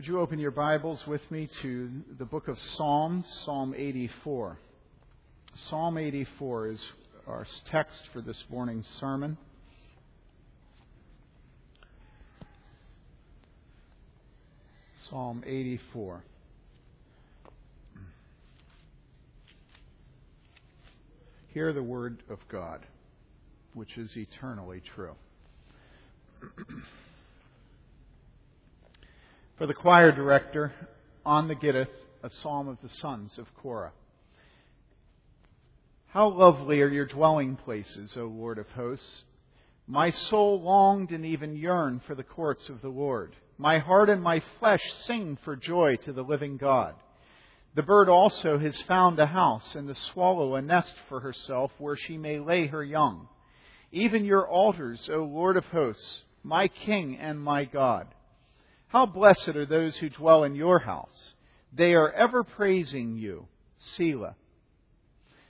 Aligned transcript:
Would 0.00 0.08
you 0.08 0.20
open 0.20 0.38
your 0.38 0.50
Bibles 0.50 1.06
with 1.06 1.20
me 1.30 1.46
to 1.60 1.90
the 2.18 2.24
book 2.24 2.48
of 2.48 2.58
Psalms, 2.58 3.26
Psalm 3.44 3.74
84? 3.76 4.56
Psalm 5.68 5.98
84 5.98 6.68
is 6.68 6.82
our 7.26 7.46
text 7.70 8.00
for 8.10 8.22
this 8.22 8.42
morning's 8.48 8.86
sermon. 8.98 9.36
Psalm 15.10 15.44
84. 15.46 16.24
Hear 21.52 21.74
the 21.74 21.82
word 21.82 22.22
of 22.30 22.38
God, 22.48 22.86
which 23.74 23.98
is 23.98 24.16
eternally 24.16 24.80
true. 24.96 25.14
For 29.60 29.66
the 29.66 29.74
choir 29.74 30.10
director, 30.10 30.72
on 31.26 31.46
the 31.46 31.54
Gittith, 31.54 31.90
a 32.22 32.30
psalm 32.30 32.66
of 32.66 32.78
the 32.82 32.88
sons 32.88 33.36
of 33.36 33.54
Korah. 33.56 33.92
How 36.06 36.28
lovely 36.28 36.80
are 36.80 36.88
your 36.88 37.04
dwelling 37.04 37.56
places, 37.56 38.16
O 38.16 38.24
Lord 38.24 38.56
of 38.56 38.70
hosts! 38.70 39.24
My 39.86 40.08
soul 40.08 40.62
longed 40.62 41.10
and 41.10 41.26
even 41.26 41.56
yearned 41.56 42.04
for 42.04 42.14
the 42.14 42.22
courts 42.22 42.70
of 42.70 42.80
the 42.80 42.88
Lord. 42.88 43.36
My 43.58 43.80
heart 43.80 44.08
and 44.08 44.22
my 44.22 44.42
flesh 44.58 44.80
sing 45.04 45.36
for 45.44 45.56
joy 45.56 45.96
to 46.04 46.14
the 46.14 46.24
living 46.24 46.56
God. 46.56 46.94
The 47.74 47.82
bird 47.82 48.08
also 48.08 48.58
has 48.58 48.80
found 48.88 49.18
a 49.18 49.26
house, 49.26 49.74
and 49.74 49.86
the 49.86 49.94
swallow 49.94 50.54
a 50.54 50.62
nest 50.62 50.94
for 51.10 51.20
herself 51.20 51.70
where 51.76 51.96
she 51.96 52.16
may 52.16 52.38
lay 52.38 52.66
her 52.68 52.82
young. 52.82 53.28
Even 53.92 54.24
your 54.24 54.48
altars, 54.48 55.06
O 55.12 55.18
Lord 55.18 55.58
of 55.58 55.66
hosts, 55.66 56.22
my 56.42 56.66
King 56.66 57.18
and 57.18 57.38
my 57.38 57.66
God. 57.66 58.06
How 58.90 59.06
blessed 59.06 59.50
are 59.50 59.66
those 59.66 59.96
who 59.96 60.10
dwell 60.10 60.42
in 60.42 60.56
your 60.56 60.80
house. 60.80 61.34
They 61.72 61.94
are 61.94 62.10
ever 62.10 62.42
praising 62.42 63.16
you. 63.16 63.46
Selah. 63.76 64.34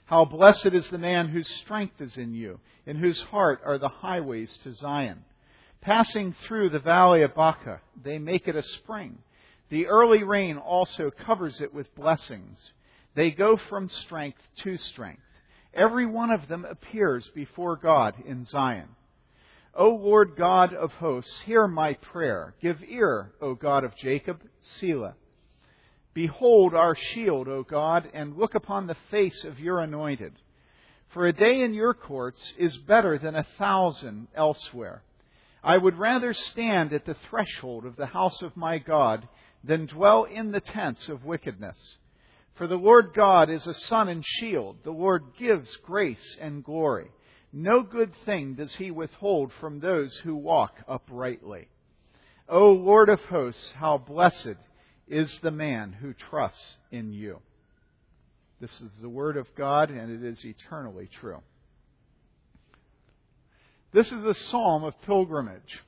How 0.05 0.25
blessed 0.25 0.67
is 0.67 0.87
the 0.89 0.99
man 0.99 1.27
whose 1.27 1.49
strength 1.55 1.99
is 2.01 2.17
in 2.17 2.35
you, 2.35 2.59
in 2.85 2.97
whose 2.97 3.21
heart 3.23 3.61
are 3.65 3.79
the 3.79 3.89
highways 3.89 4.55
to 4.63 4.73
Zion. 4.73 5.23
Passing 5.81 6.35
through 6.45 6.69
the 6.69 6.79
valley 6.79 7.23
of 7.23 7.33
Baca, 7.33 7.81
they 8.03 8.19
make 8.19 8.47
it 8.47 8.55
a 8.55 8.61
spring. 8.61 9.17
The 9.69 9.87
early 9.87 10.23
rain 10.23 10.57
also 10.57 11.09
covers 11.09 11.61
it 11.61 11.73
with 11.73 11.95
blessings. 11.95 12.61
They 13.15 13.31
go 13.31 13.57
from 13.57 13.89
strength 13.89 14.41
to 14.57 14.77
strength. 14.77 15.23
Every 15.73 16.05
one 16.05 16.29
of 16.29 16.47
them 16.47 16.65
appears 16.65 17.27
before 17.33 17.75
God 17.75 18.13
in 18.23 18.45
Zion. 18.45 18.89
O 19.73 19.89
Lord 19.89 20.35
God 20.35 20.73
of 20.73 20.91
hosts, 20.93 21.41
hear 21.45 21.67
my 21.67 21.93
prayer. 21.93 22.55
Give 22.61 22.83
ear, 22.83 23.31
O 23.41 23.55
God 23.55 23.83
of 23.83 23.95
Jacob, 23.95 24.41
Selah. 24.59 25.15
Behold 26.13 26.73
our 26.73 26.93
shield, 26.95 27.47
O 27.47 27.63
God, 27.63 28.09
and 28.13 28.35
look 28.35 28.53
upon 28.53 28.87
the 28.87 28.97
face 29.09 29.45
of 29.45 29.59
your 29.59 29.79
anointed. 29.79 30.33
For 31.13 31.25
a 31.25 31.33
day 31.33 31.61
in 31.61 31.73
your 31.73 31.93
courts 31.93 32.53
is 32.57 32.75
better 32.77 33.17
than 33.17 33.35
a 33.35 33.45
thousand 33.57 34.27
elsewhere. 34.35 35.03
I 35.63 35.77
would 35.77 35.97
rather 35.97 36.33
stand 36.33 36.91
at 36.91 37.05
the 37.05 37.15
threshold 37.29 37.85
of 37.85 37.95
the 37.95 38.07
house 38.07 38.41
of 38.41 38.57
my 38.57 38.77
God 38.77 39.27
than 39.63 39.85
dwell 39.85 40.25
in 40.25 40.51
the 40.51 40.59
tents 40.59 41.07
of 41.07 41.23
wickedness. 41.23 41.77
For 42.55 42.67
the 42.67 42.77
Lord 42.77 43.13
God 43.13 43.49
is 43.49 43.67
a 43.67 43.73
sun 43.73 44.09
and 44.09 44.23
shield. 44.25 44.77
The 44.83 44.91
Lord 44.91 45.23
gives 45.37 45.69
grace 45.77 46.37
and 46.41 46.63
glory. 46.63 47.09
No 47.53 47.83
good 47.83 48.13
thing 48.25 48.55
does 48.55 48.75
he 48.75 48.91
withhold 48.91 49.51
from 49.59 49.79
those 49.79 50.15
who 50.17 50.35
walk 50.35 50.73
uprightly. 50.87 51.67
O 52.47 52.71
Lord 52.71 53.09
of 53.09 53.19
hosts, 53.21 53.71
how 53.75 53.97
blessed 53.97 54.55
is 55.07 55.39
the 55.39 55.51
man 55.51 55.91
who 55.91 56.13
trusts 56.13 56.77
in 56.91 57.11
you. 57.11 57.39
This 58.61 58.71
is 58.81 58.91
the 59.01 59.09
word 59.09 59.37
of 59.37 59.53
God, 59.55 59.89
and 59.89 60.11
it 60.11 60.27
is 60.27 60.45
eternally 60.45 61.09
true. 61.19 61.41
This 63.91 64.11
is 64.11 64.23
a 64.23 64.33
psalm 64.33 64.85
of 64.85 65.01
pilgrimage, 65.01 65.81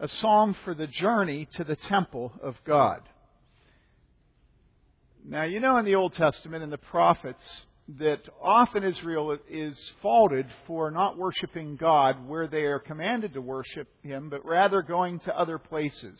a 0.00 0.08
psalm 0.08 0.54
for 0.64 0.74
the 0.74 0.86
journey 0.86 1.46
to 1.56 1.64
the 1.64 1.76
temple 1.76 2.32
of 2.42 2.56
God. 2.64 3.02
Now, 5.26 5.42
you 5.42 5.60
know 5.60 5.76
in 5.76 5.84
the 5.84 5.96
Old 5.96 6.14
Testament, 6.14 6.62
in 6.62 6.70
the 6.70 6.78
prophets, 6.78 7.62
that 7.86 8.20
often 8.42 8.82
Israel 8.82 9.36
is 9.48 9.92
faulted 10.00 10.46
for 10.66 10.90
not 10.90 11.18
worshiping 11.18 11.76
God 11.76 12.26
where 12.26 12.46
they 12.46 12.62
are 12.62 12.78
commanded 12.78 13.34
to 13.34 13.42
worship 13.42 13.88
Him, 14.02 14.30
but 14.30 14.44
rather 14.44 14.80
going 14.80 15.20
to 15.20 15.38
other 15.38 15.58
places. 15.58 16.18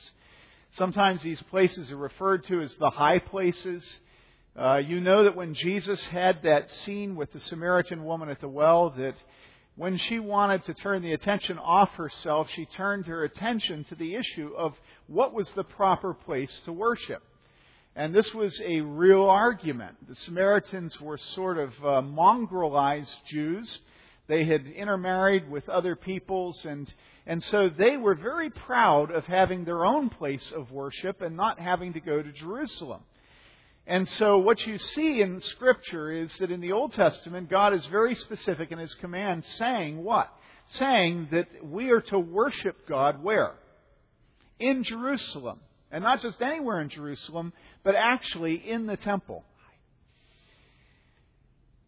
Sometimes 0.72 1.22
these 1.22 1.40
places 1.42 1.90
are 1.90 1.96
referred 1.96 2.44
to 2.48 2.60
as 2.60 2.74
the 2.74 2.90
high 2.90 3.18
places. 3.18 3.82
Uh, 4.56 4.76
you 4.76 5.00
know 5.00 5.24
that 5.24 5.36
when 5.36 5.54
Jesus 5.54 6.04
had 6.06 6.42
that 6.42 6.70
scene 6.70 7.16
with 7.16 7.32
the 7.32 7.40
Samaritan 7.40 8.04
woman 8.04 8.28
at 8.28 8.40
the 8.40 8.48
well, 8.48 8.90
that 8.90 9.14
when 9.76 9.96
she 9.96 10.18
wanted 10.18 10.64
to 10.64 10.74
turn 10.74 11.02
the 11.02 11.12
attention 11.12 11.58
off 11.58 11.90
herself, 11.94 12.48
she 12.54 12.66
turned 12.66 13.06
her 13.06 13.24
attention 13.24 13.84
to 13.84 13.94
the 13.94 14.14
issue 14.14 14.50
of 14.56 14.74
what 15.06 15.32
was 15.32 15.50
the 15.52 15.64
proper 15.64 16.12
place 16.14 16.60
to 16.66 16.72
worship. 16.72 17.22
And 17.96 18.12
this 18.12 18.34
was 18.34 18.60
a 18.60 18.80
real 18.80 19.24
argument. 19.24 20.08
The 20.08 20.16
Samaritans 20.16 21.00
were 21.00 21.18
sort 21.18 21.58
of 21.58 21.70
uh, 21.80 22.02
mongrelized 22.02 23.14
Jews. 23.26 23.78
They 24.26 24.44
had 24.44 24.66
intermarried 24.66 25.48
with 25.48 25.68
other 25.68 25.94
peoples, 25.94 26.64
and, 26.64 26.92
and 27.24 27.40
so 27.42 27.68
they 27.68 27.96
were 27.96 28.16
very 28.16 28.50
proud 28.50 29.12
of 29.12 29.26
having 29.26 29.64
their 29.64 29.84
own 29.84 30.08
place 30.08 30.52
of 30.56 30.72
worship 30.72 31.22
and 31.22 31.36
not 31.36 31.60
having 31.60 31.92
to 31.92 32.00
go 32.00 32.20
to 32.20 32.32
Jerusalem. 32.32 33.02
And 33.86 34.08
so, 34.08 34.38
what 34.38 34.66
you 34.66 34.78
see 34.78 35.20
in 35.20 35.40
Scripture 35.42 36.10
is 36.10 36.34
that 36.38 36.50
in 36.50 36.62
the 36.62 36.72
Old 36.72 36.94
Testament, 36.94 37.50
God 37.50 37.74
is 37.74 37.84
very 37.86 38.14
specific 38.14 38.72
in 38.72 38.78
His 38.78 38.94
command, 38.94 39.44
saying 39.44 40.02
what? 40.02 40.34
Saying 40.68 41.28
that 41.32 41.48
we 41.62 41.90
are 41.90 42.00
to 42.00 42.18
worship 42.18 42.88
God 42.88 43.22
where? 43.22 43.52
In 44.58 44.82
Jerusalem. 44.82 45.60
And 45.90 46.02
not 46.02 46.22
just 46.22 46.42
anywhere 46.42 46.80
in 46.80 46.88
Jerusalem, 46.88 47.52
but 47.84 47.94
actually 47.94 48.54
in 48.54 48.86
the 48.86 48.96
temple. 48.96 49.44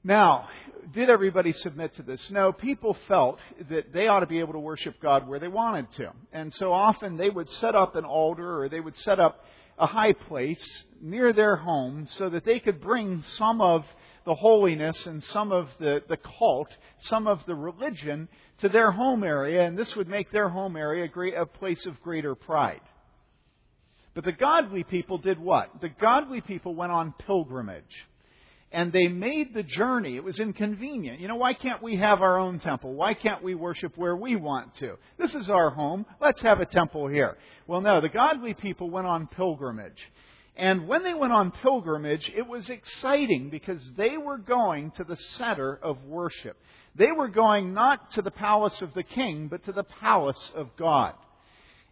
Now, 0.05 0.49
did 0.95 1.11
everybody 1.11 1.53
submit 1.53 1.97
to 1.97 2.03
this? 2.03 2.31
No, 2.31 2.53
people 2.53 2.97
felt 3.09 3.41
that 3.71 3.93
they 3.93 4.07
ought 4.07 4.21
to 4.21 4.27
be 4.27 4.39
able 4.39 4.53
to 4.53 4.61
worship 4.61 5.01
God 5.03 5.27
where 5.27 5.41
they 5.41 5.49
wanted 5.49 5.91
to. 5.97 6.13
And 6.33 6.55
so 6.55 6.73
often 6.73 7.17
they 7.17 7.31
would 7.31 7.51
set 7.51 7.75
up 7.75 7.97
an 7.97 8.05
altar 8.05 8.63
or 8.63 8.69
they 8.69 8.79
would 8.79 8.97
set 8.99 9.19
up 9.19 9.45
a 9.79 9.87
high 9.87 10.13
place 10.13 10.65
near 11.01 11.33
their 11.33 11.57
home 11.57 12.07
so 12.09 12.31
that 12.31 12.45
they 12.45 12.61
could 12.61 12.81
bring 12.81 13.21
some 13.23 13.61
of 13.61 13.85
the 14.25 14.35
holiness 14.35 15.07
and 15.07 15.23
some 15.25 15.53
of 15.53 15.69
the, 15.79 16.03
the 16.09 16.17
cult, 16.17 16.69
some 16.99 17.27
of 17.27 17.45
the 17.47 17.55
religion 17.55 18.29
to 18.59 18.69
their 18.69 18.91
home 18.91 19.23
area, 19.23 19.67
and 19.67 19.79
this 19.79 19.95
would 19.97 20.09
make 20.09 20.31
their 20.31 20.49
home 20.49 20.77
area 20.77 21.09
a, 21.37 21.47
place 21.47 21.85
of 21.87 22.01
greater 22.03 22.35
pride. 22.35 22.81
But 24.17 24.25
the 24.25 24.33
godly 24.33 24.83
people 24.83 25.19
did 25.19 25.39
what? 25.39 25.83
The 25.83 25.91
godly 25.91 26.41
people 26.41 26.75
went 26.75 26.91
on 26.91 27.13
pilgrimage. 27.27 27.85
And 28.73 28.91
they 28.91 29.09
made 29.09 29.53
the 29.53 29.63
journey. 29.63 30.17
It 30.17 30.25
was 30.25 30.41
inconvenient. 30.41 31.21
You 31.21 31.29
know, 31.29 31.37
why 31.37 31.53
can't 31.53 31.83
we 31.83 31.97
have 31.99 32.23
our 32.23 32.39
own 32.39 32.59
temple? 32.59 32.95
Why 32.95 33.13
can't 33.13 33.43
we 33.43 33.55
worship 33.55 33.93
where 33.97 34.17
we 34.17 34.35
want 34.35 34.75
to? 34.77 34.97
This 35.19 35.35
is 35.35 35.51
our 35.51 35.69
home. 35.69 36.07
Let's 36.19 36.41
have 36.41 36.61
a 36.61 36.67
temple 36.67 37.09
here. 37.09 37.37
Well, 37.67 37.83
no, 37.83 38.01
the 38.01 38.09
godly 38.09 38.55
people 38.55 38.89
went 38.89 39.07
on 39.07 39.27
pilgrimage. 39.27 40.01
And 40.57 40.89
when 40.89 41.03
they 41.03 41.13
went 41.13 41.35
on 41.35 41.51
pilgrimage, 41.51 42.33
it 42.35 42.47
was 42.47 42.71
exciting 42.71 43.51
because 43.51 43.83
they 43.99 44.17
were 44.17 44.39
going 44.39 44.93
to 44.93 45.05
the 45.05 45.17
center 45.17 45.79
of 45.83 46.03
worship. 46.05 46.57
They 46.95 47.13
were 47.13 47.29
going 47.29 47.75
not 47.75 48.13
to 48.13 48.23
the 48.23 48.31
palace 48.31 48.81
of 48.81 48.95
the 48.95 49.03
king, 49.03 49.49
but 49.49 49.65
to 49.67 49.73
the 49.73 49.85
palace 49.85 50.51
of 50.55 50.75
God. 50.79 51.13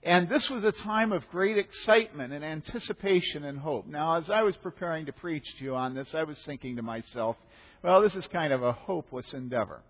And 0.05 0.29
this 0.29 0.51
was 0.51 0.65
a 0.65 0.73
time 0.73 1.13
of 1.13 1.27
great 1.31 1.57
excitement 1.57 2.35
and 2.35 2.45
anticipation 2.45 3.43
and 3.45 3.59
hope. 3.59 3.87
Now, 3.87 4.17
as 4.17 4.29
I 4.29 4.43
was 4.43 4.55
preparing 4.57 5.07
to 5.07 5.13
preach 5.13 5.47
to 5.57 5.65
you 5.65 5.75
on 5.75 5.95
this, 5.95 6.15
I 6.15 6.25
was 6.25 6.39
thinking 6.45 6.77
to 6.77 6.83
myself, 6.83 7.37
well, 7.83 8.03
this 8.03 8.15
is 8.15 8.27
kind 8.29 8.53
of 8.53 8.63
a 8.63 8.73
hopeless 8.73 9.33
endeavor. 9.33 9.81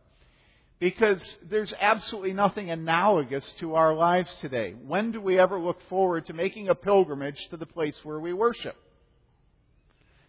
Because 0.79 1.37
there's 1.43 1.75
absolutely 1.81 2.33
nothing 2.33 2.71
analogous 2.71 3.49
to 3.59 3.75
our 3.75 3.93
lives 3.93 4.33
today. 4.41 4.75
When 4.87 5.11
do 5.11 5.21
we 5.21 5.41
ever 5.41 5.59
look 5.59 5.81
forward 5.89 6.27
to 6.27 6.33
making 6.33 6.69
a 6.69 6.77
pilgrimage 6.77 7.49
to 7.51 7.57
the 7.57 7.67
place 7.67 7.99
where 8.05 8.21
we 8.21 8.33
worship? 8.33 8.77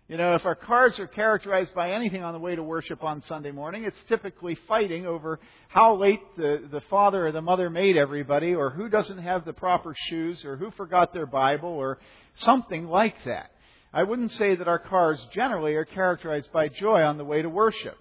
You 0.08 0.18
know, 0.18 0.36
if 0.36 0.46
our 0.46 0.54
cars 0.54 1.00
are 1.00 1.08
characterized 1.08 1.74
by 1.74 1.92
anything 1.92 2.22
on 2.22 2.34
the 2.34 2.40
way 2.40 2.56
to 2.56 2.62
worship 2.62 3.04
on 3.04 3.24
Sunday 3.24 3.50
morning, 3.50 3.86
it's 3.86 3.98
typically 4.08 4.54
fighting 4.68 5.08
over 5.08 5.40
how 5.68 5.96
late 5.96 6.20
the, 6.38 6.62
the 6.72 6.82
father 6.82 7.26
or 7.26 7.32
the 7.32 7.42
mother 7.42 7.72
made 7.72 7.98
everybody, 7.98 8.54
or 8.54 8.70
who 8.70 8.88
doesn't 8.88 9.18
have 9.18 9.46
the 9.46 9.54
proper 9.54 9.96
shoes, 10.08 10.46
or 10.46 10.58
who 10.58 10.70
forgot 10.72 11.12
their 11.12 11.26
Bible, 11.26 11.70
or 11.70 11.98
something 12.36 12.86
like 12.88 13.16
that. 13.26 13.50
I 13.92 14.04
wouldn't 14.04 14.32
say 14.34 14.56
that 14.56 14.68
our 14.68 14.78
cars 14.78 15.20
generally 15.32 15.74
are 15.74 15.86
characterized 15.86 16.52
by 16.52 16.68
joy 16.68 17.02
on 17.02 17.18
the 17.18 17.26
way 17.26 17.42
to 17.42 17.50
worship. 17.50 17.98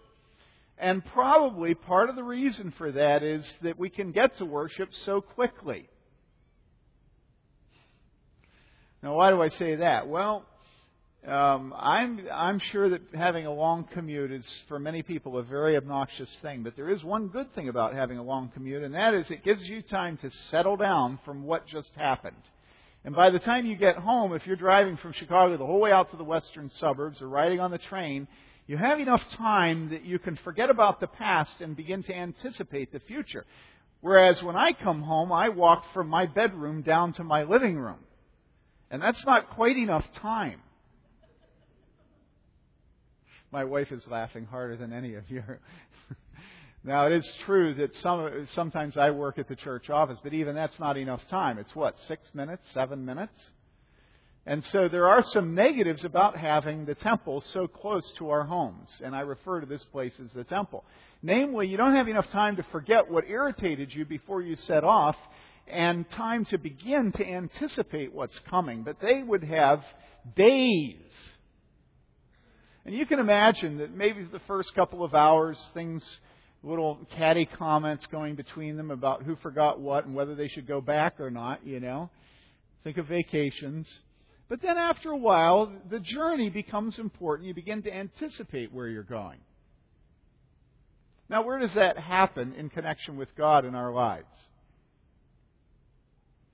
And 0.77 1.03
probably 1.07 1.75
part 1.75 2.11
of 2.11 2.17
the 2.17 2.23
reason 2.23 2.75
for 2.77 2.93
that 2.93 3.23
is 3.23 3.51
that 3.63 3.79
we 3.79 3.89
can 3.89 4.13
get 4.13 4.37
to 4.39 4.45
worship 4.45 4.93
so 4.93 5.23
quickly. 5.23 5.89
Now, 9.03 9.15
why 9.15 9.31
do 9.31 9.41
I 9.41 9.49
say 9.51 9.77
that? 9.77 10.09
Well, 10.09 10.45
um, 11.27 11.75
I'm 11.77 12.27
I'm 12.31 12.59
sure 12.59 12.91
that 12.91 13.01
having 13.15 13.47
a 13.47 13.53
long 13.53 13.85
commute 13.85 14.31
is 14.31 14.47
for 14.69 14.79
many 14.79 15.03
people 15.03 15.39
a 15.39 15.43
very 15.43 15.77
obnoxious 15.77 16.29
thing. 16.43 16.63
But 16.63 16.77
there 16.77 16.91
is 16.91 17.03
one 17.03 17.29
good 17.29 17.55
thing 17.55 17.69
about 17.69 17.95
having 17.95 18.19
a 18.19 18.23
long 18.23 18.51
commute, 18.53 18.83
and 18.83 18.95
that 18.95 19.15
is 19.15 19.31
it 19.31 19.43
gives 19.43 19.65
you 19.65 19.81
time 19.81 20.19
to 20.19 20.31
settle 20.31 20.77
down 20.77 21.19
from 21.25 21.45
what 21.45 21.67
just 21.67 21.91
happened. 21.97 22.37
And 23.05 23.15
by 23.15 23.31
the 23.31 23.39
time 23.39 23.65
you 23.67 23.77
get 23.77 23.97
home, 23.97 24.35
if 24.35 24.47
you're 24.47 24.57
driving 24.57 24.97
from 24.97 25.13
Chicago 25.13 25.57
the 25.57 25.67
whole 25.67 25.81
way 25.81 25.93
out 25.93 26.11
to 26.11 26.17
the 26.17 26.25
western 26.25 26.71
suburbs 26.71 27.21
or 27.23 27.29
riding 27.29 27.61
on 27.61 27.71
the 27.71 27.79
train, 27.79 28.29
you 28.67 28.77
have 28.77 29.01
enough 29.01 29.23
time 29.31 29.91
that 29.91 30.05
you 30.05 30.19
can 30.19 30.37
forget 30.37 30.71
about 30.71 31.01
the 31.01 31.07
past 31.07 31.61
and 31.61 31.77
begin 31.77 32.03
to 32.03 32.15
anticipate 32.15 32.93
the 32.93 33.01
future. 33.01 33.45
Whereas 34.01 34.43
when 34.43 34.57
I 34.57 34.73
come 34.73 35.03
home, 35.03 35.33
I 35.33 35.51
walk 35.51 35.85
from 35.95 36.09
my 36.09 36.27
bedroom 36.27 36.83
down 36.83 37.15
to 37.15 37.25
my 37.25 37.45
living 37.45 37.77
room. 37.77 38.01
And 38.91 39.03
that's 39.03 39.25
not 39.25 39.51
quite 39.51 39.77
enough 39.77 40.05
time. 40.15 40.61
My 43.55 43.63
wife 43.63 43.93
is 43.93 44.05
laughing 44.09 44.47
harder 44.47 44.77
than 44.77 44.93
any 44.93 45.15
of 45.15 45.31
you. 45.31 45.41
now, 46.85 47.07
it 47.07 47.13
is 47.13 47.33
true 47.47 47.73
that 47.75 47.95
some, 47.99 48.49
sometimes 48.51 48.97
I 48.97 49.13
work 49.13 49.39
at 49.39 49.47
the 49.47 49.55
church 49.55 49.91
office, 49.91 50.19
but 50.25 50.35
even 50.35 50.57
that's 50.57 50.77
not 50.81 50.97
enough 50.97 51.21
time. 51.29 51.59
It's 51.59 51.73
what, 51.73 51.97
six 52.09 52.29
minutes, 52.35 52.67
seven 52.73 53.05
minutes? 53.05 53.41
And 54.45 54.65
so 54.73 54.89
there 54.89 55.07
are 55.07 55.23
some 55.23 55.55
negatives 55.55 56.05
about 56.05 56.37
having 56.37 56.85
the 56.85 56.97
temple 56.97 57.45
so 57.53 57.69
close 57.69 58.11
to 58.19 58.31
our 58.31 58.43
homes. 58.43 58.89
And 59.05 59.15
I 59.15 59.21
refer 59.21 59.61
to 59.61 59.67
this 59.67 59.85
place 59.85 60.15
as 60.19 60.33
the 60.33 60.43
temple. 60.43 60.85
Namely, 61.23 61.69
you 61.69 61.77
don't 61.77 61.95
have 61.95 62.09
enough 62.09 62.29
time 62.31 62.57
to 62.57 62.65
forget 62.73 63.09
what 63.09 63.23
irritated 63.29 63.95
you 63.95 64.05
before 64.05 64.43
you 64.43 64.57
set 64.57 64.83
off 64.83 65.17
and 65.69 66.11
time 66.11 66.45
to 66.47 66.59
begin 66.59 67.13
to 67.13 67.25
anticipate 67.25 68.13
what's 68.13 68.37
coming. 68.51 68.83
But 68.83 68.97
they 69.01 69.23
would 69.23 69.45
have 69.45 69.85
days 70.35 70.97
and 72.85 72.95
you 72.95 73.07
can 73.07 73.19
imagine 73.19 73.79
that 73.79 73.95
maybe 73.95 74.25
the 74.25 74.41
first 74.41 74.75
couple 74.75 75.03
of 75.03 75.15
hours, 75.15 75.59
things, 75.73 76.05
little 76.63 76.99
catty 77.17 77.47
comments 77.47 78.07
going 78.11 78.35
between 78.35 78.77
them 78.77 78.91
about 78.91 79.23
who 79.23 79.37
forgot 79.37 79.81
what 79.81 80.07
and 80.07 80.15
whether 80.15 80.35
they 80.35 80.49
should 80.49 80.67
go 80.67 80.81
back 80.81 81.21
or 81.21 81.31
not, 81.31 81.67
you 81.67 81.81
know. 81.81 82.11
Think 82.83 82.99
of 82.99 83.07
vacations. 83.07 83.89
But 84.49 84.61
then 84.61 84.77
after 84.77 85.11
a 85.11 85.17
while, 85.17 85.73
the 85.89 86.01
journey 86.01 86.51
becomes 86.51 86.99
important. 86.99 87.49
You 87.49 87.55
begin 87.55 87.83
to 87.83 87.95
anticipate 87.95 88.73
where 88.73 88.89
you're 88.89 89.03
going. 89.03 89.39
Now, 91.29 91.43
where 91.43 91.59
does 91.59 91.73
that 91.75 91.99
happen 91.99 92.55
in 92.55 92.69
connection 92.69 93.17
with 93.17 93.35
God 93.37 93.65
in 93.65 93.75
our 93.75 93.93
lives? 93.93 94.27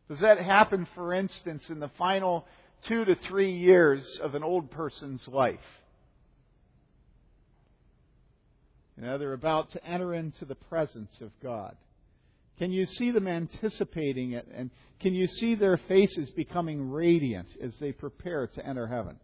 Does 0.09 0.21
that 0.21 0.41
happen, 0.41 0.87
for 0.95 1.13
instance, 1.13 1.65
in 1.69 1.81
the 1.81 1.91
final 1.99 2.47
two 2.87 3.05
to 3.05 3.17
three 3.17 3.53
years 3.53 4.05
of 4.23 4.35
an 4.35 4.45
old 4.45 4.71
person's 4.71 5.27
life? 5.27 5.59
You 9.01 9.07
know, 9.07 9.17
they're 9.17 9.33
about 9.33 9.71
to 9.71 9.85
enter 9.85 10.13
into 10.13 10.45
the 10.45 10.55
presence 10.55 11.23
of 11.23 11.31
God. 11.43 11.75
Can 12.59 12.71
you 12.71 12.85
see 12.85 13.11
them 13.11 13.27
anticipating 13.27 14.33
it? 14.33 14.47
And 14.55 14.71
can 15.01 15.15
you 15.15 15.27
see 15.27 15.55
their 15.55 15.79
faces 15.79 16.29
becoming 16.31 16.91
radiant 16.91 17.49
as 17.63 17.73
they 17.79 17.93
prepare 17.93 18.47
to 18.49 18.67
enter 18.67 18.87
heaven? 18.87 19.17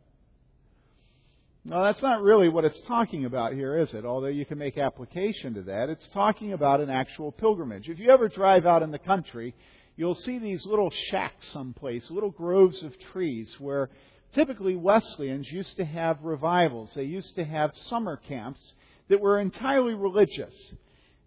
No, 1.62 1.82
that's 1.82 2.00
not 2.00 2.23
really 2.23 2.49
what 2.49 2.64
it's 2.64 2.81
talking 2.82 3.26
about 3.26 3.52
here, 3.52 3.76
is 3.76 3.93
it? 3.93 4.06
Although 4.06 4.28
you 4.28 4.46
can 4.46 4.56
make 4.56 4.78
application 4.78 5.52
to 5.55 5.62
that. 5.62 5.90
It's 5.90 6.08
talking 6.08 6.55
about 6.55 6.81
an 6.81 6.88
actual 6.88 7.31
pilgrimage. 7.31 7.90
If 7.90 7.99
you 7.99 8.08
ever 8.08 8.28
drive 8.28 8.64
out 8.64 8.82
in 8.82 8.93
the 8.93 8.99
country, 8.99 9.55
you'll 9.96 10.14
see 10.14 10.38
these 10.38 10.64
little 10.64 10.90
shacks 11.11 11.49
someplace, 11.49 12.11
little 12.11 12.31
groves 12.31 12.82
of 12.82 12.99
trees 13.12 13.55
where 13.58 13.90
typically 14.32 14.75
Wesleyans 14.75 15.52
used 15.52 15.76
to 15.76 15.84
have 15.84 16.23
revivals. 16.23 16.93
They 16.94 17.02
used 17.02 17.34
to 17.34 17.44
have 17.44 17.76
summer 17.76 18.17
camps 18.17 18.73
that 19.08 19.20
were 19.20 19.38
entirely 19.38 19.94
religious. 19.94 20.55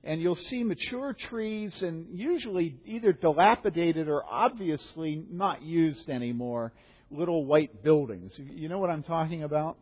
And 0.03 0.21
you'll 0.21 0.35
see 0.35 0.63
mature 0.63 1.13
trees 1.13 1.81
and 1.81 2.07
usually 2.17 2.77
either 2.85 3.11
dilapidated 3.11 4.07
or 4.07 4.23
obviously 4.23 5.23
not 5.29 5.61
used 5.61 6.09
anymore, 6.09 6.71
little 7.11 7.45
white 7.45 7.83
buildings. 7.83 8.33
You 8.37 8.69
know 8.69 8.79
what 8.79 8.89
I'm 8.89 9.03
talking 9.03 9.43
about? 9.43 9.77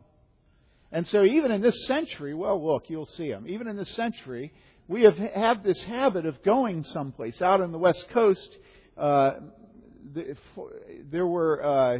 And 0.90 1.06
so 1.06 1.22
even 1.22 1.52
in 1.52 1.60
this 1.60 1.86
century, 1.86 2.34
well, 2.34 2.64
look, 2.64 2.88
you'll 2.88 3.06
see 3.06 3.30
them. 3.30 3.46
Even 3.46 3.68
in 3.68 3.76
this 3.76 3.90
century, 3.90 4.52
we 4.88 5.02
have 5.02 5.16
had 5.18 5.62
this 5.62 5.82
habit 5.82 6.24
of 6.24 6.42
going 6.42 6.82
someplace 6.82 7.42
out 7.42 7.60
on 7.60 7.72
the 7.72 7.78
west 7.78 8.08
coast. 8.08 8.48
Uh, 8.96 9.32
there 11.10 11.26
were 11.26 11.62
uh, 11.62 11.98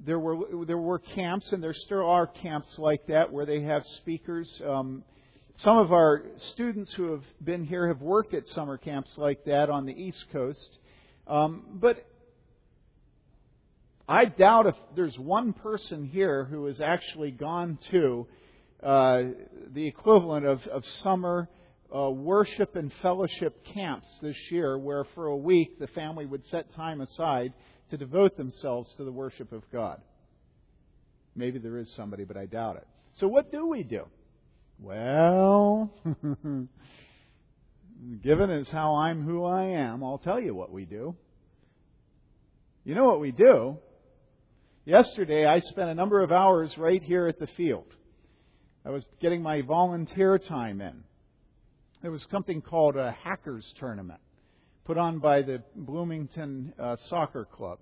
there 0.00 0.18
were 0.18 0.64
there 0.66 0.76
were 0.76 0.98
camps, 0.98 1.52
and 1.52 1.62
there 1.62 1.72
still 1.72 2.04
are 2.04 2.26
camps 2.26 2.76
like 2.78 3.06
that 3.06 3.32
where 3.32 3.46
they 3.46 3.62
have 3.62 3.86
speakers. 3.98 4.60
Um, 4.66 5.04
some 5.58 5.78
of 5.78 5.92
our 5.92 6.24
students 6.36 6.92
who 6.92 7.12
have 7.12 7.24
been 7.42 7.64
here 7.64 7.88
have 7.88 8.00
worked 8.00 8.34
at 8.34 8.48
summer 8.48 8.76
camps 8.76 9.16
like 9.16 9.44
that 9.44 9.70
on 9.70 9.86
the 9.86 9.92
East 9.92 10.24
Coast. 10.32 10.78
Um, 11.26 11.62
but 11.74 12.04
I 14.08 14.26
doubt 14.26 14.66
if 14.66 14.74
there's 14.96 15.18
one 15.18 15.52
person 15.52 16.04
here 16.06 16.44
who 16.44 16.66
has 16.66 16.80
actually 16.80 17.30
gone 17.30 17.78
to 17.90 18.26
uh, 18.82 19.22
the 19.72 19.86
equivalent 19.86 20.44
of, 20.44 20.66
of 20.66 20.84
summer 21.02 21.48
uh, 21.94 22.10
worship 22.10 22.76
and 22.76 22.92
fellowship 23.00 23.64
camps 23.64 24.08
this 24.20 24.36
year, 24.50 24.76
where 24.76 25.04
for 25.14 25.26
a 25.26 25.36
week 25.36 25.78
the 25.78 25.86
family 25.88 26.26
would 26.26 26.44
set 26.46 26.72
time 26.74 27.00
aside 27.00 27.52
to 27.90 27.96
devote 27.96 28.36
themselves 28.36 28.92
to 28.96 29.04
the 29.04 29.12
worship 29.12 29.52
of 29.52 29.62
God. 29.70 30.00
Maybe 31.36 31.58
there 31.58 31.78
is 31.78 31.90
somebody, 31.94 32.24
but 32.24 32.36
I 32.36 32.46
doubt 32.46 32.76
it. 32.76 32.86
So, 33.14 33.28
what 33.28 33.52
do 33.52 33.66
we 33.68 33.84
do? 33.84 34.06
Well, 34.78 35.92
given 38.22 38.50
as 38.50 38.68
how 38.68 38.96
I'm 38.96 39.22
who 39.22 39.44
I 39.44 39.64
am, 39.64 40.02
I'll 40.02 40.18
tell 40.18 40.40
you 40.40 40.54
what 40.54 40.70
we 40.72 40.84
do. 40.84 41.14
You 42.84 42.94
know 42.94 43.04
what 43.04 43.20
we 43.20 43.30
do? 43.30 43.78
Yesterday, 44.84 45.46
I 45.46 45.60
spent 45.60 45.88
a 45.88 45.94
number 45.94 46.22
of 46.22 46.30
hours 46.32 46.76
right 46.76 47.02
here 47.02 47.28
at 47.28 47.38
the 47.38 47.46
field. 47.56 47.86
I 48.84 48.90
was 48.90 49.04
getting 49.22 49.42
my 49.42 49.62
volunteer 49.62 50.38
time 50.38 50.82
in. 50.82 51.04
There 52.02 52.10
was 52.10 52.26
something 52.30 52.60
called 52.60 52.96
a 52.96 53.12
hackers 53.12 53.64
tournament 53.78 54.20
put 54.84 54.98
on 54.98 55.18
by 55.18 55.40
the 55.40 55.62
Bloomington 55.74 56.74
uh, 56.78 56.96
Soccer 57.08 57.46
Club. 57.46 57.78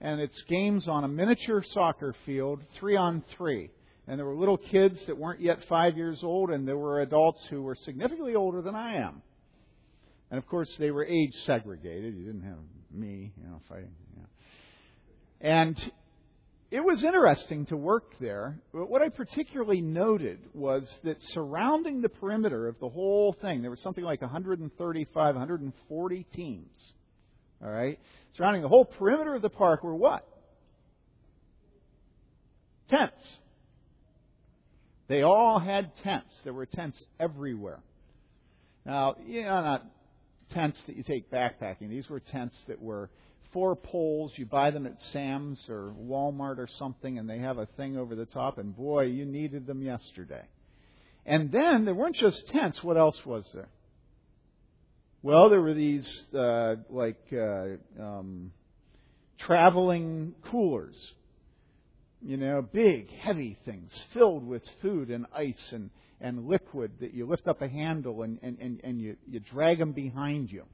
And 0.00 0.20
it's 0.20 0.42
games 0.48 0.86
on 0.88 1.04
a 1.04 1.08
miniature 1.08 1.64
soccer 1.72 2.14
field, 2.26 2.60
three 2.78 2.96
on 2.96 3.22
three 3.36 3.70
and 4.06 4.18
there 4.18 4.26
were 4.26 4.34
little 4.34 4.58
kids 4.58 5.04
that 5.06 5.16
weren't 5.16 5.40
yet 5.40 5.64
five 5.68 5.96
years 5.96 6.22
old, 6.22 6.50
and 6.50 6.66
there 6.66 6.76
were 6.76 7.00
adults 7.00 7.44
who 7.50 7.62
were 7.62 7.74
significantly 7.74 8.34
older 8.34 8.60
than 8.60 8.74
I 8.74 8.96
am. 8.96 9.22
And 10.30 10.38
of 10.38 10.46
course, 10.46 10.74
they 10.78 10.90
were 10.90 11.04
age 11.04 11.34
segregated. 11.44 12.16
You 12.16 12.24
didn't 12.24 12.42
have 12.42 12.58
me, 12.90 13.32
you 13.36 13.48
know, 13.48 13.60
fighting. 13.68 13.94
You 14.14 14.22
know. 14.22 14.28
And 15.40 15.92
it 16.70 16.82
was 16.82 17.04
interesting 17.04 17.66
to 17.66 17.76
work 17.76 18.14
there. 18.18 18.58
But 18.72 18.88
what 18.88 19.02
I 19.02 19.10
particularly 19.10 19.82
noted 19.82 20.38
was 20.54 20.98
that 21.04 21.22
surrounding 21.22 22.00
the 22.00 22.08
perimeter 22.08 22.66
of 22.66 22.80
the 22.80 22.88
whole 22.88 23.34
thing, 23.34 23.60
there 23.60 23.70
was 23.70 23.82
something 23.82 24.02
like 24.02 24.22
135, 24.22 25.34
140 25.34 26.26
teams. 26.32 26.92
All 27.62 27.70
right? 27.70 28.00
Surrounding 28.38 28.62
the 28.62 28.68
whole 28.68 28.86
perimeter 28.86 29.34
of 29.34 29.42
the 29.42 29.50
park 29.50 29.84
were 29.84 29.94
what? 29.94 30.26
Tents. 32.88 33.22
They 35.08 35.22
all 35.22 35.58
had 35.58 35.90
tents. 36.02 36.34
There 36.44 36.52
were 36.52 36.66
tents 36.66 37.02
everywhere. 37.18 37.80
Now, 38.84 39.16
you 39.26 39.42
know, 39.42 39.62
not 39.62 39.86
tents 40.50 40.80
that 40.86 40.96
you 40.96 41.02
take 41.02 41.30
backpacking. 41.30 41.88
These 41.88 42.08
were 42.08 42.20
tents 42.20 42.56
that 42.68 42.80
were 42.80 43.10
four 43.52 43.76
poles. 43.76 44.32
You 44.36 44.46
buy 44.46 44.70
them 44.70 44.86
at 44.86 45.00
Sam's 45.12 45.60
or 45.68 45.94
Walmart 46.00 46.58
or 46.58 46.68
something, 46.78 47.18
and 47.18 47.28
they 47.28 47.38
have 47.38 47.58
a 47.58 47.66
thing 47.76 47.96
over 47.96 48.14
the 48.14 48.26
top. 48.26 48.58
And 48.58 48.76
boy, 48.76 49.04
you 49.04 49.24
needed 49.24 49.66
them 49.66 49.82
yesterday. 49.82 50.44
And 51.24 51.52
then 51.52 51.84
there 51.84 51.94
weren't 51.94 52.16
just 52.16 52.48
tents. 52.48 52.82
What 52.82 52.96
else 52.96 53.18
was 53.24 53.48
there? 53.54 53.68
Well, 55.22 55.50
there 55.50 55.60
were 55.60 55.74
these 55.74 56.08
uh, 56.34 56.76
like 56.90 57.32
uh, 57.32 58.02
um, 58.02 58.52
traveling 59.38 60.34
coolers 60.50 60.96
you 62.24 62.36
know, 62.36 62.62
big, 62.62 63.10
heavy 63.10 63.58
things 63.64 63.90
filled 64.12 64.46
with 64.46 64.62
food 64.80 65.10
and 65.10 65.26
ice 65.34 65.72
and, 65.72 65.90
and 66.20 66.46
liquid 66.46 66.92
that 67.00 67.12
you 67.14 67.26
lift 67.26 67.48
up 67.48 67.62
a 67.62 67.68
handle 67.68 68.22
and, 68.22 68.38
and, 68.42 68.58
and, 68.60 68.80
and 68.84 69.00
you, 69.00 69.16
you 69.28 69.40
drag 69.40 69.78
them 69.78 69.92
behind 69.92 70.50
you. 70.50 70.64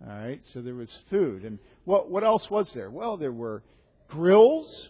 All 0.00 0.16
right, 0.16 0.40
so 0.52 0.62
there 0.62 0.76
was 0.76 0.90
food. 1.10 1.44
And 1.44 1.58
what, 1.84 2.08
what 2.08 2.22
else 2.22 2.48
was 2.48 2.72
there? 2.72 2.90
Well, 2.90 3.16
there 3.16 3.32
were 3.32 3.64
grills 4.08 4.88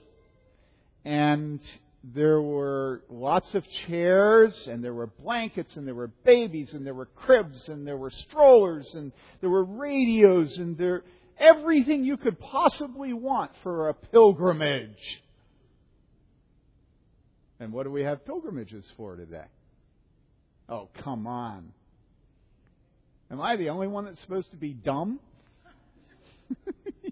and 1.04 1.60
there 2.04 2.40
were 2.40 3.02
lots 3.08 3.54
of 3.54 3.64
chairs 3.86 4.68
and 4.70 4.84
there 4.84 4.94
were 4.94 5.06
blankets 5.06 5.76
and 5.76 5.86
there 5.86 5.94
were 5.94 6.12
babies 6.24 6.74
and 6.74 6.86
there 6.86 6.94
were 6.94 7.06
cribs 7.06 7.68
and 7.68 7.86
there 7.86 7.96
were 7.96 8.10
strollers 8.10 8.94
and 8.94 9.12
there 9.40 9.50
were 9.50 9.64
radios 9.64 10.58
and 10.58 10.76
there 10.76 11.02
everything 11.40 12.04
you 12.04 12.16
could 12.16 12.38
possibly 12.38 13.12
want 13.12 13.52
for 13.62 13.88
a 13.88 13.94
pilgrimage. 13.94 14.98
And 17.60 17.72
what 17.72 17.84
do 17.84 17.90
we 17.90 18.02
have 18.02 18.24
pilgrimages 18.24 18.84
for 18.96 19.16
today? 19.16 19.46
Oh, 20.68 20.88
come 21.02 21.26
on. 21.26 21.72
Am 23.30 23.40
I 23.40 23.56
the 23.56 23.70
only 23.70 23.88
one 23.88 24.04
that's 24.04 24.20
supposed 24.20 24.50
to 24.52 24.56
be 24.56 24.72
dumb? 24.72 25.18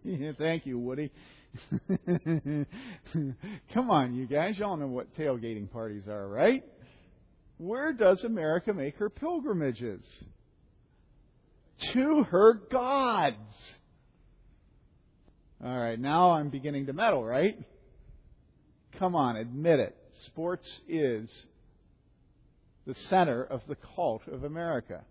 Thank 0.39 0.67
you, 0.67 0.79
Woody. 0.79 1.11
Come 3.75 3.91
on, 3.91 4.15
you 4.15 4.27
guys. 4.27 4.59
Y'all 4.59 4.77
know 4.77 4.87
what 4.87 5.15
tailgating 5.17 5.71
parties 5.71 6.07
are, 6.09 6.27
right? 6.27 6.65
Where 7.59 7.93
does 7.93 8.23
America 8.25 8.73
make 8.73 8.97
her 8.97 9.11
pilgrimages? 9.11 10.03
To 11.93 12.25
her 12.31 12.55
gods. 12.71 13.37
All 15.65 15.79
right, 15.79 15.99
now 15.99 16.33
I'm 16.33 16.51
beginning 16.51 16.87
to 16.87 16.93
meddle, 16.93 17.25
right? 17.25 17.59
Come 18.99 19.15
on, 19.15 19.37
admit 19.37 19.81
it. 19.81 19.97
Sports 20.27 20.81
is 20.89 21.31
the 22.87 22.95
center 22.95 23.43
of 23.43 23.63
the 23.69 23.77
cult 23.95 24.23
of 24.29 24.45
America. 24.45 25.03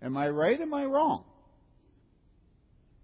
Am 0.00 0.16
I 0.16 0.28
right? 0.28 0.60
Am 0.60 0.74
I 0.74 0.84
wrong? 0.84 1.24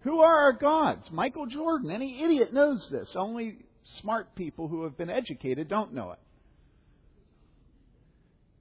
Who 0.01 0.21
are 0.21 0.37
our 0.45 0.53
gods? 0.53 1.11
Michael 1.11 1.47
Jordan. 1.47 1.91
Any 1.91 2.23
idiot 2.23 2.53
knows 2.53 2.89
this. 2.89 3.15
Only 3.17 3.59
smart 4.01 4.35
people 4.35 4.69
who 4.69 4.85
have 4.85 4.97
been 4.97 5.11
educated 5.11 5.69
don't 5.69 5.93
know 5.93 6.13
it. 6.13 6.19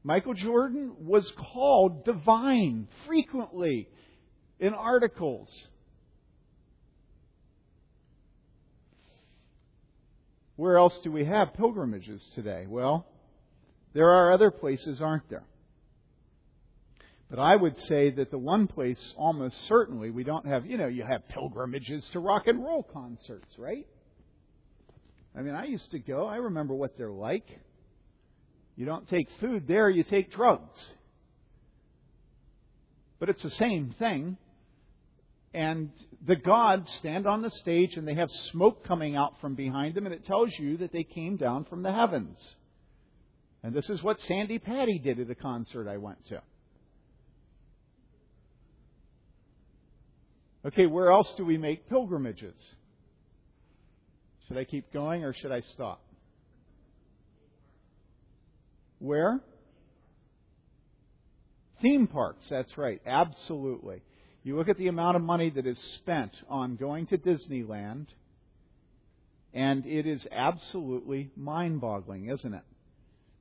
Michael 0.03 0.33
Jordan 0.33 0.93
was 0.99 1.31
called 1.31 2.05
divine 2.05 2.87
frequently 3.05 3.87
in 4.59 4.73
articles. 4.73 5.49
Where 10.57 10.77
else 10.77 10.99
do 11.03 11.11
we 11.11 11.23
have 11.25 11.53
pilgrimages 11.53 12.27
today? 12.33 12.65
Well, 12.67 13.05
there 13.93 14.09
are 14.09 14.31
other 14.31 14.51
places, 14.51 15.01
aren't 15.01 15.29
there? 15.29 15.45
But 17.29 17.39
I 17.39 17.55
would 17.55 17.77
say 17.81 18.09
that 18.11 18.31
the 18.31 18.37
one 18.37 18.67
place 18.67 19.13
almost 19.17 19.55
certainly 19.67 20.09
we 20.09 20.23
don't 20.23 20.47
have, 20.47 20.65
you 20.65 20.77
know, 20.77 20.87
you 20.87 21.03
have 21.03 21.27
pilgrimages 21.29 22.09
to 22.13 22.19
rock 22.19 22.47
and 22.47 22.63
roll 22.63 22.83
concerts, 22.83 23.53
right? 23.57 23.85
I 25.37 25.41
mean, 25.41 25.53
I 25.53 25.65
used 25.65 25.91
to 25.91 25.99
go. 25.99 26.25
I 26.25 26.37
remember 26.37 26.73
what 26.73 26.97
they're 26.97 27.11
like. 27.11 27.47
You 28.75 28.85
don't 28.85 29.07
take 29.07 29.27
food 29.39 29.67
there, 29.67 29.89
you 29.89 30.03
take 30.03 30.31
drugs. 30.31 30.77
But 33.19 33.29
it's 33.29 33.43
the 33.43 33.51
same 33.51 33.93
thing. 33.99 34.37
And 35.53 35.91
the 36.25 36.35
gods 36.35 36.91
stand 36.93 37.27
on 37.27 37.41
the 37.41 37.51
stage 37.51 37.95
and 37.95 38.07
they 38.07 38.15
have 38.15 38.31
smoke 38.51 38.83
coming 38.83 39.15
out 39.15 39.39
from 39.39 39.55
behind 39.55 39.95
them, 39.95 40.05
and 40.05 40.15
it 40.15 40.25
tells 40.25 40.51
you 40.57 40.77
that 40.77 40.91
they 40.91 41.03
came 41.03 41.37
down 41.37 41.65
from 41.65 41.83
the 41.83 41.91
heavens. 41.91 42.55
And 43.63 43.73
this 43.73 43.89
is 43.89 44.01
what 44.01 44.21
Sandi 44.21 44.59
Patty 44.59 44.99
did 44.99 45.19
at 45.19 45.29
a 45.29 45.35
concert 45.35 45.87
I 45.87 45.97
went 45.97 46.25
to. 46.27 46.41
Okay, 50.65 50.85
where 50.85 51.11
else 51.11 51.33
do 51.37 51.45
we 51.45 51.57
make 51.57 51.87
pilgrimages? 51.87 52.55
Should 54.47 54.57
I 54.57 54.63
keep 54.63 54.91
going 54.91 55.23
or 55.23 55.33
should 55.33 55.51
I 55.51 55.61
stop? 55.61 56.01
Where? 58.99 59.39
Theme 61.81 62.07
parks, 62.07 62.49
that's 62.49 62.77
right, 62.77 62.99
absolutely. 63.05 64.01
You 64.47 64.55
look 64.55 64.69
at 64.69 64.77
the 64.77 64.87
amount 64.87 65.17
of 65.17 65.23
money 65.23 65.49
that 65.49 65.67
is 65.67 65.77
spent 65.77 66.31
on 66.47 66.77
going 66.77 67.07
to 67.07 67.17
Disneyland, 67.17 68.05
and 69.53 69.85
it 69.85 70.07
is 70.07 70.25
absolutely 70.31 71.31
mind 71.35 71.81
boggling, 71.81 72.29
isn't 72.29 72.53
it? 72.53 72.63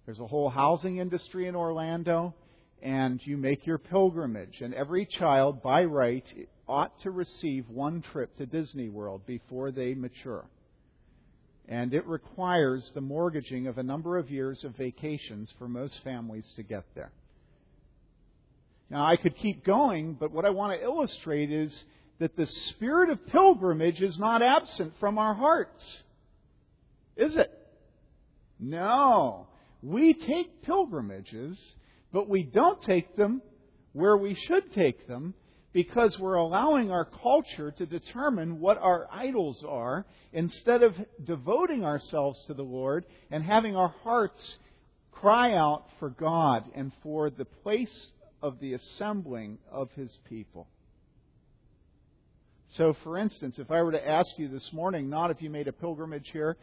There's 0.05 0.19
a 0.19 0.27
whole 0.27 0.51
housing 0.51 0.97
industry 0.97 1.47
in 1.47 1.55
Orlando, 1.55 2.35
and 2.83 3.25
you 3.25 3.37
make 3.37 3.69
your 3.69 3.79
pilgrimage, 3.79 4.61
and 4.61 4.75
every 4.75 5.07
child, 5.07 5.63
by 5.63 5.85
right, 5.85 6.25
ought 6.67 6.99
to 7.03 7.13
receive 7.13 7.69
one 7.69 8.03
trip 8.03 8.37
to 8.39 8.45
Disney 8.45 8.89
World 8.89 9.25
before 9.27 9.71
they 9.71 9.95
mature. 9.95 10.45
And 11.69 11.95
it 11.95 12.05
requires 12.09 12.91
the 12.97 13.01
mortgaging 13.01 13.69
of 13.69 13.79
a 13.79 13.85
number 13.85 14.19
of 14.19 14.29
years 14.29 14.65
of 14.65 14.75
vacations 14.75 15.55
for 15.57 15.69
most 15.69 16.03
families 16.03 16.53
to 16.57 16.65
get 16.65 16.83
there. 16.97 17.13
Now, 18.89 19.05
I 19.05 19.17
could 19.17 19.37
keep 19.37 19.65
going, 19.65 20.15
but 20.15 20.31
what 20.31 20.45
I 20.45 20.51
want 20.51 20.79
to 20.79 20.85
illustrate 20.85 21.51
is 21.51 21.85
that 22.19 22.37
the 22.37 22.47
spirit 22.47 23.11
of 23.11 23.27
pilgrimage 23.27 24.01
is 24.01 24.19
not 24.19 24.43
absent 24.43 24.95
from 25.01 25.19
our 25.19 25.35
hearts. 25.35 26.03
Is 27.17 27.37
it? 27.37 27.51
No. 28.59 29.49
We 29.83 30.15
take 30.15 30.63
pilgrimages, 30.63 31.59
but 32.13 32.29
we 32.29 32.43
don't 32.43 32.81
take 32.83 33.17
them 33.17 33.43
where 33.93 34.17
we 34.17 34.35
should 34.35 34.73
take 34.73 35.07
them 35.09 35.35
because 35.73 36.19
we're 36.19 36.37
allowing 36.37 36.91
our 36.91 37.05
culture 37.05 37.71
to 37.71 37.85
determine 37.85 38.61
what 38.61 38.79
our 38.79 39.07
idols 39.13 39.63
are 39.69 40.07
instead 40.33 40.83
of 40.83 40.95
devoting 41.23 41.85
ourselves 41.85 42.43
to 42.47 42.55
the 42.55 42.63
Lord 42.63 43.05
and 43.31 43.45
having 43.45 43.77
our 43.77 43.95
hearts 44.03 44.57
cry 45.13 45.55
out 45.55 45.85
for 45.99 46.09
God 46.09 46.65
and 46.75 46.93
for 47.03 47.29
the 47.29 47.45
place 47.45 48.07
of 48.43 48.61
the 48.61 48.75
assembling 48.75 49.59
of 49.71 49.91
His 49.93 50.17
people. 50.29 50.69
So, 52.69 52.95
for 53.05 53.17
instance, 53.17 53.59
if 53.59 53.71
I 53.71 53.83
were 53.83 53.93
to 53.93 54.09
ask 54.09 54.39
you 54.39 54.49
this 54.49 54.73
morning, 54.73 55.09
not 55.09 55.31
if 55.31 55.41
you 55.41 55.51
made 55.51 55.69
a 55.69 55.73
pilgrimage 55.73 56.31
here, 56.33 56.57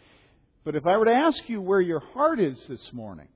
but 0.63 0.75
if 0.75 0.85
I 0.85 0.97
were 0.97 1.05
to 1.05 1.13
ask 1.13 1.49
you 1.49 1.61
where 1.61 1.81
your 1.81 1.99
heart 1.99 2.39
is 2.39 2.65
this 2.67 2.91
morning, 2.93 3.27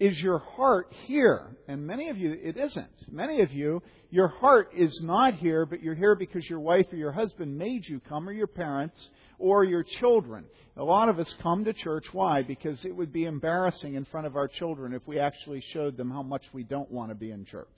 is 0.00 0.20
your 0.20 0.38
heart 0.38 0.92
here? 1.06 1.56
And 1.68 1.86
many 1.86 2.08
of 2.08 2.18
you, 2.18 2.32
it 2.32 2.56
isn't. 2.56 3.12
Many 3.12 3.42
of 3.42 3.52
you, 3.52 3.82
your 4.10 4.28
heart 4.28 4.70
is 4.76 5.00
not 5.02 5.34
here, 5.34 5.66
but 5.66 5.82
you're 5.82 5.94
here 5.94 6.14
because 6.14 6.48
your 6.48 6.60
wife 6.60 6.86
or 6.92 6.96
your 6.96 7.12
husband 7.12 7.56
made 7.56 7.86
you 7.86 8.00
come, 8.00 8.28
or 8.28 8.32
your 8.32 8.46
parents, 8.48 9.08
or 9.38 9.64
your 9.64 9.82
children. 9.82 10.44
A 10.76 10.84
lot 10.84 11.08
of 11.08 11.18
us 11.18 11.32
come 11.42 11.64
to 11.64 11.72
church. 11.72 12.06
Why? 12.12 12.42
Because 12.42 12.84
it 12.84 12.94
would 12.94 13.12
be 13.12 13.24
embarrassing 13.24 13.94
in 13.94 14.04
front 14.06 14.26
of 14.26 14.36
our 14.36 14.48
children 14.48 14.92
if 14.92 15.06
we 15.06 15.18
actually 15.20 15.62
showed 15.72 15.96
them 15.96 16.10
how 16.10 16.22
much 16.22 16.42
we 16.52 16.64
don't 16.64 16.90
want 16.90 17.10
to 17.10 17.14
be 17.14 17.30
in 17.30 17.44
church. 17.44 17.68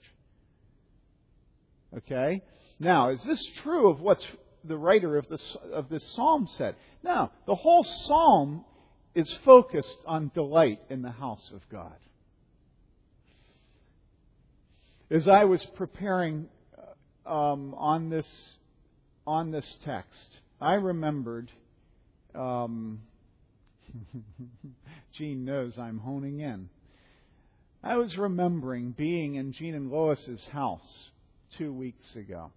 Okay? 1.95 2.41
Now, 2.79 3.09
is 3.09 3.23
this 3.23 3.43
true 3.63 3.89
of 3.89 3.99
what 3.99 4.25
the 4.63 4.77
writer 4.77 5.17
of 5.17 5.27
this, 5.29 5.55
of 5.71 5.89
this 5.89 6.03
psalm 6.15 6.47
said? 6.57 6.75
No. 7.03 7.31
The 7.45 7.55
whole 7.55 7.83
psalm 7.83 8.65
is 9.15 9.31
focused 9.45 9.97
on 10.05 10.31
delight 10.33 10.79
in 10.89 11.01
the 11.01 11.11
house 11.11 11.51
of 11.53 11.67
God. 11.69 11.95
As 15.09 15.25
I 15.25 15.45
was 15.45 15.65
preparing 15.75 16.49
um, 17.25 17.73
on 17.75 18.09
this 18.09 18.27
on 19.25 19.51
this 19.51 19.77
text, 19.85 20.39
I 20.59 20.73
remembered. 20.73 21.49
Um, 22.35 22.99
Gene 25.17 25.45
knows 25.45 25.77
I'm 25.79 25.99
honing 25.99 26.41
in. 26.41 26.69
I 27.81 27.95
was 27.95 28.17
remembering 28.17 28.91
being 28.91 29.35
in 29.35 29.53
Gene 29.53 29.75
and 29.75 29.89
Lois's 29.89 30.45
house 30.51 31.09
two 31.57 31.71
weeks 31.71 32.15
ago. 32.15 32.51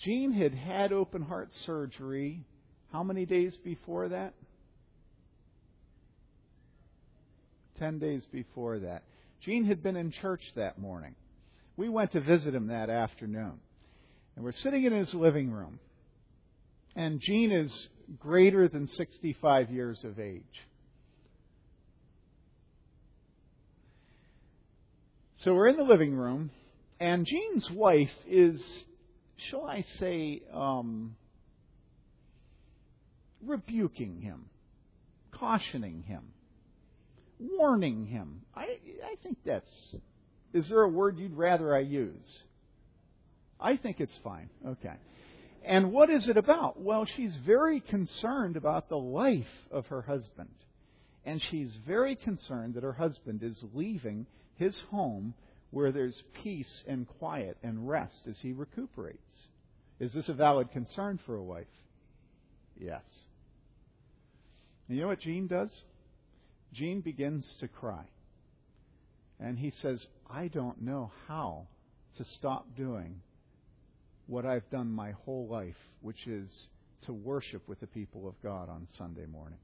Gene 0.00 0.32
had 0.32 0.54
had 0.54 0.92
open 0.92 1.22
heart 1.22 1.50
surgery. 1.64 2.44
How 2.90 3.04
many 3.04 3.24
days 3.24 3.56
before 3.62 4.08
that? 4.08 4.34
Ten 7.78 8.00
days 8.00 8.26
before 8.32 8.80
that. 8.80 9.04
Gene 9.40 9.64
had 9.64 9.80
been 9.80 9.96
in 9.96 10.10
church 10.10 10.42
that 10.56 10.78
morning 10.78 11.14
we 11.76 11.88
went 11.88 12.12
to 12.12 12.20
visit 12.20 12.54
him 12.54 12.68
that 12.68 12.90
afternoon. 12.90 13.60
And 14.36 14.44
we're 14.44 14.52
sitting 14.52 14.84
in 14.84 14.92
his 14.92 15.12
living 15.14 15.50
room. 15.50 15.78
And 16.94 17.20
Gene 17.20 17.52
is 17.52 17.88
greater 18.18 18.68
than 18.68 18.86
65 18.86 19.70
years 19.70 20.02
of 20.04 20.18
age. 20.18 20.42
So 25.36 25.54
we're 25.54 25.68
in 25.68 25.76
the 25.76 25.82
living 25.82 26.14
room, 26.14 26.50
and 27.00 27.26
Gene's 27.26 27.68
wife 27.68 28.14
is, 28.28 28.64
shall 29.36 29.64
I 29.64 29.82
say, 29.98 30.40
um, 30.54 31.16
rebuking 33.44 34.20
him, 34.20 34.44
cautioning 35.32 36.04
him, 36.04 36.22
warning 37.40 38.06
him. 38.06 38.42
I, 38.54 38.78
I 39.04 39.16
think 39.24 39.38
that's 39.44 39.96
is 40.52 40.68
there 40.68 40.82
a 40.82 40.88
word 40.88 41.18
you'd 41.18 41.36
rather 41.36 41.74
I 41.74 41.80
use? 41.80 42.42
I 43.60 43.76
think 43.76 44.00
it's 44.00 44.16
fine. 44.22 44.50
Okay. 44.66 44.94
And 45.64 45.92
what 45.92 46.10
is 46.10 46.28
it 46.28 46.36
about? 46.36 46.80
Well, 46.80 47.04
she's 47.04 47.36
very 47.36 47.80
concerned 47.80 48.56
about 48.56 48.88
the 48.88 48.98
life 48.98 49.46
of 49.70 49.86
her 49.86 50.02
husband. 50.02 50.50
And 51.24 51.40
she's 51.40 51.72
very 51.86 52.16
concerned 52.16 52.74
that 52.74 52.82
her 52.82 52.92
husband 52.92 53.42
is 53.42 53.62
leaving 53.72 54.26
his 54.56 54.78
home 54.90 55.34
where 55.70 55.92
there's 55.92 56.22
peace 56.42 56.82
and 56.86 57.06
quiet 57.18 57.56
and 57.62 57.88
rest 57.88 58.26
as 58.28 58.38
he 58.40 58.52
recuperates. 58.52 59.18
Is 60.00 60.12
this 60.12 60.28
a 60.28 60.34
valid 60.34 60.72
concern 60.72 61.20
for 61.24 61.36
a 61.36 61.42
wife? 61.42 61.66
Yes. 62.78 63.04
And 64.88 64.96
you 64.96 65.02
know 65.02 65.08
what 65.08 65.20
Gene 65.20 65.46
does? 65.46 65.72
Gene 66.72 67.00
begins 67.00 67.54
to 67.60 67.68
cry. 67.68 68.04
And 69.38 69.58
he 69.58 69.72
says, 69.80 70.06
I 70.32 70.48
don't 70.48 70.80
know 70.80 71.10
how 71.28 71.66
to 72.16 72.24
stop 72.24 72.66
doing 72.76 73.20
what 74.26 74.46
I've 74.46 74.68
done 74.70 74.90
my 74.90 75.12
whole 75.24 75.46
life, 75.46 75.76
which 76.00 76.26
is 76.26 76.48
to 77.02 77.12
worship 77.12 77.68
with 77.68 77.80
the 77.80 77.86
people 77.86 78.26
of 78.26 78.34
God 78.42 78.70
on 78.70 78.88
Sunday 78.96 79.26
morning. 79.26 79.58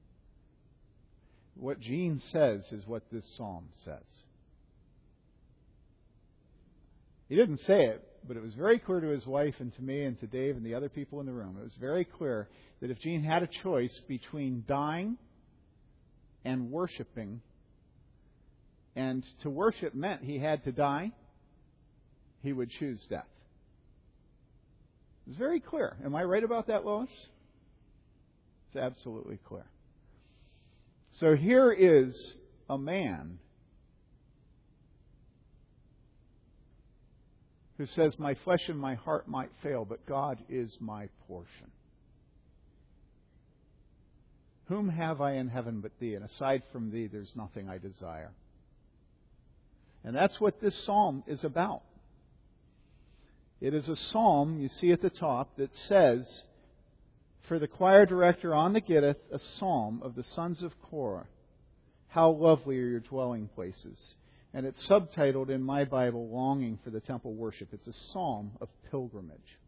What 1.55 1.81
Gene 1.81 2.21
says 2.33 2.65
is 2.71 2.87
what 2.87 3.03
this 3.11 3.25
psalm 3.37 3.69
says. 3.85 4.05
He 7.29 7.37
didn't 7.37 7.61
say 7.61 7.87
it, 7.87 8.07
but 8.27 8.37
it 8.37 8.43
was 8.43 8.55
very 8.55 8.79
clear 8.79 9.01
to 9.01 9.09
his 9.09 9.27
wife 9.27 9.55
and 9.61 9.73
to 9.75 9.83
me 9.83 10.05
and 10.05 10.19
to 10.21 10.27
Dave 10.27 10.57
and 10.57 10.65
the 10.65 10.75
other 10.75 10.89
people 10.89 11.21
in 11.21 11.27
the 11.27 11.33
room. 11.33 11.57
It 11.59 11.65
was 11.65 11.77
very 11.81 12.05
clear 12.05 12.49
that 12.81 12.91
if 12.91 12.99
Gene 13.01 13.23
had 13.23 13.43
a 13.43 13.49
choice 13.63 14.01
between 14.07 14.65
dying 14.69 15.17
and 16.45 16.71
worshiping, 16.71 17.41
and 18.99 19.25
to 19.43 19.49
worship 19.49 19.95
meant 19.95 20.25
he 20.25 20.41
had 20.41 20.65
to 20.65 20.73
die, 20.73 21.13
he 22.43 22.53
would 22.53 22.69
choose 22.69 23.01
death. 23.09 23.29
It's 25.29 25.37
very 25.37 25.61
clear. 25.61 25.97
Am 26.05 26.17
I 26.17 26.25
right 26.25 26.43
about 26.43 26.67
that, 26.67 26.85
Lois? 26.85 27.09
It's 28.67 28.77
absolutely 28.77 29.39
clear. 29.47 29.67
So 31.13 31.37
here 31.37 31.71
is 31.71 32.35
a 32.69 32.77
man 32.77 33.39
who 37.77 37.87
says, 37.87 38.19
My 38.19 38.35
flesh 38.43 38.69
and 38.69 38.81
my 38.81 38.97
heart 38.97 39.29
might 39.29 39.51
fail, 39.63 39.85
but 39.85 40.05
God 40.07 40.39
is 40.49 40.77
my 40.81 41.09
portion. 41.29 41.71
Whom 44.67 44.89
have 44.89 45.21
I 45.21 45.35
in 45.35 45.47
heaven 45.47 45.83
but 45.83 45.93
thee? 46.01 46.15
And 46.15 46.25
aside 46.25 46.65
from 46.73 46.91
thee, 46.91 47.07
there's 47.07 47.33
nothing 47.37 47.69
I 47.69 47.79
desire. 47.79 48.33
And 50.09 50.17
that's 50.17 50.41
what 50.41 50.59
this 50.59 50.75
psalm 50.75 51.23
is 51.27 51.45
about. 51.45 51.83
It 53.61 53.75
is 53.75 53.91
a 53.91 53.95
psalm, 53.95 54.59
you 54.59 54.71
see 54.71 54.91
at 54.91 55.03
the 55.03 55.11
top, 55.11 55.59
that 55.59 55.77
says, 55.77 56.45
for 57.43 57.59
the 57.59 57.69
choir 57.69 58.07
director 58.07 58.55
on 58.55 58.73
the 58.73 58.81
Gittith, 58.81 59.19
a 59.31 59.39
psalm 59.39 60.01
of 60.03 60.15
the 60.15 60.25
sons 60.25 60.63
of 60.63 60.73
Korah. 60.81 61.27
How 62.07 62.31
lovely 62.31 62.79
are 62.79 62.89
your 62.89 63.01
dwelling 63.01 63.51
places. 63.55 64.15
And 64.55 64.65
it's 64.65 64.89
subtitled 64.89 65.51
in 65.51 65.63
my 65.63 65.85
Bible, 65.85 66.31
Longing 66.31 66.79
for 66.83 66.89
the 66.89 67.01
Temple 67.01 67.35
Worship. 67.35 67.69
It's 67.73 67.87
a 67.87 67.93
psalm 67.93 68.53
of 68.63 68.71
pilgrimage. 68.91 69.59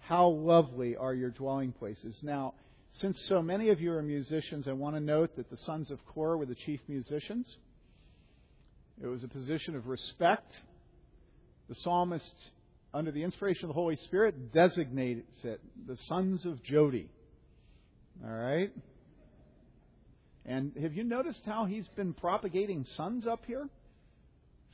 How 0.00 0.28
lovely 0.28 0.96
are 0.96 1.14
your 1.14 1.30
dwelling 1.30 1.72
places. 1.72 2.20
Now, 2.22 2.52
since 2.90 3.18
so 3.22 3.40
many 3.40 3.70
of 3.70 3.80
you 3.80 3.90
are 3.92 4.02
musicians, 4.02 4.68
I 4.68 4.72
want 4.72 4.96
to 4.96 5.00
note 5.00 5.34
that 5.36 5.48
the 5.48 5.56
sons 5.56 5.90
of 5.90 6.04
Korah 6.04 6.36
were 6.36 6.44
the 6.44 6.54
chief 6.54 6.80
musicians. 6.88 7.56
It 9.02 9.06
was 9.06 9.22
a 9.22 9.28
position 9.28 9.76
of 9.76 9.86
respect. 9.86 10.52
The 11.68 11.76
psalmist, 11.76 12.34
under 12.92 13.12
the 13.12 13.22
inspiration 13.22 13.64
of 13.64 13.68
the 13.68 13.74
Holy 13.74 13.96
Spirit, 13.96 14.52
designates 14.52 15.44
it 15.44 15.60
the 15.86 15.96
sons 16.06 16.44
of 16.44 16.62
Jodi. 16.64 17.08
All 18.24 18.32
right? 18.32 18.72
And 20.44 20.72
have 20.80 20.94
you 20.94 21.04
noticed 21.04 21.42
how 21.44 21.66
he's 21.66 21.86
been 21.88 22.12
propagating 22.12 22.84
sons 22.96 23.26
up 23.26 23.44
here? 23.46 23.68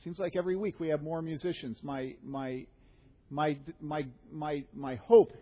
Seems 0.03 0.17
like 0.17 0.35
every 0.35 0.55
week 0.55 0.79
we 0.79 0.87
have 0.89 1.03
more 1.03 1.21
musicians. 1.21 1.77
My 1.83 2.15
my 2.23 2.65
my 3.29 3.57
my 3.81 4.05
my 4.31 4.63
my 4.73 4.95
hope 4.95 5.33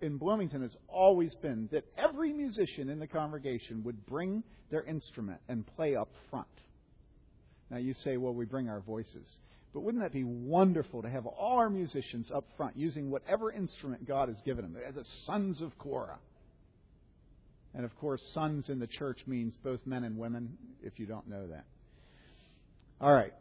in 0.00 0.16
Bloomington 0.16 0.62
has 0.62 0.74
always 0.88 1.34
been 1.36 1.68
that 1.70 1.84
every 1.96 2.32
musician 2.32 2.88
in 2.88 2.98
the 2.98 3.06
congregation 3.06 3.84
would 3.84 4.06
bring 4.06 4.42
their 4.70 4.82
instrument 4.82 5.40
and 5.48 5.66
play 5.76 5.94
up 5.94 6.08
front. 6.30 6.46
Now 7.74 7.80
you 7.80 7.92
say, 7.92 8.16
well, 8.18 8.32
we 8.32 8.44
bring 8.44 8.68
our 8.68 8.78
voices. 8.78 9.36
But 9.72 9.80
wouldn't 9.80 10.04
that 10.04 10.12
be 10.12 10.22
wonderful 10.22 11.02
to 11.02 11.10
have 11.10 11.26
all 11.26 11.58
our 11.58 11.68
musicians 11.68 12.30
up 12.30 12.44
front 12.56 12.76
using 12.76 13.10
whatever 13.10 13.50
instrument 13.50 14.06
God 14.06 14.28
has 14.28 14.40
given 14.44 14.62
them? 14.62 14.74
They're 14.74 14.92
the 14.92 15.02
sons 15.26 15.60
of 15.60 15.76
Korah. 15.76 16.20
And 17.74 17.84
of 17.84 17.98
course, 17.98 18.22
sons 18.32 18.68
in 18.68 18.78
the 18.78 18.86
church 18.86 19.18
means 19.26 19.56
both 19.64 19.80
men 19.86 20.04
and 20.04 20.16
women, 20.16 20.56
if 20.84 21.00
you 21.00 21.06
don't 21.06 21.28
know 21.28 21.48
that. 21.48 21.64
All 23.00 23.12
right. 23.12 23.34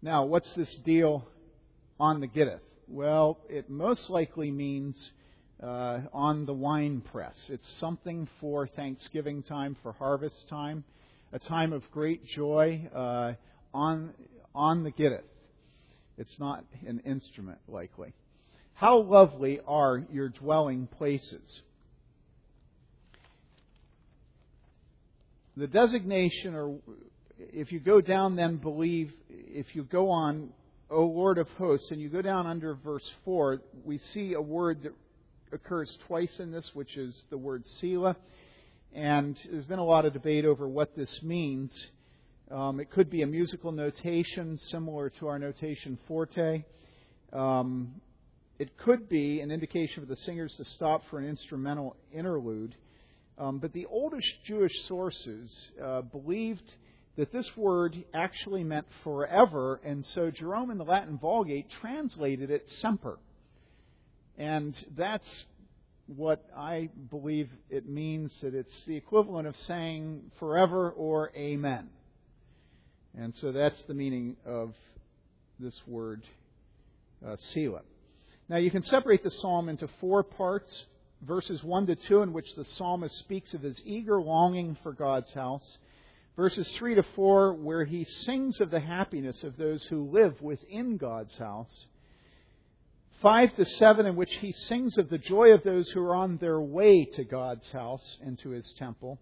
Now, 0.00 0.24
what's 0.24 0.50
this 0.54 0.74
deal 0.86 1.28
on 2.00 2.20
the 2.20 2.28
Gittith? 2.28 2.60
Well, 2.88 3.40
it 3.50 3.68
most 3.68 4.08
likely 4.08 4.50
means 4.50 4.96
uh, 5.62 6.00
on 6.14 6.46
the 6.46 6.54
wine 6.54 7.02
press. 7.12 7.36
It's 7.50 7.68
something 7.78 8.26
for 8.40 8.66
Thanksgiving 8.68 9.42
time, 9.42 9.76
for 9.82 9.92
harvest 9.92 10.48
time 10.48 10.84
a 11.34 11.38
time 11.40 11.72
of 11.72 11.82
great 11.90 12.24
joy 12.24 12.88
uh, 12.94 13.32
on, 13.74 14.14
on 14.54 14.84
the 14.84 14.92
Gittith. 14.92 15.24
It's 16.16 16.38
not 16.38 16.64
an 16.86 17.00
instrument, 17.00 17.58
likely. 17.66 18.14
How 18.74 18.98
lovely 18.98 19.58
are 19.66 20.04
your 20.12 20.28
dwelling 20.28 20.86
places? 20.86 21.62
The 25.56 25.66
designation, 25.66 26.54
or 26.54 26.76
if 27.36 27.72
you 27.72 27.80
go 27.80 28.00
down, 28.00 28.36
then 28.36 28.56
believe, 28.56 29.12
if 29.28 29.74
you 29.74 29.82
go 29.82 30.10
on, 30.10 30.50
O 30.88 31.04
Lord 31.04 31.38
of 31.38 31.48
hosts, 31.58 31.90
and 31.90 32.00
you 32.00 32.08
go 32.08 32.22
down 32.22 32.46
under 32.46 32.74
verse 32.74 33.10
4, 33.24 33.60
we 33.84 33.98
see 33.98 34.34
a 34.34 34.40
word 34.40 34.84
that 34.84 34.92
occurs 35.52 35.98
twice 36.06 36.38
in 36.38 36.52
this, 36.52 36.70
which 36.74 36.96
is 36.96 37.24
the 37.30 37.38
word 37.38 37.64
Selah. 37.80 38.16
And 38.94 39.36
there's 39.50 39.66
been 39.66 39.80
a 39.80 39.84
lot 39.84 40.04
of 40.04 40.12
debate 40.12 40.44
over 40.44 40.68
what 40.68 40.94
this 40.94 41.20
means. 41.20 41.76
Um, 42.48 42.78
it 42.78 42.92
could 42.92 43.10
be 43.10 43.22
a 43.22 43.26
musical 43.26 43.72
notation 43.72 44.56
similar 44.70 45.10
to 45.18 45.26
our 45.26 45.36
notation 45.36 45.98
forte. 46.06 46.64
Um, 47.32 48.00
it 48.60 48.78
could 48.78 49.08
be 49.08 49.40
an 49.40 49.50
indication 49.50 50.04
for 50.04 50.08
the 50.08 50.16
singers 50.18 50.54
to 50.58 50.64
stop 50.64 51.02
for 51.10 51.18
an 51.18 51.28
instrumental 51.28 51.96
interlude. 52.12 52.76
Um, 53.36 53.58
but 53.58 53.72
the 53.72 53.86
oldest 53.86 54.32
Jewish 54.46 54.72
sources 54.86 55.52
uh, 55.82 56.02
believed 56.02 56.72
that 57.16 57.32
this 57.32 57.50
word 57.56 57.96
actually 58.14 58.62
meant 58.62 58.86
forever, 59.02 59.80
and 59.84 60.06
so 60.14 60.30
Jerome 60.30 60.70
in 60.70 60.78
the 60.78 60.84
Latin 60.84 61.18
Vulgate 61.18 61.66
translated 61.80 62.50
it 62.50 62.70
semper. 62.80 63.18
And 64.38 64.76
that's 64.96 65.44
what 66.06 66.44
I 66.56 66.90
believe 67.10 67.48
it 67.70 67.88
means 67.88 68.32
that 68.42 68.54
it's 68.54 68.84
the 68.86 68.96
equivalent 68.96 69.46
of 69.46 69.56
saying 69.56 70.30
forever 70.38 70.90
or 70.90 71.30
amen. 71.36 71.88
And 73.16 73.34
so 73.36 73.52
that's 73.52 73.80
the 73.82 73.94
meaning 73.94 74.36
of 74.44 74.74
this 75.58 75.80
word, 75.86 76.22
uh, 77.26 77.36
Selah. 77.38 77.82
Now 78.48 78.56
you 78.56 78.70
can 78.70 78.82
separate 78.82 79.22
the 79.22 79.30
psalm 79.30 79.68
into 79.68 79.88
four 80.00 80.22
parts 80.22 80.84
verses 81.26 81.62
1 81.62 81.86
to 81.86 81.96
2, 81.96 82.22
in 82.22 82.32
which 82.32 82.54
the 82.54 82.64
psalmist 82.64 83.18
speaks 83.18 83.54
of 83.54 83.62
his 83.62 83.80
eager 83.84 84.20
longing 84.20 84.76
for 84.82 84.92
God's 84.92 85.32
house. 85.32 85.78
Verses 86.36 86.70
3 86.76 86.96
to 86.96 87.02
4, 87.14 87.54
where 87.54 87.84
he 87.84 88.04
sings 88.04 88.60
of 88.60 88.70
the 88.70 88.80
happiness 88.80 89.44
of 89.44 89.56
those 89.56 89.84
who 89.84 90.10
live 90.10 90.40
within 90.42 90.96
God's 90.96 91.36
house. 91.36 91.86
5 93.22 93.56
to 93.56 93.64
7, 93.64 94.06
in 94.06 94.16
which 94.16 94.34
he 94.36 94.52
sings 94.52 94.98
of 94.98 95.08
the 95.08 95.18
joy 95.18 95.50
of 95.50 95.62
those 95.62 95.88
who 95.90 96.00
are 96.02 96.14
on 96.14 96.36
their 96.38 96.60
way 96.60 97.04
to 97.04 97.24
God's 97.24 97.70
house 97.70 98.16
and 98.22 98.38
to 98.40 98.50
his 98.50 98.72
temple. 98.78 99.18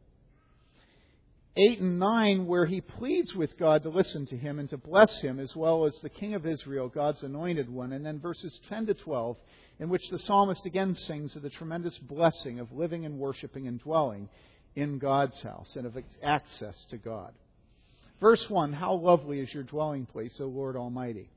8 1.56 1.80
and 1.80 1.98
9, 1.98 2.46
where 2.46 2.64
he 2.64 2.80
pleads 2.80 3.34
with 3.34 3.58
God 3.58 3.82
to 3.82 3.90
listen 3.90 4.26
to 4.26 4.36
him 4.36 4.58
and 4.58 4.70
to 4.70 4.78
bless 4.78 5.20
him, 5.20 5.38
as 5.38 5.54
well 5.54 5.84
as 5.84 5.94
the 6.00 6.08
King 6.08 6.34
of 6.34 6.46
Israel, 6.46 6.88
God's 6.88 7.22
anointed 7.22 7.68
one. 7.68 7.92
And 7.92 8.04
then 8.04 8.20
verses 8.20 8.58
10 8.70 8.86
to 8.86 8.94
12, 8.94 9.36
in 9.78 9.88
which 9.88 10.08
the 10.10 10.18
psalmist 10.18 10.64
again 10.64 10.94
sings 10.94 11.36
of 11.36 11.42
the 11.42 11.50
tremendous 11.50 11.96
blessing 11.98 12.58
of 12.58 12.72
living 12.72 13.04
and 13.04 13.18
worshiping 13.18 13.68
and 13.68 13.78
dwelling 13.80 14.28
in 14.74 14.98
God's 14.98 15.40
house 15.42 15.76
and 15.76 15.86
of 15.86 15.96
access 16.22 16.76
to 16.88 16.96
God. 16.96 17.32
Verse 18.20 18.48
1 18.48 18.72
How 18.72 18.94
lovely 18.94 19.40
is 19.40 19.52
your 19.52 19.64
dwelling 19.64 20.06
place, 20.06 20.36
O 20.40 20.46
Lord 20.46 20.76
Almighty! 20.76 21.28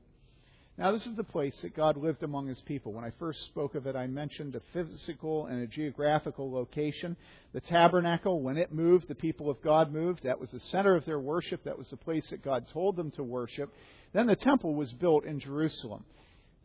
Now, 0.78 0.92
this 0.92 1.06
is 1.06 1.16
the 1.16 1.24
place 1.24 1.58
that 1.62 1.74
God 1.74 1.96
lived 1.96 2.22
among 2.22 2.48
his 2.48 2.60
people. 2.60 2.92
When 2.92 3.04
I 3.04 3.10
first 3.18 3.46
spoke 3.46 3.74
of 3.74 3.86
it, 3.86 3.96
I 3.96 4.06
mentioned 4.06 4.54
a 4.56 4.60
physical 4.74 5.46
and 5.46 5.62
a 5.62 5.66
geographical 5.66 6.52
location. 6.52 7.16
The 7.54 7.62
tabernacle, 7.62 8.42
when 8.42 8.58
it 8.58 8.74
moved, 8.74 9.08
the 9.08 9.14
people 9.14 9.48
of 9.48 9.62
God 9.62 9.90
moved. 9.90 10.24
That 10.24 10.38
was 10.38 10.50
the 10.50 10.60
center 10.60 10.94
of 10.94 11.06
their 11.06 11.18
worship. 11.18 11.64
That 11.64 11.78
was 11.78 11.88
the 11.88 11.96
place 11.96 12.28
that 12.28 12.44
God 12.44 12.66
told 12.74 12.96
them 12.96 13.10
to 13.12 13.22
worship. 13.22 13.72
Then 14.12 14.26
the 14.26 14.36
temple 14.36 14.74
was 14.74 14.92
built 14.92 15.24
in 15.24 15.40
Jerusalem. 15.40 16.04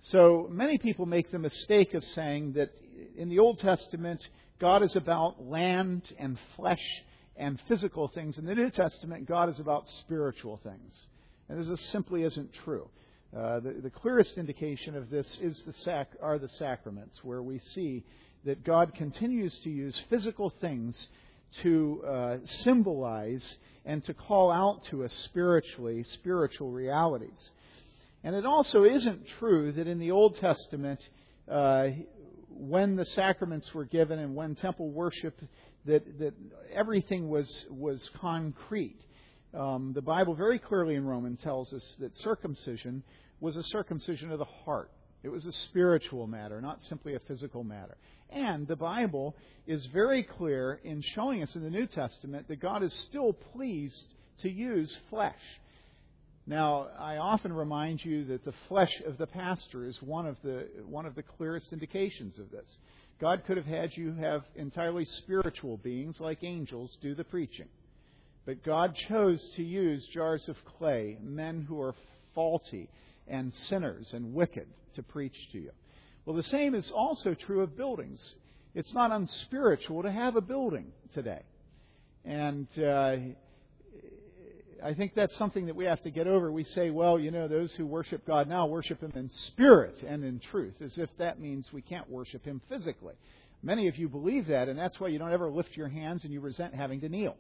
So 0.01 0.49
many 0.51 0.77
people 0.77 1.05
make 1.05 1.31
the 1.31 1.39
mistake 1.39 1.93
of 1.93 2.03
saying 2.03 2.53
that 2.53 2.71
in 3.15 3.29
the 3.29 3.39
Old 3.39 3.59
Testament, 3.59 4.27
God 4.59 4.83
is 4.83 4.97
about 4.97 5.41
land 5.41 6.01
and 6.19 6.37
flesh 6.57 6.83
and 7.37 7.61
physical 7.69 8.09
things. 8.09 8.37
In 8.37 8.43
the 8.43 8.55
New 8.55 8.71
Testament, 8.71 9.25
God 9.25 9.47
is 9.47 9.59
about 9.59 9.87
spiritual 9.87 10.59
things. 10.63 11.05
And 11.47 11.63
this 11.63 11.79
simply 11.91 12.23
isn't 12.23 12.53
true. 12.65 12.89
Uh, 13.35 13.61
the, 13.61 13.71
the, 13.83 13.89
clearest 13.89 14.37
indication 14.37 14.95
of 14.95 15.09
this 15.09 15.37
is 15.41 15.63
the 15.63 15.73
sac- 15.73 16.17
are 16.21 16.37
the 16.37 16.49
sacraments, 16.49 17.23
where 17.23 17.41
we 17.41 17.59
see 17.59 18.03
that 18.43 18.63
God 18.63 18.93
continues 18.93 19.57
to 19.59 19.69
use 19.69 19.97
physical 20.09 20.49
things 20.49 21.07
to 21.61 22.03
uh, 22.05 22.37
symbolize 22.43 23.57
and 23.85 24.03
to 24.03 24.13
call 24.13 24.51
out 24.51 24.83
to 24.85 25.05
us 25.05 25.13
spiritually 25.25 26.03
spiritual 26.03 26.71
realities. 26.71 27.49
And 28.23 28.35
it 28.35 28.45
also 28.45 28.83
isn't 28.83 29.27
true 29.39 29.71
that 29.71 29.87
in 29.87 29.99
the 29.99 30.11
Old 30.11 30.37
Testament, 30.37 30.99
uh, 31.49 31.87
when 32.49 32.97
the 32.97 33.05
sacraments 33.05 33.73
were 33.73 33.85
given 33.85 34.19
and 34.19 34.35
when 34.35 34.55
temple 34.55 34.89
worship, 34.89 35.39
that, 35.85 36.19
that 36.19 36.33
everything 36.73 37.29
was, 37.29 37.65
was 37.69 38.09
concrete. 38.19 38.99
Um, 39.53 39.91
the 39.93 40.01
Bible 40.01 40.33
very 40.33 40.59
clearly 40.59 40.95
in 40.95 41.05
Romans 41.05 41.39
tells 41.41 41.73
us 41.73 41.95
that 41.99 42.15
circumcision 42.17 43.03
was 43.39 43.55
a 43.57 43.63
circumcision 43.63 44.31
of 44.31 44.39
the 44.39 44.45
heart. 44.45 44.91
It 45.23 45.29
was 45.29 45.45
a 45.45 45.51
spiritual 45.51 46.25
matter, 46.25 46.61
not 46.61 46.81
simply 46.83 47.15
a 47.15 47.19
physical 47.19 47.63
matter. 47.63 47.97
And 48.29 48.67
the 48.67 48.75
Bible 48.75 49.35
is 49.67 49.85
very 49.87 50.23
clear 50.23 50.79
in 50.83 51.01
showing 51.01 51.43
us 51.43 51.55
in 51.55 51.63
the 51.63 51.69
New 51.69 51.85
Testament 51.85 52.47
that 52.47 52.61
God 52.61 52.81
is 52.81 52.93
still 52.93 53.33
pleased 53.33 54.05
to 54.39 54.49
use 54.49 54.95
flesh. 55.09 55.41
Now, 56.47 56.87
I 56.97 57.17
often 57.17 57.53
remind 57.53 58.03
you 58.03 58.25
that 58.25 58.45
the 58.45 58.53
flesh 58.67 59.01
of 59.05 59.17
the 59.17 59.27
pastor 59.27 59.85
is 59.85 60.01
one 60.01 60.25
of 60.25 60.37
the, 60.43 60.67
one 60.87 61.05
of 61.05 61.13
the 61.15 61.23
clearest 61.23 61.71
indications 61.71 62.39
of 62.39 62.49
this. 62.49 62.77
God 63.19 63.43
could 63.45 63.57
have 63.57 63.67
had 63.67 63.95
you 63.95 64.13
have 64.13 64.43
entirely 64.55 65.05
spiritual 65.05 65.77
beings 65.77 66.19
like 66.19 66.43
angels 66.43 66.97
do 67.01 67.13
the 67.13 67.23
preaching. 67.23 67.67
But 68.45 68.63
God 68.63 68.95
chose 68.95 69.47
to 69.55 69.63
use 69.63 70.07
jars 70.07 70.47
of 70.49 70.57
clay, 70.77 71.17
men 71.21 71.65
who 71.67 71.79
are 71.81 71.95
faulty 72.33 72.89
and 73.27 73.53
sinners 73.53 74.13
and 74.13 74.33
wicked, 74.33 74.67
to 74.95 75.03
preach 75.03 75.49
to 75.51 75.59
you. 75.59 75.71
Well, 76.25 76.35
the 76.35 76.43
same 76.43 76.75
is 76.75 76.91
also 76.91 77.33
true 77.33 77.61
of 77.61 77.77
buildings. 77.77 78.35
It's 78.73 78.93
not 78.93 79.11
unspiritual 79.11 80.03
to 80.03 80.11
have 80.11 80.35
a 80.35 80.41
building 80.41 80.91
today. 81.13 81.41
And 82.25 82.67
uh, 82.77 83.17
I 84.83 84.93
think 84.93 85.13
that's 85.13 85.35
something 85.37 85.67
that 85.67 85.75
we 85.75 85.85
have 85.85 86.01
to 86.03 86.11
get 86.11 86.27
over. 86.27 86.51
We 86.51 86.63
say, 86.63 86.89
well, 86.89 87.19
you 87.19 87.31
know, 87.31 87.47
those 87.47 87.71
who 87.73 87.85
worship 87.85 88.25
God 88.25 88.47
now 88.47 88.65
worship 88.65 89.01
Him 89.01 89.11
in 89.15 89.29
spirit 89.29 90.03
and 90.05 90.23
in 90.23 90.39
truth, 90.39 90.75
as 90.81 90.97
if 90.97 91.09
that 91.17 91.39
means 91.39 91.71
we 91.71 91.81
can't 91.81 92.09
worship 92.09 92.43
Him 92.45 92.61
physically. 92.69 93.15
Many 93.63 93.87
of 93.87 93.97
you 93.97 94.09
believe 94.09 94.47
that, 94.47 94.69
and 94.69 94.79
that's 94.79 94.99
why 94.99 95.09
you 95.09 95.19
don't 95.19 95.31
ever 95.31 95.49
lift 95.49 95.77
your 95.77 95.87
hands 95.87 96.23
and 96.23 96.33
you 96.33 96.39
resent 96.39 96.73
having 96.73 97.01
to 97.01 97.09
kneel. 97.09 97.35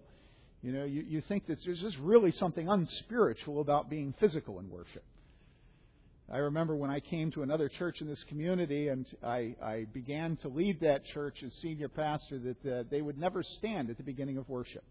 You 0.61 0.71
know, 0.71 0.83
you, 0.83 1.01
you 1.01 1.21
think 1.21 1.47
that 1.47 1.57
there's 1.65 1.81
just 1.81 1.97
really 1.97 2.31
something 2.31 2.69
unspiritual 2.69 3.61
about 3.61 3.89
being 3.89 4.13
physical 4.19 4.59
in 4.59 4.69
worship. 4.69 5.03
I 6.31 6.37
remember 6.37 6.75
when 6.75 6.89
I 6.89 6.99
came 6.99 7.31
to 7.31 7.43
another 7.43 7.67
church 7.67 7.99
in 7.99 8.07
this 8.07 8.23
community 8.25 8.87
and 8.87 9.05
I, 9.21 9.55
I 9.61 9.85
began 9.91 10.37
to 10.37 10.47
lead 10.47 10.79
that 10.79 11.03
church 11.05 11.43
as 11.43 11.53
senior 11.55 11.89
pastor 11.89 12.39
that 12.39 12.65
uh, 12.65 12.83
they 12.89 13.01
would 13.01 13.17
never 13.17 13.43
stand 13.43 13.89
at 13.89 13.97
the 13.97 14.03
beginning 14.03 14.37
of 14.37 14.47
worship. 14.47 14.83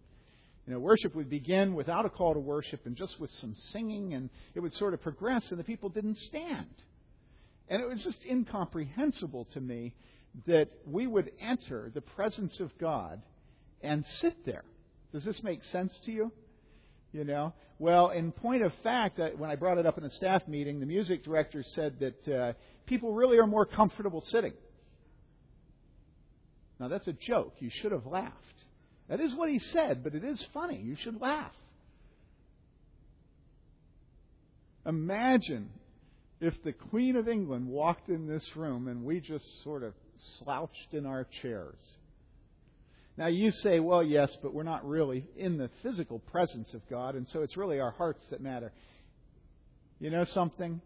You 0.66 0.74
know, 0.74 0.80
worship 0.80 1.14
would 1.14 1.30
begin 1.30 1.74
without 1.74 2.04
a 2.04 2.10
call 2.10 2.34
to 2.34 2.40
worship 2.40 2.84
and 2.84 2.94
just 2.94 3.18
with 3.18 3.30
some 3.30 3.54
singing, 3.72 4.12
and 4.12 4.28
it 4.54 4.60
would 4.60 4.74
sort 4.74 4.92
of 4.92 5.00
progress, 5.00 5.50
and 5.50 5.58
the 5.58 5.64
people 5.64 5.88
didn't 5.88 6.18
stand. 6.18 6.68
And 7.68 7.80
it 7.80 7.88
was 7.88 8.04
just 8.04 8.22
incomprehensible 8.24 9.46
to 9.52 9.60
me 9.60 9.94
that 10.46 10.68
we 10.86 11.06
would 11.06 11.32
enter 11.40 11.90
the 11.94 12.02
presence 12.02 12.60
of 12.60 12.76
God 12.78 13.22
and 13.80 14.04
sit 14.20 14.44
there. 14.44 14.64
Does 15.12 15.24
this 15.24 15.42
make 15.42 15.62
sense 15.64 15.92
to 16.04 16.12
you? 16.12 16.32
You 17.12 17.24
know, 17.24 17.52
well, 17.80 18.10
in 18.10 18.30
point 18.30 18.62
of 18.62 18.72
fact, 18.84 19.18
when 19.36 19.50
I 19.50 19.56
brought 19.56 19.78
it 19.78 19.86
up 19.86 19.98
in 19.98 20.04
a 20.04 20.10
staff 20.10 20.46
meeting, 20.46 20.80
the 20.80 20.86
music 20.86 21.24
director 21.24 21.64
said 21.74 21.98
that 22.00 22.28
uh, 22.32 22.52
people 22.86 23.14
really 23.14 23.38
are 23.38 23.46
more 23.46 23.66
comfortable 23.66 24.20
sitting. 24.20 24.52
Now 26.78 26.88
that's 26.88 27.08
a 27.08 27.12
joke. 27.12 27.54
You 27.58 27.70
should 27.70 27.92
have 27.92 28.06
laughed. 28.06 28.34
That 29.08 29.20
is 29.20 29.34
what 29.34 29.48
he 29.48 29.58
said, 29.58 30.04
but 30.04 30.14
it 30.14 30.22
is 30.22 30.44
funny. 30.54 30.80
You 30.80 30.94
should 30.94 31.20
laugh. 31.20 31.52
Imagine 34.86 35.70
if 36.40 36.62
the 36.62 36.72
Queen 36.72 37.16
of 37.16 37.28
England 37.28 37.66
walked 37.66 38.08
in 38.08 38.26
this 38.26 38.46
room 38.56 38.88
and 38.88 39.04
we 39.04 39.20
just 39.20 39.62
sort 39.62 39.82
of 39.82 39.94
slouched 40.38 40.92
in 40.92 41.06
our 41.06 41.26
chairs. 41.42 41.78
Now 43.20 43.26
you 43.26 43.52
say, 43.52 43.80
well, 43.80 44.02
yes, 44.02 44.34
but 44.40 44.54
we're 44.54 44.62
not 44.62 44.88
really 44.88 45.26
in 45.36 45.58
the 45.58 45.68
physical 45.82 46.20
presence 46.20 46.72
of 46.72 46.80
God, 46.88 47.16
and 47.16 47.28
so 47.28 47.42
it's 47.42 47.54
really 47.54 47.78
our 47.78 47.90
hearts 47.90 48.24
that 48.30 48.40
matter. 48.40 48.72
You 49.98 50.08
know 50.08 50.24
something? 50.24 50.80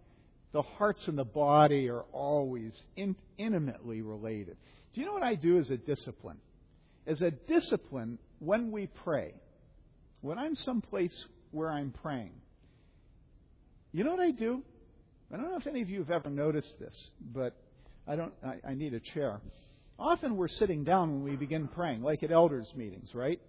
The 0.51 0.63
hearts 0.63 1.07
and 1.07 1.17
the 1.17 1.25
body 1.25 1.89
are 1.89 2.03
always 2.11 2.73
in, 2.97 3.15
intimately 3.39 4.03
related. 4.03 4.57
Do 4.93 5.01
you 5.01 5.07
know 5.07 5.13
what 5.13 5.23
I 5.23 5.37
do 5.37 5.61
as 5.61 5.71
a 5.71 5.77
discipline? 5.77 6.39
As 7.07 7.23
a 7.23 7.31
discipline, 7.31 8.19
when 8.41 8.73
we 8.73 8.89
pray, 8.89 9.35
when 10.21 10.37
I'm 10.37 10.57
someplace 10.57 11.27
where 11.53 11.71
I'm 11.71 11.93
praying, 12.03 12.33
you 13.93 14.03
know 14.03 14.11
what 14.11 14.19
I 14.19 14.33
do? 14.33 14.61
I 15.33 15.37
don't 15.37 15.53
know 15.53 15.57
if 15.57 15.69
any 15.69 15.83
of 15.83 15.89
you 15.89 16.01
have 16.01 16.11
ever 16.11 16.31
noticed 16.31 16.81
this, 16.81 17.11
but 17.33 17.55
I 18.09 18.17
don't. 18.17 18.33
I, 18.45 18.71
I 18.71 18.75
need 18.75 18.93
a 18.93 18.99
chair. 18.99 19.41
Often 19.99 20.37
we're 20.37 20.49
sitting 20.49 20.85
down 20.85 21.13
when 21.13 21.23
we 21.23 21.37
begin 21.37 21.69
praying, 21.69 22.03
like 22.03 22.23
at 22.23 22.33
elders' 22.33 22.73
meetings, 22.75 23.15
right? 23.15 23.41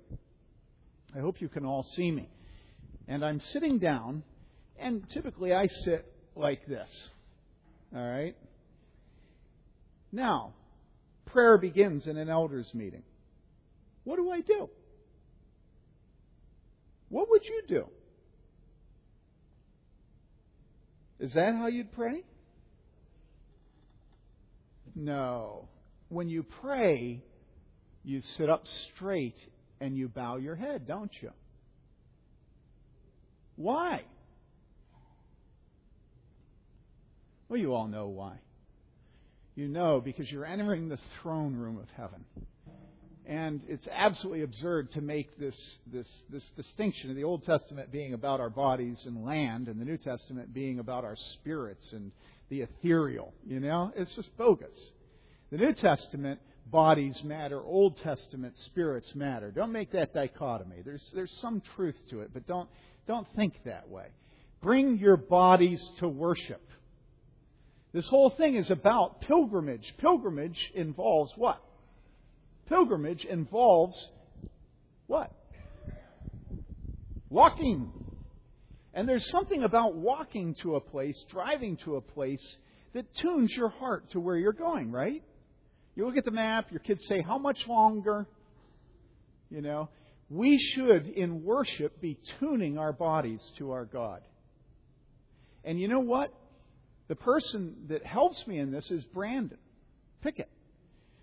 I 1.15 1.19
hope 1.19 1.41
you 1.41 1.49
can 1.49 1.65
all 1.65 1.83
see 1.83 2.11
me. 2.11 2.29
And 3.07 3.25
I'm 3.25 3.39
sitting 3.39 3.79
down, 3.79 4.23
and 4.77 5.09
typically 5.09 5.53
I 5.53 5.67
sit 5.67 6.05
like 6.35 6.65
this. 6.67 6.89
All 7.95 8.07
right? 8.07 8.35
Now, 10.11 10.53
prayer 11.25 11.57
begins 11.57 12.05
in 12.07 12.17
an 12.17 12.29
elders' 12.29 12.69
meeting. 12.73 13.03
What 14.03 14.17
do 14.17 14.29
I 14.29 14.41
do? 14.41 14.69
What 17.09 17.29
would 17.29 17.43
you 17.43 17.63
do? 17.67 17.87
Is 21.19 21.33
that 21.33 21.55
how 21.55 21.67
you'd 21.67 21.91
pray? 21.91 22.23
No 24.95 25.69
when 26.09 26.29
you 26.29 26.43
pray, 26.61 27.21
you 28.03 28.21
sit 28.21 28.49
up 28.49 28.65
straight 28.93 29.37
and 29.79 29.97
you 29.97 30.07
bow 30.07 30.37
your 30.37 30.55
head, 30.55 30.87
don't 30.87 31.11
you? 31.21 31.31
Why? 33.55 34.03
Well, 37.49 37.59
you 37.59 37.73
all 37.73 37.87
know 37.87 38.07
why. 38.07 38.37
You 39.55 39.67
know 39.67 40.01
because 40.01 40.29
you're 40.29 40.45
entering 40.45 40.89
the 40.89 40.99
throne 41.21 41.55
room 41.55 41.77
of 41.77 41.87
heaven. 41.95 42.25
And 43.27 43.61
it's 43.67 43.87
absolutely 43.91 44.43
absurd 44.43 44.91
to 44.91 45.01
make 45.01 45.39
this, 45.39 45.55
this, 45.91 46.07
this 46.29 46.43
distinction 46.55 47.09
of 47.09 47.15
the 47.15 47.23
Old 47.23 47.43
Testament 47.43 47.91
being 47.91 48.13
about 48.13 48.39
our 48.39 48.51
bodies 48.51 49.01
and 49.05 49.25
land, 49.25 49.67
and 49.67 49.81
the 49.81 49.85
New 49.85 49.97
Testament 49.97 50.53
being 50.53 50.77
about 50.77 51.03
our 51.03 51.15
spirits 51.15 51.91
and 51.91 52.11
the 52.49 52.61
ethereal. 52.61 53.33
You 53.47 53.59
know? 53.59 53.91
It's 53.95 54.15
just 54.15 54.35
bogus. 54.37 54.77
The 55.55 55.61
New 55.61 55.71
Testament 55.71 56.41
bodies 56.69 57.17
matter, 57.23 57.63
Old 57.63 57.95
Testament 57.99 58.57
spirits 58.65 59.15
matter. 59.15 59.51
Don't 59.51 59.71
make 59.71 59.93
that 59.93 60.13
dichotomy. 60.13 60.81
There's, 60.83 61.09
there's 61.13 61.31
some 61.39 61.61
truth 61.77 61.95
to 62.09 62.19
it, 62.19 62.31
but 62.33 62.45
don't, 62.45 62.67
don't 63.07 63.25
think 63.37 63.53
that 63.63 63.87
way. 63.87 64.07
Bring 64.61 64.97
your 64.97 65.15
bodies 65.15 65.81
to 65.99 66.09
worship. 66.09 66.61
This 67.93 68.05
whole 68.09 68.31
thing 68.31 68.55
is 68.55 68.69
about 68.69 69.21
pilgrimage. 69.21 69.93
Pilgrimage 69.97 70.73
involves 70.75 71.31
what? 71.37 71.63
Pilgrimage 72.67 73.23
involves 73.23 73.95
what? 75.07 75.31
Walking. 77.29 77.93
And 78.93 79.07
there's 79.07 79.29
something 79.29 79.63
about 79.63 79.95
walking 79.95 80.55
to 80.63 80.75
a 80.75 80.81
place, 80.81 81.23
driving 81.29 81.77
to 81.85 81.95
a 81.95 82.01
place, 82.01 82.45
that 82.91 83.05
tunes 83.15 83.53
your 83.53 83.69
heart 83.69 84.11
to 84.11 84.19
where 84.19 84.35
you're 84.35 84.51
going, 84.51 84.91
right? 84.91 85.23
You 85.95 86.05
look 86.05 86.17
at 86.17 86.25
the 86.25 86.31
map, 86.31 86.71
your 86.71 86.79
kids 86.79 87.05
say, 87.07 87.21
How 87.21 87.37
much 87.37 87.67
longer? 87.67 88.27
You 89.49 89.61
know, 89.61 89.89
we 90.29 90.57
should, 90.57 91.07
in 91.07 91.43
worship, 91.43 92.01
be 92.01 92.17
tuning 92.39 92.77
our 92.77 92.91
bodies 92.91 93.41
to 93.57 93.71
our 93.71 93.85
God. 93.85 94.21
And 95.63 95.79
you 95.79 95.87
know 95.87 95.99
what? 95.99 96.33
The 97.07 97.15
person 97.15 97.75
that 97.89 98.05
helps 98.05 98.45
me 98.47 98.59
in 98.59 98.71
this 98.71 98.89
is 98.89 99.03
Brandon 99.05 99.57
Pickett. 100.21 100.49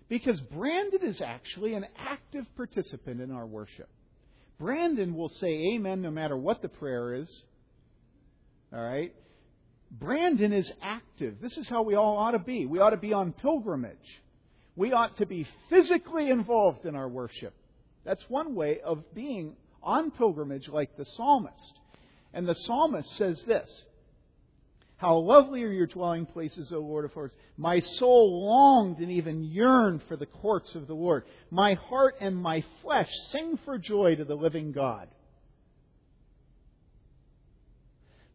Because 0.09 0.39
Brandon 0.39 1.03
is 1.03 1.21
actually 1.21 1.73
an 1.73 1.85
active 1.97 2.45
participant 2.55 3.21
in 3.21 3.31
our 3.31 3.45
worship. 3.45 3.89
Brandon 4.59 5.15
will 5.15 5.29
say 5.29 5.73
amen 5.73 6.01
no 6.01 6.11
matter 6.11 6.37
what 6.37 6.61
the 6.61 6.69
prayer 6.69 7.15
is. 7.15 7.41
All 8.73 8.81
right? 8.81 9.13
Brandon 9.91 10.53
is 10.53 10.71
active. 10.81 11.35
This 11.41 11.57
is 11.57 11.67
how 11.67 11.83
we 11.83 11.95
all 11.95 12.17
ought 12.17 12.31
to 12.31 12.39
be. 12.39 12.65
We 12.65 12.79
ought 12.79 12.91
to 12.91 12.97
be 12.97 13.13
on 13.13 13.33
pilgrimage. 13.33 14.21
We 14.75 14.93
ought 14.93 15.17
to 15.17 15.25
be 15.25 15.47
physically 15.69 16.29
involved 16.29 16.85
in 16.85 16.95
our 16.95 17.07
worship. 17.07 17.53
That's 18.03 18.29
one 18.29 18.55
way 18.55 18.79
of 18.81 19.13
being 19.13 19.55
on 19.81 20.11
pilgrimage 20.11 20.67
like 20.67 20.97
the 20.97 21.05
psalmist. 21.05 21.79
And 22.33 22.47
the 22.47 22.55
psalmist 22.55 23.15
says 23.15 23.43
this 23.43 23.83
How 24.97 25.17
lovely 25.17 25.63
are 25.63 25.71
your 25.71 25.87
dwelling 25.87 26.25
places, 26.25 26.73
O 26.73 26.79
Lord 26.79 27.05
of 27.05 27.13
hosts! 27.13 27.37
My 27.57 27.79
soul 27.79 28.45
longed 28.45 28.97
and 28.97 29.11
even 29.11 29.43
yearned 29.43 30.01
for 30.07 30.15
the 30.15 30.25
courts 30.25 30.73
of 30.75 30.87
the 30.87 30.95
Lord. 30.95 31.25
My 31.51 31.75
heart 31.75 32.15
and 32.19 32.35
my 32.35 32.63
flesh 32.81 33.11
sing 33.29 33.59
for 33.63 33.77
joy 33.77 34.15
to 34.15 34.25
the 34.25 34.35
living 34.35 34.71
God. 34.71 35.07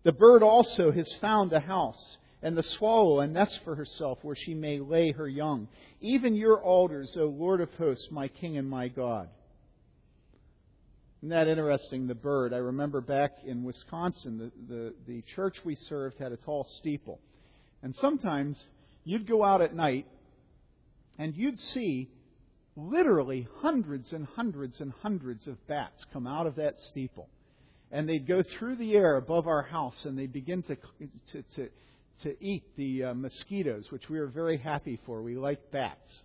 The 0.05 0.13
bird 0.13 0.43
also 0.45 0.93
has 0.93 1.13
found 1.15 1.53
a 1.53 1.61
house, 1.61 2.17
and 2.43 2.57
the 2.57 2.63
swallow 2.63 3.21
a 3.21 3.27
nest 3.27 3.61
for 3.65 3.75
herself 3.75 4.19
where 4.23 4.37
she 4.37 4.55
may 4.55 4.79
lay 4.79 5.13
her 5.13 5.29
young. 5.29 5.69
Even 6.01 6.35
your 6.35 6.63
altars, 6.63 7.17
O 7.17 7.27
Lord 7.27 7.61
of 7.61 7.73
hosts, 7.75 8.09
my 8.11 8.29
King 8.29 8.57
and 8.57 8.69
my 8.69 8.89
God. 8.89 9.29
Isn't 11.19 11.31
that 11.31 11.49
interesting, 11.49 12.07
the 12.07 12.15
bird? 12.15 12.55
I 12.55 12.59
remember 12.59 13.01
back 13.01 13.33
in 13.45 13.65
Wisconsin, 13.65 14.39
the, 14.39 14.75
the, 14.75 14.95
the 15.07 15.23
church 15.35 15.57
we 15.65 15.75
served 15.75 16.19
had 16.19 16.31
a 16.31 16.37
tall 16.37 16.65
steeple. 16.79 17.19
And 17.83 17.95
sometimes 17.97 18.57
you'd 19.05 19.27
go 19.27 19.45
out 19.45 19.61
at 19.61 19.75
night 19.75 20.07
and 21.19 21.35
you'd 21.35 21.59
see 21.59 22.09
literally 22.77 23.49
hundreds 23.57 24.13
and 24.13 24.27
hundreds 24.37 24.81
and 24.81 24.93
hundreds 25.03 25.49
of 25.49 25.67
bats 25.67 26.05
come 26.13 26.29
out 26.29 26.47
of 26.47 26.55
that 26.55 26.79
steeple. 26.79 27.29
And 27.91 28.09
they'd 28.09 28.29
go 28.29 28.43
through 28.43 28.77
the 28.77 28.95
air 28.95 29.17
above 29.17 29.49
our 29.49 29.63
house 29.63 30.05
and 30.05 30.17
they'd 30.17 30.33
begin 30.33 30.63
to, 30.65 30.77
to, 31.33 31.43
to, 31.57 31.69
to 32.23 32.37
eat 32.45 32.65
the 32.77 33.05
uh, 33.05 33.15
mosquitoes, 33.15 33.91
which 33.91 34.09
we 34.09 34.19
were 34.19 34.27
very 34.27 34.59
happy 34.59 35.01
for. 35.07 35.23
We 35.23 35.37
liked 35.37 35.71
bats. 35.71 36.23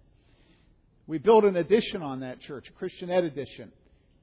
We 1.06 1.18
built 1.18 1.44
an 1.44 1.58
addition 1.58 2.02
on 2.02 2.22
that 2.22 2.40
church, 2.42 2.70
a 2.70 2.74
Christian 2.74 3.10
Ed 3.10 3.24
edition. 3.24 3.72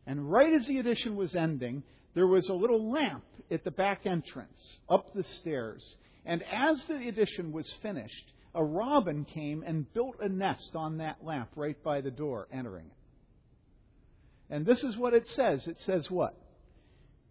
And 0.06 0.30
right 0.30 0.52
as 0.52 0.66
the 0.66 0.78
addition 0.78 1.16
was 1.16 1.34
ending, 1.34 1.82
there 2.14 2.26
was 2.26 2.48
a 2.48 2.54
little 2.54 2.90
lamp 2.90 3.24
at 3.50 3.64
the 3.64 3.70
back 3.70 4.06
entrance, 4.06 4.78
up 4.88 5.12
the 5.14 5.24
stairs. 5.24 5.96
And 6.24 6.42
as 6.50 6.82
the 6.86 7.08
addition 7.08 7.52
was 7.52 7.70
finished, 7.82 8.32
a 8.54 8.64
robin 8.64 9.24
came 9.24 9.62
and 9.64 9.92
built 9.92 10.16
a 10.20 10.28
nest 10.28 10.70
on 10.74 10.98
that 10.98 11.18
lamp 11.22 11.50
right 11.54 11.80
by 11.82 12.00
the 12.00 12.10
door, 12.10 12.48
entering 12.52 12.86
it. 12.86 14.54
And 14.54 14.66
this 14.66 14.82
is 14.82 14.96
what 14.96 15.14
it 15.14 15.28
says. 15.28 15.66
It 15.68 15.78
says 15.82 16.10
what? 16.10 16.34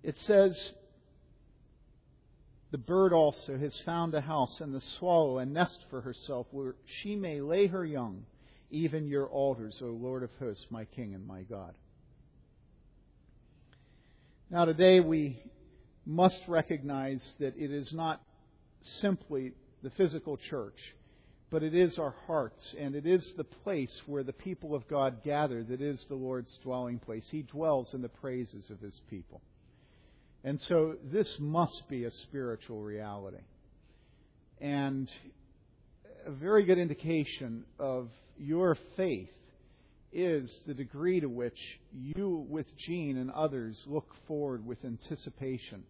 It 0.03 0.17
says, 0.19 0.71
The 2.71 2.77
bird 2.77 3.13
also 3.13 3.57
has 3.57 3.77
found 3.79 4.13
a 4.13 4.21
house, 4.21 4.61
and 4.61 4.73
the 4.73 4.81
swallow 4.81 5.39
a 5.39 5.45
nest 5.45 5.85
for 5.89 6.01
herself, 6.01 6.45
where 6.51 6.75
she 6.85 7.15
may 7.15 7.41
lay 7.41 7.67
her 7.67 7.83
young, 7.83 8.25
even 8.69 9.07
your 9.07 9.27
altars, 9.27 9.81
O 9.81 9.87
Lord 9.87 10.21
of 10.21 10.29
hosts, 10.39 10.67
my 10.69 10.85
King 10.85 11.15
and 11.15 11.25
my 11.25 11.41
God. 11.41 11.73
Now, 14.51 14.65
today 14.65 14.99
we 14.99 15.41
must 16.05 16.41
recognize 16.47 17.33
that 17.39 17.57
it 17.57 17.71
is 17.71 17.91
not 17.91 18.21
simply 18.81 19.53
the 19.81 19.89
physical 19.91 20.37
church, 20.37 20.95
but 21.49 21.63
it 21.63 21.73
is 21.73 21.97
our 21.97 22.13
hearts, 22.27 22.75
and 22.77 22.95
it 22.95 23.07
is 23.07 23.33
the 23.33 23.43
place 23.43 24.01
where 24.05 24.23
the 24.23 24.33
people 24.33 24.75
of 24.75 24.87
God 24.87 25.23
gather 25.23 25.63
that 25.63 25.81
is 25.81 26.05
the 26.05 26.15
Lord's 26.15 26.55
dwelling 26.61 26.99
place. 26.99 27.27
He 27.29 27.41
dwells 27.41 27.93
in 27.95 28.03
the 28.03 28.09
praises 28.09 28.69
of 28.69 28.79
His 28.79 29.01
people. 29.09 29.41
And 30.43 30.61
so 30.61 30.95
this 31.03 31.35
must 31.39 31.83
be 31.89 32.05
a 32.05 32.11
spiritual 32.11 32.81
reality. 32.81 33.43
And 34.61 35.09
a 36.25 36.31
very 36.31 36.63
good 36.63 36.77
indication 36.77 37.65
of 37.77 38.09
your 38.37 38.77
faith 38.95 39.29
is 40.11 40.53
the 40.65 40.73
degree 40.73 41.19
to 41.19 41.29
which 41.29 41.59
you, 41.93 42.45
with 42.49 42.65
Gene 42.77 43.17
and 43.17 43.29
others, 43.31 43.81
look 43.85 44.13
forward 44.27 44.65
with 44.65 44.83
anticipation 44.83 45.83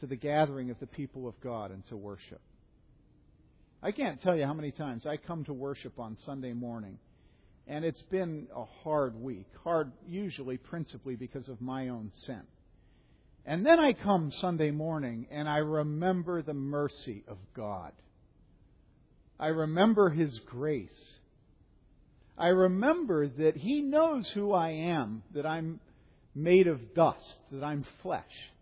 to 0.00 0.06
the 0.06 0.16
gathering 0.16 0.70
of 0.70 0.78
the 0.78 0.86
people 0.86 1.26
of 1.26 1.40
God 1.40 1.70
and 1.70 1.84
to 1.86 1.96
worship. 1.96 2.40
I 3.82 3.92
can't 3.92 4.20
tell 4.20 4.36
you 4.36 4.44
how 4.44 4.54
many 4.54 4.70
times 4.70 5.06
I 5.06 5.16
come 5.16 5.44
to 5.44 5.52
worship 5.52 5.98
on 5.98 6.16
Sunday 6.24 6.52
morning, 6.52 6.98
and 7.66 7.84
it's 7.84 8.02
been 8.02 8.48
a 8.54 8.64
hard 8.64 9.16
week. 9.16 9.46
Hard, 9.64 9.92
usually, 10.06 10.56
principally 10.56 11.16
because 11.16 11.48
of 11.48 11.60
my 11.60 11.88
own 11.88 12.12
sin. 12.26 12.42
And 13.46 13.64
then 13.64 13.80
I 13.80 13.92
come 13.94 14.30
Sunday 14.30 14.70
morning, 14.70 15.26
and 15.30 15.48
I 15.48 15.58
remember 15.58 16.42
the 16.42 16.54
mercy 16.54 17.24
of 17.26 17.38
God. 17.54 17.92
I 19.40 19.48
remember 19.48 20.10
His 20.10 20.38
grace. 20.40 21.16
I 22.36 22.48
remember 22.48 23.28
that 23.28 23.56
He 23.56 23.80
knows 23.80 24.28
who 24.30 24.52
I 24.52 24.70
am, 24.70 25.22
that 25.34 25.46
I'm 25.46 25.80
made 26.34 26.66
of 26.66 26.94
dust, 26.94 27.38
that 27.50 27.64
I'm 27.64 27.84
flesh, 28.02 28.52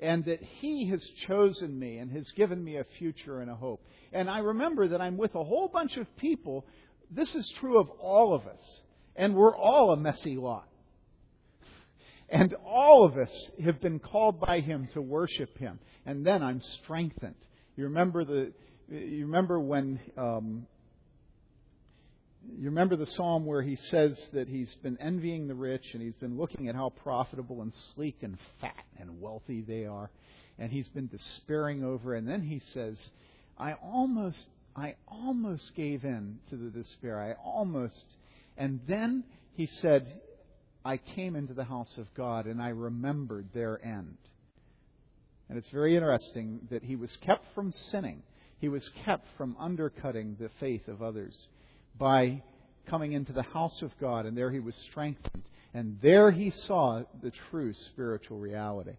and 0.00 0.24
that 0.24 0.42
He 0.42 0.86
has 0.88 1.04
chosen 1.26 1.78
me 1.78 1.98
and 1.98 2.10
has 2.12 2.30
given 2.32 2.62
me 2.62 2.76
a 2.76 2.84
future 2.98 3.40
and 3.40 3.50
a 3.50 3.54
hope. 3.54 3.84
And 4.12 4.30
I 4.30 4.38
remember 4.38 4.88
that 4.88 5.00
I'm 5.00 5.16
with 5.16 5.34
a 5.34 5.44
whole 5.44 5.68
bunch 5.68 5.96
of 5.96 6.16
people. 6.16 6.64
This 7.10 7.34
is 7.34 7.48
true 7.60 7.78
of 7.78 7.90
all 7.90 8.34
of 8.34 8.46
us, 8.46 8.80
and 9.16 9.34
we're 9.34 9.56
all 9.56 9.92
a 9.92 9.96
messy 9.96 10.36
lot. 10.36 10.68
And 12.28 12.54
all 12.66 13.04
of 13.04 13.16
us 13.16 13.50
have 13.64 13.80
been 13.80 13.98
called 13.98 14.40
by 14.40 14.60
Him 14.60 14.88
to 14.94 15.02
worship 15.02 15.58
Him. 15.58 15.78
And 16.06 16.26
then 16.26 16.42
I'm 16.42 16.60
strengthened. 16.60 17.34
You 17.76 17.84
remember 17.84 18.24
the, 18.24 18.52
you 18.88 19.26
remember 19.26 19.58
when 19.60 20.00
um, 20.16 20.66
you 22.58 22.66
remember 22.66 22.96
the 22.96 23.06
psalm 23.06 23.46
where 23.46 23.62
he 23.62 23.76
says 23.76 24.20
that 24.32 24.48
he's 24.48 24.74
been 24.76 24.98
envying 25.00 25.48
the 25.48 25.54
rich 25.54 25.84
and 25.92 26.02
he's 26.02 26.14
been 26.14 26.36
looking 26.36 26.68
at 26.68 26.74
how 26.74 26.90
profitable 26.90 27.62
and 27.62 27.72
sleek 27.94 28.22
and 28.22 28.38
fat 28.60 28.84
and 28.98 29.20
wealthy 29.20 29.62
they 29.62 29.86
are. 29.86 30.10
And 30.58 30.70
he's 30.70 30.88
been 30.88 31.08
despairing 31.08 31.82
over. 31.82 32.14
And 32.14 32.28
then 32.28 32.42
he 32.42 32.60
says, 32.72 32.96
I 33.58 33.72
almost, 33.74 34.46
I 34.76 34.94
almost 35.08 35.74
gave 35.74 36.04
in 36.04 36.38
to 36.50 36.56
the 36.56 36.70
despair. 36.70 37.20
I 37.20 37.32
almost. 37.32 38.04
And 38.56 38.80
then 38.86 39.24
he 39.54 39.66
said, 39.66 40.20
I 40.84 40.98
came 40.98 41.34
into 41.34 41.54
the 41.54 41.64
house 41.64 41.96
of 41.98 42.12
God 42.14 42.46
and 42.46 42.60
I 42.60 42.68
remembered 42.68 43.48
their 43.52 43.82
end. 43.84 44.18
And 45.48 45.58
it's 45.58 45.70
very 45.70 45.94
interesting 45.94 46.60
that 46.70 46.82
he 46.82 46.96
was 46.96 47.16
kept 47.16 47.54
from 47.54 47.72
sinning. 47.72 48.22
He 48.58 48.68
was 48.68 48.88
kept 49.04 49.26
from 49.36 49.56
undercutting 49.58 50.36
the 50.38 50.50
faith 50.60 50.88
of 50.88 51.02
others 51.02 51.48
by 51.98 52.42
coming 52.86 53.12
into 53.12 53.32
the 53.32 53.42
house 53.42 53.82
of 53.82 53.96
God, 53.98 54.26
and 54.26 54.36
there 54.36 54.50
he 54.50 54.60
was 54.60 54.76
strengthened. 54.76 55.44
And 55.72 55.98
there 56.00 56.30
he 56.30 56.50
saw 56.50 57.02
the 57.22 57.32
true 57.50 57.72
spiritual 57.72 58.38
reality. 58.38 58.96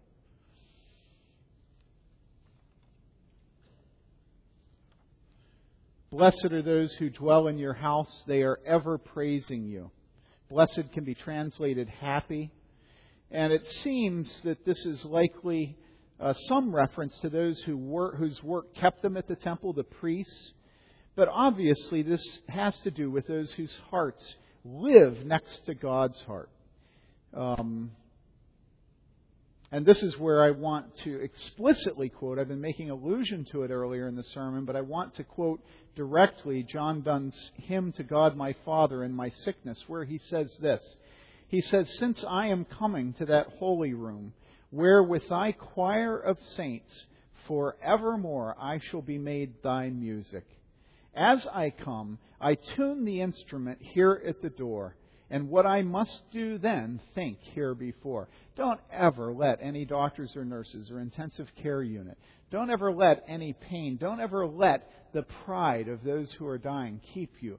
Blessed 6.10 6.52
are 6.52 6.62
those 6.62 6.94
who 6.94 7.10
dwell 7.10 7.48
in 7.48 7.58
your 7.58 7.74
house, 7.74 8.24
they 8.26 8.42
are 8.42 8.58
ever 8.64 8.98
praising 8.98 9.64
you. 9.66 9.90
Blessed 10.48 10.92
can 10.92 11.04
be 11.04 11.14
translated 11.14 11.88
happy. 11.88 12.50
And 13.30 13.52
it 13.52 13.68
seems 13.68 14.40
that 14.42 14.64
this 14.64 14.84
is 14.86 15.04
likely 15.04 15.76
uh, 16.20 16.32
some 16.34 16.74
reference 16.74 17.18
to 17.18 17.28
those 17.28 17.60
who 17.62 17.76
work, 17.76 18.16
whose 18.16 18.42
work 18.42 18.74
kept 18.74 19.02
them 19.02 19.16
at 19.16 19.26
the 19.26 19.36
temple, 19.36 19.72
the 19.72 19.84
priests. 19.84 20.52
But 21.16 21.28
obviously, 21.28 22.02
this 22.02 22.22
has 22.48 22.78
to 22.80 22.90
do 22.90 23.10
with 23.10 23.26
those 23.26 23.50
whose 23.52 23.74
hearts 23.90 24.36
live 24.64 25.24
next 25.24 25.66
to 25.66 25.74
God's 25.74 26.20
heart. 26.22 26.50
Um, 27.34 27.90
and 29.72 29.84
this 29.84 30.02
is 30.02 30.18
where 30.18 30.42
I 30.42 30.52
want 30.52 30.96
to 30.98 31.20
explicitly 31.20 32.08
quote. 32.08 32.38
I've 32.38 32.48
been 32.48 32.60
making 32.60 32.90
allusion 32.90 33.44
to 33.46 33.62
it 33.62 33.70
earlier 33.70 34.06
in 34.06 34.14
the 34.14 34.22
sermon, 34.22 34.64
but 34.64 34.76
I 34.76 34.80
want 34.82 35.14
to 35.14 35.24
quote 35.24 35.60
directly 35.96 36.62
John 36.62 37.02
Donne's 37.02 37.50
hymn 37.54 37.92
to 37.92 38.04
God 38.04 38.36
my 38.36 38.54
Father 38.64 39.02
in 39.02 39.12
my 39.12 39.28
sickness, 39.30 39.82
where 39.88 40.04
he 40.04 40.18
says 40.18 40.56
this. 40.60 40.82
He 41.48 41.60
says, 41.60 41.96
Since 41.98 42.24
I 42.28 42.46
am 42.46 42.64
coming 42.64 43.12
to 43.14 43.26
that 43.26 43.48
holy 43.58 43.94
room, 43.94 44.34
where 44.70 45.02
with 45.02 45.28
thy 45.28 45.52
choir 45.52 46.18
of 46.18 46.40
saints 46.40 47.06
for 47.46 47.76
evermore 47.82 48.56
I 48.60 48.78
shall 48.78 49.02
be 49.02 49.18
made 49.18 49.62
thy 49.62 49.90
music. 49.90 50.44
As 51.14 51.46
I 51.46 51.70
come, 51.70 52.18
I 52.40 52.54
tune 52.56 53.04
the 53.04 53.20
instrument 53.20 53.78
here 53.80 54.20
at 54.26 54.42
the 54.42 54.50
door, 54.50 54.96
and 55.30 55.48
what 55.48 55.66
I 55.66 55.82
must 55.82 56.22
do 56.30 56.58
then, 56.58 57.00
think 57.14 57.38
here 57.54 57.74
before. 57.74 58.28
Don't 58.54 58.80
ever 58.92 59.32
let 59.32 59.58
any 59.60 59.84
doctors 59.84 60.36
or 60.36 60.44
nurses 60.44 60.90
or 60.90 61.00
intensive 61.00 61.48
care 61.62 61.82
unit, 61.82 62.16
don't 62.50 62.70
ever 62.70 62.92
let 62.92 63.24
any 63.26 63.52
pain, 63.52 63.96
don't 63.96 64.20
ever 64.20 64.46
let 64.46 64.90
the 65.12 65.22
pride 65.44 65.88
of 65.88 66.04
those 66.04 66.32
who 66.32 66.46
are 66.46 66.58
dying 66.58 67.00
keep 67.12 67.32
you 67.40 67.58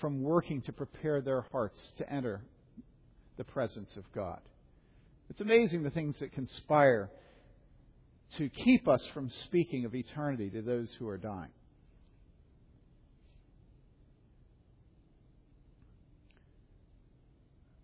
from 0.00 0.22
working 0.22 0.62
to 0.62 0.72
prepare 0.72 1.20
their 1.20 1.42
hearts 1.52 1.80
to 1.98 2.12
enter 2.12 2.42
the 3.36 3.44
presence 3.44 3.96
of 3.96 4.04
God. 4.12 4.40
It's 5.30 5.40
amazing 5.40 5.82
the 5.82 5.90
things 5.90 6.18
that 6.20 6.32
conspire 6.32 7.10
to 8.38 8.48
keep 8.48 8.88
us 8.88 9.06
from 9.14 9.28
speaking 9.28 9.84
of 9.84 9.94
eternity 9.94 10.50
to 10.50 10.62
those 10.62 10.92
who 10.98 11.08
are 11.08 11.18
dying. 11.18 11.50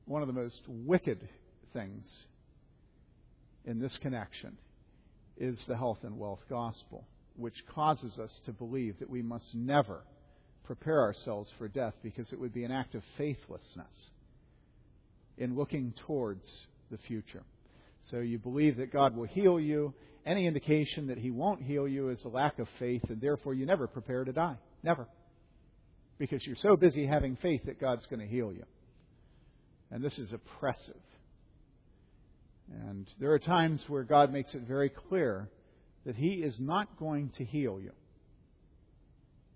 One 0.06 0.22
of 0.22 0.28
the 0.28 0.34
most 0.34 0.60
wicked 0.66 1.28
things 1.72 2.06
in 3.64 3.78
this 3.78 3.96
connection 3.98 4.56
is 5.36 5.64
the 5.66 5.76
health 5.76 5.98
and 6.02 6.18
wealth 6.18 6.42
gospel, 6.48 7.06
which 7.36 7.64
causes 7.66 8.18
us 8.18 8.40
to 8.44 8.52
believe 8.52 8.98
that 8.98 9.10
we 9.10 9.22
must 9.22 9.54
never 9.54 10.02
prepare 10.64 11.00
ourselves 11.00 11.50
for 11.58 11.68
death 11.68 11.94
because 12.02 12.32
it 12.32 12.38
would 12.38 12.52
be 12.52 12.64
an 12.64 12.70
act 12.70 12.94
of 12.94 13.02
faithlessness 13.16 14.10
in 15.38 15.56
looking 15.56 15.94
towards 16.06 16.44
the 16.90 16.98
future. 16.98 17.42
So 18.10 18.18
you 18.18 18.38
believe 18.38 18.76
that 18.76 18.92
God 18.92 19.16
will 19.16 19.26
heal 19.26 19.58
you. 19.58 19.94
Any 20.26 20.46
indication 20.46 21.08
that 21.08 21.18
He 21.18 21.30
won't 21.30 21.62
heal 21.62 21.88
you 21.88 22.10
is 22.10 22.22
a 22.24 22.28
lack 22.28 22.58
of 22.58 22.68
faith, 22.78 23.02
and 23.08 23.20
therefore 23.20 23.54
you 23.54 23.66
never 23.66 23.86
prepare 23.86 24.24
to 24.24 24.32
die. 24.32 24.56
Never. 24.82 25.06
Because 26.18 26.46
you're 26.46 26.56
so 26.56 26.76
busy 26.76 27.06
having 27.06 27.36
faith 27.36 27.62
that 27.66 27.80
God's 27.80 28.06
going 28.06 28.20
to 28.20 28.26
heal 28.26 28.52
you. 28.52 28.64
And 29.92 30.02
this 30.02 30.18
is 30.18 30.32
oppressive. 30.32 30.96
And 32.88 33.06
there 33.20 33.32
are 33.32 33.38
times 33.38 33.84
where 33.88 34.04
God 34.04 34.32
makes 34.32 34.54
it 34.54 34.62
very 34.62 34.88
clear 34.88 35.50
that 36.06 36.16
He 36.16 36.36
is 36.36 36.58
not 36.58 36.98
going 36.98 37.28
to 37.36 37.44
heal 37.44 37.78
you. 37.78 37.92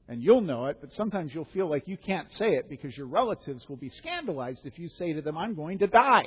And 0.08 0.22
you'll 0.22 0.42
know 0.42 0.66
it, 0.66 0.76
but 0.80 0.92
sometimes 0.92 1.34
you'll 1.34 1.46
feel 1.46 1.68
like 1.68 1.88
you 1.88 1.96
can't 1.96 2.30
say 2.32 2.54
it 2.54 2.68
because 2.68 2.96
your 2.96 3.06
relatives 3.06 3.68
will 3.68 3.76
be 3.76 3.88
scandalized 3.88 4.64
if 4.64 4.78
you 4.78 4.88
say 4.88 5.14
to 5.14 5.22
them, 5.22 5.36
I'm 5.36 5.54
going 5.54 5.78
to 5.78 5.88
die. 5.88 6.26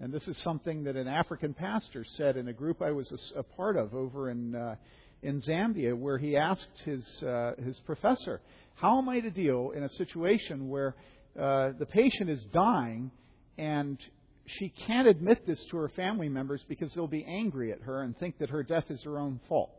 And 0.00 0.12
this 0.12 0.28
is 0.28 0.36
something 0.38 0.84
that 0.84 0.96
an 0.96 1.08
African 1.08 1.54
pastor 1.54 2.04
said 2.04 2.36
in 2.36 2.48
a 2.48 2.52
group 2.52 2.82
I 2.82 2.90
was 2.90 3.32
a, 3.34 3.42
part 3.42 3.76
of 3.76 3.94
over 3.94 4.28
in, 4.28 4.54
uh, 4.54 4.74
in 5.22 5.40
Zambia, 5.40 5.96
where 5.96 6.18
he 6.18 6.36
asked 6.36 6.82
his, 6.84 7.22
uh, 7.22 7.52
his 7.64 7.80
professor, 7.80 8.40
How 8.74 8.98
am 8.98 9.08
I 9.08 9.20
to 9.20 9.30
deal 9.30 9.72
in 9.74 9.82
a 9.84 9.88
situation 9.88 10.68
where 10.68 10.94
uh, 11.38 11.70
the 11.78 11.86
patient 11.86 12.30
is 12.30 12.44
dying 12.52 13.10
and 13.56 13.98
she 14.46 14.70
can't 14.70 15.06
admit 15.06 15.46
this 15.46 15.62
to 15.66 15.76
her 15.76 15.88
family 15.90 16.28
members 16.28 16.64
because 16.68 16.92
they'll 16.94 17.06
be 17.06 17.24
angry 17.24 17.70
at 17.72 17.82
her 17.82 18.02
and 18.02 18.18
think 18.18 18.38
that 18.38 18.50
her 18.50 18.62
death 18.62 18.90
is 18.90 19.02
her 19.02 19.18
own 19.18 19.40
fault? 19.48 19.70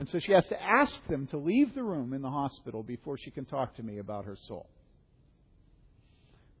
And 0.00 0.08
so 0.08 0.18
she 0.18 0.32
has 0.32 0.46
to 0.48 0.62
ask 0.62 0.94
them 1.08 1.26
to 1.28 1.38
leave 1.38 1.74
the 1.74 1.82
room 1.82 2.12
in 2.12 2.22
the 2.22 2.30
hospital 2.30 2.82
before 2.82 3.18
she 3.18 3.30
can 3.30 3.44
talk 3.44 3.74
to 3.76 3.82
me 3.82 3.98
about 3.98 4.24
her 4.24 4.36
soul. 4.46 4.68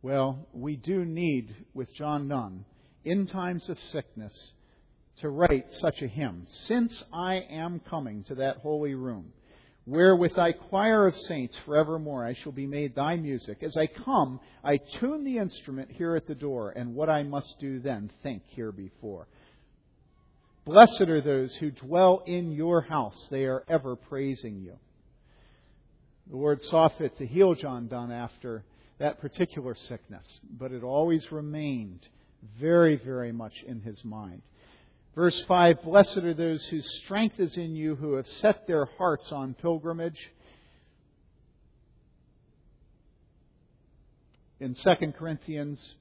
Well, 0.02 0.46
we 0.52 0.76
do 0.76 1.04
need, 1.04 1.54
with 1.74 1.92
John 1.94 2.28
Donne, 2.28 2.64
in 3.04 3.26
times 3.26 3.68
of 3.68 3.78
sickness, 3.80 4.52
to 5.20 5.28
write 5.28 5.72
such 5.72 6.02
a 6.02 6.06
hymn. 6.06 6.44
Since 6.46 7.02
I 7.12 7.36
am 7.50 7.80
coming 7.80 8.24
to 8.24 8.36
that 8.36 8.58
holy 8.58 8.94
room, 8.94 9.32
where 9.88 10.14
with 10.14 10.34
thy 10.34 10.52
choir 10.52 11.06
of 11.06 11.16
saints 11.16 11.56
forevermore 11.64 12.22
I 12.22 12.34
shall 12.34 12.52
be 12.52 12.66
made 12.66 12.94
thy 12.94 13.16
music. 13.16 13.62
As 13.62 13.74
I 13.74 13.86
come, 13.86 14.38
I 14.62 14.76
tune 14.76 15.24
the 15.24 15.38
instrument 15.38 15.90
here 15.90 16.14
at 16.14 16.26
the 16.26 16.34
door, 16.34 16.74
and 16.76 16.94
what 16.94 17.08
I 17.08 17.22
must 17.22 17.58
do 17.58 17.80
then, 17.80 18.10
think 18.22 18.42
here 18.48 18.70
before. 18.70 19.26
Blessed 20.66 21.08
are 21.08 21.22
those 21.22 21.54
who 21.56 21.70
dwell 21.70 22.22
in 22.26 22.52
your 22.52 22.82
house. 22.82 23.28
They 23.30 23.46
are 23.46 23.64
ever 23.66 23.96
praising 23.96 24.60
you. 24.60 24.74
The 26.28 26.36
Lord 26.36 26.60
saw 26.64 26.88
fit 26.88 27.16
to 27.16 27.26
heal 27.26 27.54
John 27.54 27.88
Donne 27.88 28.12
after 28.12 28.64
that 28.98 29.22
particular 29.22 29.74
sickness, 29.74 30.40
but 30.50 30.70
it 30.70 30.82
always 30.82 31.32
remained 31.32 32.06
very, 32.60 32.96
very 32.96 33.32
much 33.32 33.54
in 33.66 33.80
his 33.80 34.04
mind. 34.04 34.42
Verse 35.18 35.44
5 35.46 35.82
Blessed 35.82 36.18
are 36.18 36.32
those 36.32 36.64
whose 36.66 36.88
strength 37.02 37.40
is 37.40 37.56
in 37.56 37.74
you, 37.74 37.96
who 37.96 38.12
have 38.12 38.28
set 38.28 38.68
their 38.68 38.84
hearts 38.84 39.32
on 39.32 39.52
pilgrimage. 39.52 40.30
In 44.60 44.76
2 44.76 45.12
Corinthians 45.18 45.96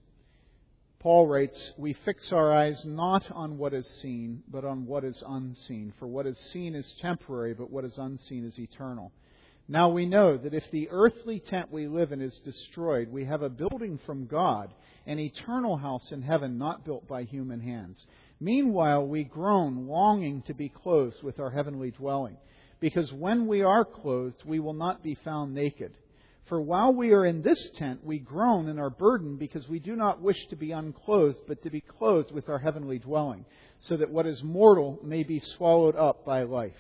Paul 0.99 1.25
writes, 1.25 1.73
We 1.77 1.93
fix 2.05 2.31
our 2.31 2.53
eyes 2.53 2.85
not 2.85 3.31
on 3.31 3.57
what 3.57 3.73
is 3.73 3.87
seen, 4.03 4.43
but 4.51 4.63
on 4.63 4.85
what 4.85 5.03
is 5.03 5.23
unseen. 5.27 5.93
For 5.97 6.05
what 6.05 6.27
is 6.27 6.37
seen 6.53 6.75
is 6.75 6.95
temporary, 7.01 7.55
but 7.55 7.71
what 7.71 7.85
is 7.85 7.97
unseen 7.97 8.45
is 8.45 8.59
eternal. 8.59 9.11
Now 9.67 9.89
we 9.89 10.05
know 10.05 10.37
that 10.37 10.53
if 10.53 10.69
the 10.69 10.89
earthly 10.91 11.39
tent 11.39 11.71
we 11.71 11.87
live 11.87 12.11
in 12.11 12.21
is 12.21 12.39
destroyed, 12.45 13.11
we 13.11 13.25
have 13.25 13.41
a 13.41 13.49
building 13.49 13.99
from 14.05 14.27
God, 14.27 14.75
an 15.07 15.17
eternal 15.17 15.75
house 15.75 16.11
in 16.11 16.21
heaven 16.21 16.59
not 16.59 16.85
built 16.85 17.07
by 17.07 17.23
human 17.23 17.59
hands. 17.59 18.05
Meanwhile, 18.39 19.07
we 19.07 19.23
groan, 19.23 19.87
longing 19.87 20.43
to 20.43 20.53
be 20.53 20.69
clothed 20.69 21.23
with 21.23 21.39
our 21.39 21.49
heavenly 21.49 21.91
dwelling. 21.91 22.37
Because 22.79 23.11
when 23.11 23.47
we 23.47 23.63
are 23.63 23.83
clothed, 23.83 24.43
we 24.45 24.59
will 24.59 24.73
not 24.73 25.01
be 25.01 25.15
found 25.15 25.53
naked. 25.53 25.93
For 26.45 26.61
while 26.61 26.93
we 26.93 27.11
are 27.11 27.25
in 27.25 27.41
this 27.41 27.69
tent, 27.75 28.05
we 28.05 28.19
groan 28.19 28.69
and 28.69 28.79
are 28.79 28.89
burdened 28.89 29.39
because 29.39 29.67
we 29.67 29.79
do 29.79 29.95
not 29.95 30.21
wish 30.21 30.47
to 30.47 30.55
be 30.55 30.71
unclothed, 30.71 31.39
but 31.47 31.61
to 31.63 31.69
be 31.69 31.81
clothed 31.81 32.31
with 32.31 32.47
our 32.47 32.59
heavenly 32.59 32.99
dwelling, 32.99 33.45
so 33.79 33.97
that 33.97 34.11
what 34.11 34.27
is 34.27 34.41
mortal 34.43 34.99
may 35.03 35.23
be 35.23 35.39
swallowed 35.39 35.95
up 35.95 36.23
by 36.23 36.43
life. 36.43 36.77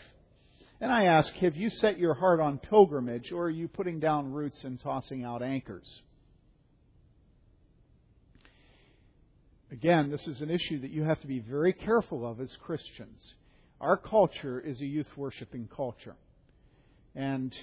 And 0.79 0.91
I 0.91 1.05
ask, 1.05 1.33
have 1.33 1.57
you 1.57 1.69
set 1.69 1.97
your 1.97 2.13
heart 2.13 2.39
on 2.39 2.59
pilgrimage, 2.59 3.31
or 3.31 3.45
are 3.45 3.49
you 3.49 3.67
putting 3.67 3.99
down 3.99 4.31
roots 4.31 4.63
and 4.63 4.79
tossing 4.79 5.25
out 5.25 5.41
anchors? 5.41 6.01
Again, 9.71 10.09
this 10.09 10.25
is 10.27 10.41
an 10.41 10.49
issue 10.49 10.79
that 10.81 10.91
you 10.91 11.03
have 11.03 11.19
to 11.21 11.27
be 11.27 11.39
very 11.39 11.73
careful 11.73 12.25
of 12.25 12.39
as 12.39 12.55
Christians. 12.63 13.33
Our 13.81 13.97
culture 13.97 14.59
is 14.59 14.79
a 14.81 14.85
youth 14.85 15.09
worshiping 15.17 15.69
culture. 15.75 16.15
And 17.15 17.53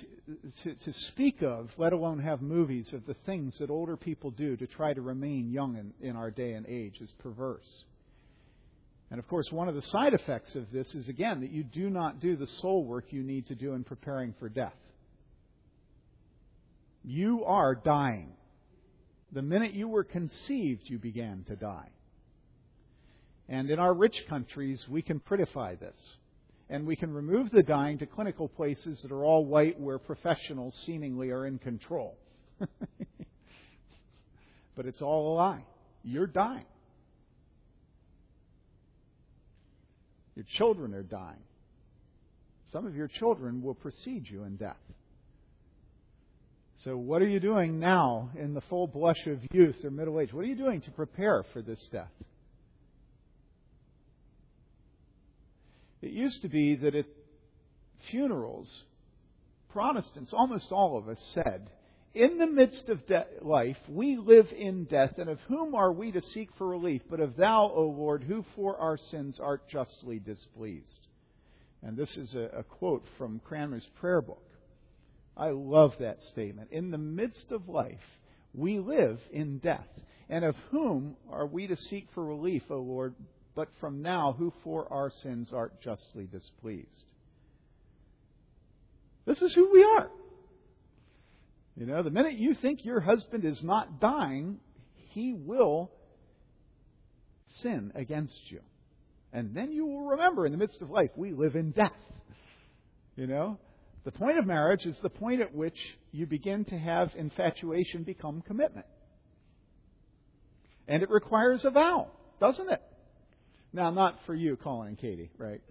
to, 0.65 0.75
to, 0.75 0.93
speak 0.93 1.41
of, 1.43 1.71
let 1.79 1.93
alone 1.93 2.19
have 2.19 2.43
movies 2.43 2.93
of 2.93 3.07
the 3.07 3.15
things 3.25 3.57
that 3.59 3.71
older 3.71 3.97
people 3.97 4.33
do 4.33 4.57
to 4.57 4.67
try 4.67 4.93
to 4.93 5.01
remain 5.01 5.53
young 5.53 5.77
in, 5.77 6.09
in 6.09 6.17
our 6.17 6.31
day 6.31 6.55
and 6.55 6.67
age 6.67 6.99
is 7.01 7.13
perverse. 7.21 7.85
And 9.11 9.21
of 9.21 9.29
course, 9.29 9.53
one 9.53 9.69
of 9.69 9.77
the 9.77 9.83
side 9.83 10.13
effects 10.13 10.57
of 10.57 10.73
this 10.73 10.93
is, 10.95 11.09
again, 11.09 11.41
that 11.43 11.53
you 11.53 11.63
do 11.63 11.89
not 11.89 12.21
do 12.21 12.37
the 12.37 12.49
soul 12.49 12.85
work 12.85 13.13
you 13.13 13.23
need 13.23 13.47
to 13.47 13.55
do 13.55 13.75
in 13.75 13.85
preparing 13.85 14.35
for 14.41 14.49
death. 14.49 14.75
You 17.05 17.45
are 17.45 17.77
dying. 17.77 18.33
The 19.35 19.43
minute 19.43 19.75
you 19.75 19.89
were 19.89 20.05
conceived, 20.05 20.89
you 20.89 20.99
began 20.99 21.45
to 21.49 21.57
die. 21.57 21.89
And 23.49 23.69
in 23.69 23.79
our 23.79 23.93
rich 23.93 24.25
countries, 24.29 24.87
we 24.89 25.03
can 25.03 25.21
prettify 25.21 25.79
this 25.79 25.97
and 26.71 26.87
we 26.87 26.97
can 26.97 27.13
remove 27.13 27.51
the 27.51 27.63
dying 27.63 27.99
to 27.99 28.07
clinical 28.07 28.49
places 28.49 29.03
that 29.03 29.13
are 29.13 29.25
all 29.25 29.45
white 29.45 29.79
where 29.79 29.99
professionals 29.99 30.75
seemingly 30.87 31.31
are 31.31 31.47
in 31.47 31.59
control. 31.59 32.17
but 34.75 34.87
it's 34.87 35.03
all 35.03 35.33
a 35.33 35.35
lie. 35.35 35.65
You're 36.03 36.27
dying. 36.27 36.65
Your 40.37 40.47
children 40.57 40.95
are 40.95 41.03
dying. 41.03 41.43
Some 42.73 42.87
of 42.87 42.97
your 42.97 43.09
children 43.09 43.63
will 43.63 43.75
precede 43.75 44.29
you 44.29 44.45
in 44.45 44.57
death. 44.57 44.77
So, 46.85 46.99
what 46.99 47.23
are 47.23 47.29
you 47.29 47.41
doing 47.41 47.79
now 47.79 48.29
in 48.39 48.53
the 48.53 48.61
full 48.61 48.87
blush 48.87 49.27
of 49.27 49.41
youth 49.53 49.83
or 49.85 49.91
middle 49.91 50.21
age? 50.21 50.35
What 50.35 50.45
are 50.45 50.49
you 50.49 50.55
doing 50.55 50.83
to 50.83 50.91
prepare 50.91 51.43
for 51.55 51.63
this 51.63 51.83
death? 51.91 52.13
It 56.03 56.11
used 56.11 56.43
to 56.43 56.49
be 56.51 56.77
that 56.77 56.95
at 56.95 57.07
funerals, 58.11 58.83
Protestants, 59.71 60.35
almost 60.35 60.73
all 60.73 60.99
of 60.99 61.09
us, 61.09 61.19
said, 61.33 61.71
In 62.13 62.37
the 62.37 62.47
midst 62.47 62.91
of 62.91 63.07
de- 63.07 63.27
life, 63.41 63.79
we 63.89 64.19
live 64.19 64.53
in 64.53 64.85
death, 64.85 65.15
and 65.17 65.31
of 65.31 65.41
whom 65.49 65.75
are 65.75 65.91
we 65.91 66.13
to 66.13 66.21
seek 66.21 66.51
for 66.59 66.67
relief? 66.67 67.01
But 67.09 67.21
of 67.21 67.35
Thou, 67.37 67.73
O 67.75 67.87
Lord, 67.97 68.23
who 68.23 68.45
for 68.55 68.77
our 68.77 68.99
sins 68.99 69.41
art 69.41 69.67
justly 69.71 70.19
displeased. 70.19 71.09
And 71.83 71.97
this 71.97 72.15
is 72.19 72.35
a, 72.35 72.59
a 72.59 72.63
quote 72.63 73.07
from 73.17 73.41
Cranmer's 73.43 73.89
prayer 73.99 74.21
book. 74.21 74.43
I 75.37 75.51
love 75.51 75.95
that 75.99 76.23
statement. 76.23 76.71
In 76.71 76.91
the 76.91 76.99
midst 76.99 77.51
of 77.53 77.69
life, 77.69 77.99
we 78.53 78.79
live 78.79 79.21
in 79.33 79.59
death. 79.59 79.89
And 80.29 80.45
of 80.45 80.57
whom 80.71 81.17
are 81.31 81.47
we 81.47 81.67
to 81.67 81.77
seek 81.77 82.09
for 82.15 82.25
relief, 82.25 82.63
O 82.71 82.77
Lord? 82.77 83.15
but 83.55 83.69
from 83.81 84.03
now 84.03 84.35
who 84.37 84.53
for 84.63 84.93
our 84.93 85.11
sins 85.11 85.53
art 85.53 85.81
justly 85.81 86.27
displeased. 86.27 87.05
This 89.27 89.41
is 89.41 89.55
who 89.55 89.73
we 89.73 89.83
are. 89.83 90.11
You 91.77 91.87
know, 91.87 92.03
the 92.03 92.11
minute 92.11 92.35
you 92.35 92.55
think 92.55 92.85
your 92.85 93.01
husband 93.01 93.45
is 93.45 93.63
not 93.63 94.01
dying, 94.01 94.59
he 95.11 95.35
will 95.35 95.91
sin 97.63 97.93
against 97.95 98.51
you. 98.51 98.61
And 99.33 99.55
then 99.55 99.73
you 99.73 99.87
will 99.87 100.11
remember 100.11 100.47
in 100.47 100.53
the 100.53 100.59
midst 100.59 100.83
of 100.83 100.91
life, 100.91 101.11
we 101.17 101.33
live 101.33 101.57
in 101.57 101.71
death. 101.71 101.91
You 103.17 103.27
know? 103.27 103.59
The 104.05 104.13
point 104.13 104.39
of 104.39 104.47
marriage 104.47 104.85
is 104.85 104.99
the 105.03 105.09
point 105.09 105.41
at 105.41 105.55
which 105.55 105.79
you 106.13 106.27
begin 106.27 106.65
to 106.67 106.79
have 106.79 107.13
infatuation 107.17 108.03
become 108.03 108.43
commitment. 108.43 108.87
And 110.87 111.03
it 111.03 111.09
requires 111.09 111.65
a 111.65 111.71
vow, 111.71 112.09
doesn't 112.41 112.71
it? 112.71 112.83
Now, 113.73 113.91
not 113.91 114.19
for 114.27 114.35
you, 114.35 114.57
Colin 114.57 114.89
and 114.89 114.99
Katie, 114.99 115.31
right? 115.39 115.63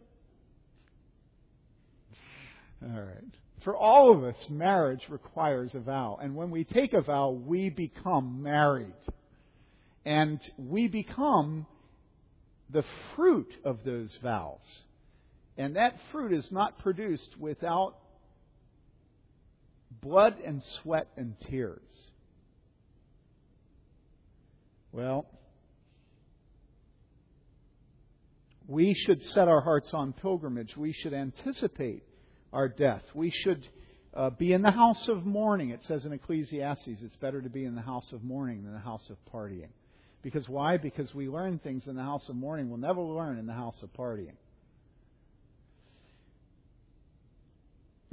All 2.84 3.02
right. 3.02 3.24
For 3.64 3.78
all 3.78 4.12
of 4.12 4.24
us, 4.24 4.50
marriage 4.50 5.04
requires 5.10 5.74
a 5.74 5.80
vow. 5.80 6.18
And 6.22 6.36
when 6.36 6.52
we 6.52 6.64
take 6.64 6.94
a 6.94 7.02
vow, 7.02 7.30
we 7.30 7.70
become 7.70 8.42
married. 8.44 8.94
And 10.04 10.42
we 10.58 10.88
become 10.88 11.66
the 12.70 12.84
fruit 13.16 13.54
of 13.64 13.84
those 13.86 14.18
vows. 14.22 14.60
And 15.56 15.76
that 15.76 15.96
fruit 16.12 16.34
is 16.34 16.52
not 16.52 16.80
produced 16.80 17.38
without 17.40 17.96
blood 20.04 20.36
and 20.45 20.62
sweat 20.82 21.08
and 21.18 21.36
tears. 21.49 21.80
Well, 24.91 25.26
we 28.68 28.93
should 28.93 29.24
set 29.24 29.47
our 29.47 29.62
hearts 29.62 29.89
on 29.93 30.14
pilgrimage. 30.14 30.78
We 30.78 30.93
should 30.93 31.14
anticipate 31.14 32.04
our 32.51 32.68
death. 32.68 33.01
We 33.16 33.32
should 33.32 33.68
uh, 34.14 34.30
be 34.30 34.54
in 34.54 34.62
the 34.62 34.72
house 34.72 35.08
of 35.08 35.26
mourning. 35.26 35.72
It 35.72 35.84
says 35.86 36.06
in 36.06 36.14
Ecclesiastes, 36.14 37.01
it's 37.01 37.16
better 37.16 37.41
to 37.41 37.49
be 37.49 37.66
in 37.66 37.74
the 37.74 37.82
house 37.82 38.12
of 38.12 38.24
mourning 38.24 38.64
than 38.64 38.74
the 38.74 38.80
house 38.80 39.10
of 39.10 39.18
partying. 39.34 39.72
Because 40.22 40.47
why? 40.47 40.78
Because 40.78 41.14
we 41.16 41.28
learn 41.28 41.60
things 41.60 41.88
in 41.88 41.95
the 41.95 42.04
house 42.04 42.30
of 42.30 42.36
mourning 42.36 42.70
we'll 42.70 42.78
never 42.78 43.01
learn 43.01 43.39
in 43.39 43.47
the 43.47 43.54
house 43.54 43.82
of 43.82 43.91
partying. 43.93 44.36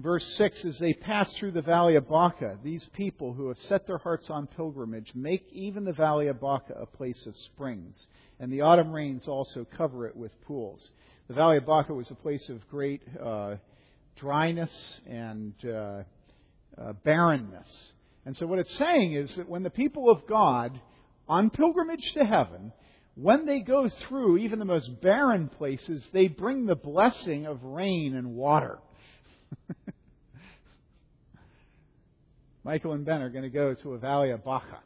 Verse 0.00 0.24
6 0.36 0.64
As 0.64 0.78
they 0.78 0.94
pass 0.94 1.32
through 1.34 1.52
the 1.52 1.60
valley 1.60 1.96
of 1.96 2.08
Baca, 2.08 2.58
these 2.64 2.88
people 2.94 3.34
who 3.34 3.48
have 3.48 3.58
set 3.58 3.86
their 3.86 3.98
hearts 3.98 4.30
on 4.30 4.46
pilgrimage 4.46 5.14
make 5.14 5.46
even 5.52 5.84
the 5.84 5.92
valley 5.92 6.28
of 6.28 6.40
Baca 6.40 6.72
a 6.72 6.86
place 6.86 7.26
of 7.26 7.36
springs, 7.36 8.06
and 8.38 8.50
the 8.50 8.62
autumn 8.62 8.92
rains 8.92 9.28
also 9.28 9.66
cover 9.76 10.06
it 10.06 10.16
with 10.16 10.32
pools. 10.42 10.90
The 11.28 11.34
valley 11.34 11.58
of 11.58 11.66
Baca 11.66 11.92
was 11.92 12.10
a 12.10 12.14
place 12.14 12.48
of 12.48 12.66
great 12.70 13.02
uh, 13.22 13.56
dryness 14.16 15.00
and 15.06 15.52
uh, 15.66 16.02
uh, 16.80 16.92
barrenness. 17.04 17.92
And 18.24 18.34
so, 18.36 18.46
what 18.46 18.58
it's 18.58 18.74
saying 18.76 19.12
is 19.12 19.34
that 19.34 19.50
when 19.50 19.62
the 19.62 19.70
people 19.70 20.08
of 20.08 20.26
God, 20.26 20.80
on 21.28 21.50
pilgrimage 21.50 22.12
to 22.14 22.24
heaven, 22.24 22.72
when 23.16 23.44
they 23.44 23.60
go 23.60 23.88
through 23.88 24.38
even 24.38 24.60
the 24.60 24.64
most 24.64 25.02
barren 25.02 25.48
places, 25.48 26.08
they 26.12 26.28
bring 26.28 26.64
the 26.64 26.74
blessing 26.74 27.44
of 27.44 27.62
rain 27.64 28.16
and 28.16 28.34
water. 28.34 28.78
Michael 32.64 32.92
and 32.92 33.04
Ben 33.04 33.22
are 33.22 33.30
going 33.30 33.44
to 33.44 33.50
go 33.50 33.74
to 33.74 33.94
a 33.94 33.98
valley 33.98 34.30
of 34.30 34.44
Baca. 34.44 34.80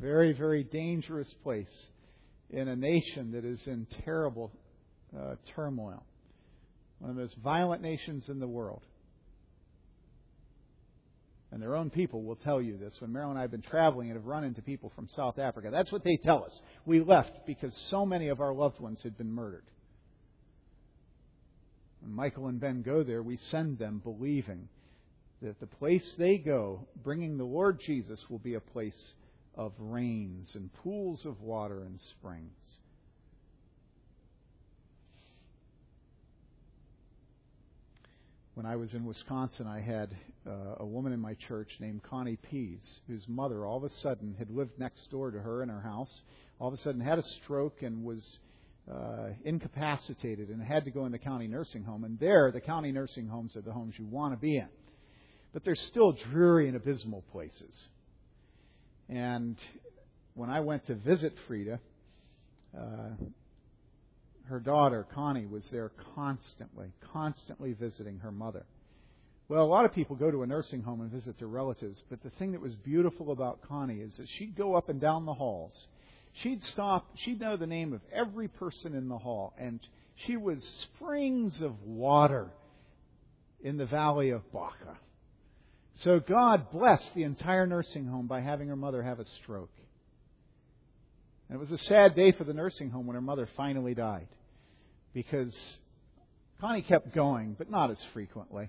Very, 0.00 0.32
very 0.32 0.62
dangerous 0.62 1.32
place 1.42 1.86
in 2.50 2.68
a 2.68 2.76
nation 2.76 3.32
that 3.32 3.44
is 3.44 3.60
in 3.66 3.86
terrible 4.04 4.52
uh, 5.16 5.34
turmoil 5.54 6.04
one 6.98 7.10
of 7.10 7.16
the 7.16 7.22
most 7.22 7.36
violent 7.36 7.82
nations 7.82 8.28
in 8.28 8.40
the 8.40 8.48
world. 8.48 8.82
And 11.50 11.62
their 11.62 11.76
own 11.76 11.88
people 11.88 12.22
will 12.22 12.36
tell 12.36 12.60
you 12.60 12.76
this. 12.76 12.94
When 13.00 13.12
Marilyn 13.12 13.32
and 13.32 13.38
I 13.38 13.42
have 13.42 13.50
been 13.50 13.62
traveling 13.62 14.10
and 14.10 14.18
have 14.18 14.26
run 14.26 14.44
into 14.44 14.60
people 14.60 14.92
from 14.94 15.08
South 15.08 15.38
Africa, 15.38 15.70
that's 15.72 15.90
what 15.90 16.04
they 16.04 16.18
tell 16.22 16.44
us. 16.44 16.60
We 16.84 17.00
left 17.00 17.46
because 17.46 17.74
so 17.88 18.04
many 18.04 18.28
of 18.28 18.40
our 18.40 18.52
loved 18.52 18.80
ones 18.80 19.00
had 19.02 19.16
been 19.16 19.32
murdered. 19.32 19.64
When 22.00 22.12
Michael 22.12 22.48
and 22.48 22.60
Ben 22.60 22.82
go 22.82 23.02
there, 23.02 23.22
we 23.22 23.38
send 23.38 23.78
them 23.78 24.00
believing 24.04 24.68
that 25.42 25.60
the 25.60 25.66
place 25.66 26.14
they 26.18 26.38
go, 26.38 26.86
bringing 27.02 27.36
the 27.36 27.44
Lord 27.44 27.80
Jesus, 27.80 28.20
will 28.28 28.38
be 28.38 28.54
a 28.54 28.60
place 28.60 29.12
of 29.54 29.72
rains 29.78 30.54
and 30.54 30.72
pools 30.74 31.24
of 31.24 31.40
water 31.40 31.82
and 31.82 32.00
springs. 32.00 32.76
when 38.58 38.66
I 38.66 38.74
was 38.74 38.92
in 38.92 39.04
Wisconsin, 39.04 39.68
I 39.68 39.78
had 39.78 40.16
uh, 40.44 40.50
a 40.78 40.84
woman 40.84 41.12
in 41.12 41.20
my 41.20 41.34
church 41.34 41.76
named 41.78 42.02
Connie 42.02 42.34
Pease, 42.34 42.98
whose 43.06 43.22
mother 43.28 43.64
all 43.64 43.76
of 43.76 43.84
a 43.84 43.88
sudden 43.88 44.34
had 44.36 44.50
lived 44.50 44.72
next 44.80 45.08
door 45.12 45.30
to 45.30 45.38
her 45.38 45.62
in 45.62 45.68
her 45.68 45.80
house, 45.80 46.22
all 46.58 46.66
of 46.66 46.74
a 46.74 46.78
sudden 46.78 47.00
had 47.00 47.20
a 47.20 47.22
stroke 47.22 47.82
and 47.82 48.02
was 48.02 48.40
uh, 48.92 49.28
incapacitated 49.44 50.48
and 50.48 50.60
had 50.60 50.84
to 50.86 50.90
go 50.90 51.06
in 51.06 51.12
the 51.12 51.20
county 51.20 51.46
nursing 51.46 51.84
home. 51.84 52.02
And 52.02 52.18
there, 52.18 52.50
the 52.50 52.60
county 52.60 52.90
nursing 52.90 53.28
homes 53.28 53.54
are 53.54 53.60
the 53.60 53.70
homes 53.70 53.94
you 53.96 54.06
want 54.06 54.34
to 54.34 54.36
be 54.36 54.56
in. 54.56 54.66
But 55.52 55.64
they're 55.64 55.74
still 55.74 56.12
dreary 56.12 56.68
and 56.68 56.76
abysmal 56.76 57.22
places. 57.32 57.88
And 59.08 59.56
when 60.34 60.50
I 60.50 60.60
went 60.60 60.86
to 60.86 60.94
visit 60.94 61.34
Frida, 61.46 61.80
uh, 62.78 62.82
her 64.48 64.60
daughter, 64.60 65.06
Connie, 65.14 65.46
was 65.46 65.68
there 65.70 65.90
constantly, 66.14 66.92
constantly 67.12 67.72
visiting 67.72 68.18
her 68.18 68.32
mother. 68.32 68.64
Well, 69.48 69.64
a 69.64 69.66
lot 69.66 69.86
of 69.86 69.94
people 69.94 70.16
go 70.16 70.30
to 70.30 70.42
a 70.42 70.46
nursing 70.46 70.82
home 70.82 71.00
and 71.00 71.10
visit 71.10 71.38
their 71.38 71.48
relatives, 71.48 72.02
but 72.10 72.22
the 72.22 72.30
thing 72.30 72.52
that 72.52 72.60
was 72.60 72.76
beautiful 72.76 73.32
about 73.32 73.62
Connie 73.66 74.00
is 74.00 74.16
that 74.18 74.28
she'd 74.28 74.54
go 74.54 74.74
up 74.74 74.90
and 74.90 75.00
down 75.00 75.24
the 75.24 75.34
halls. 75.34 75.86
She'd 76.34 76.62
stop, 76.62 77.08
she'd 77.14 77.40
know 77.40 77.56
the 77.56 77.66
name 77.66 77.94
of 77.94 78.02
every 78.12 78.48
person 78.48 78.94
in 78.94 79.08
the 79.08 79.16
hall, 79.16 79.54
and 79.58 79.80
she 80.16 80.36
was 80.36 80.62
springs 80.64 81.62
of 81.62 81.82
water 81.82 82.50
in 83.62 83.78
the 83.78 83.86
valley 83.86 84.30
of 84.30 84.50
Baca. 84.52 84.98
So 85.98 86.20
God 86.20 86.70
blessed 86.70 87.14
the 87.14 87.24
entire 87.24 87.66
nursing 87.66 88.06
home 88.06 88.28
by 88.28 88.40
having 88.40 88.68
her 88.68 88.76
mother 88.76 89.02
have 89.02 89.18
a 89.18 89.24
stroke. 89.42 89.72
And 91.48 91.56
it 91.56 91.58
was 91.58 91.72
a 91.72 91.78
sad 91.78 92.14
day 92.14 92.30
for 92.30 92.44
the 92.44 92.52
nursing 92.52 92.90
home 92.90 93.06
when 93.06 93.14
her 93.14 93.20
mother 93.20 93.48
finally 93.56 93.94
died 93.94 94.28
because 95.12 95.54
Connie 96.60 96.82
kept 96.82 97.14
going, 97.14 97.56
but 97.58 97.70
not 97.70 97.90
as 97.90 98.00
frequently. 98.12 98.68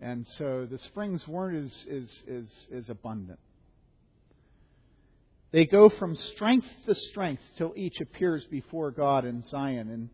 And 0.00 0.26
so 0.38 0.66
the 0.70 0.78
springs 0.78 1.26
weren't 1.28 1.64
as, 1.64 1.86
as, 1.90 2.22
as, 2.30 2.66
as 2.74 2.88
abundant. 2.88 3.38
They 5.52 5.66
go 5.66 5.88
from 5.88 6.16
strength 6.16 6.66
to 6.86 6.94
strength 6.94 7.42
till 7.56 7.74
each 7.76 8.00
appears 8.00 8.44
before 8.46 8.90
God 8.90 9.24
in 9.24 9.42
Zion. 9.42 9.90
In 9.90 10.10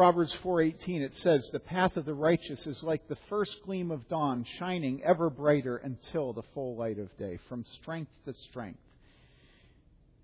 Proverbs 0.00 0.32
4:18 0.42 1.02
it 1.02 1.14
says, 1.18 1.50
"The 1.50 1.60
path 1.60 1.98
of 1.98 2.06
the 2.06 2.14
righteous 2.14 2.66
is 2.66 2.82
like 2.82 3.06
the 3.06 3.16
first 3.28 3.62
gleam 3.64 3.90
of 3.90 4.08
dawn, 4.08 4.44
shining 4.44 5.02
ever 5.02 5.28
brighter 5.28 5.76
until 5.76 6.32
the 6.32 6.42
full 6.54 6.74
light 6.74 6.98
of 6.98 7.14
day." 7.18 7.36
From 7.50 7.64
strength 7.64 8.10
to 8.24 8.32
strength. 8.32 8.80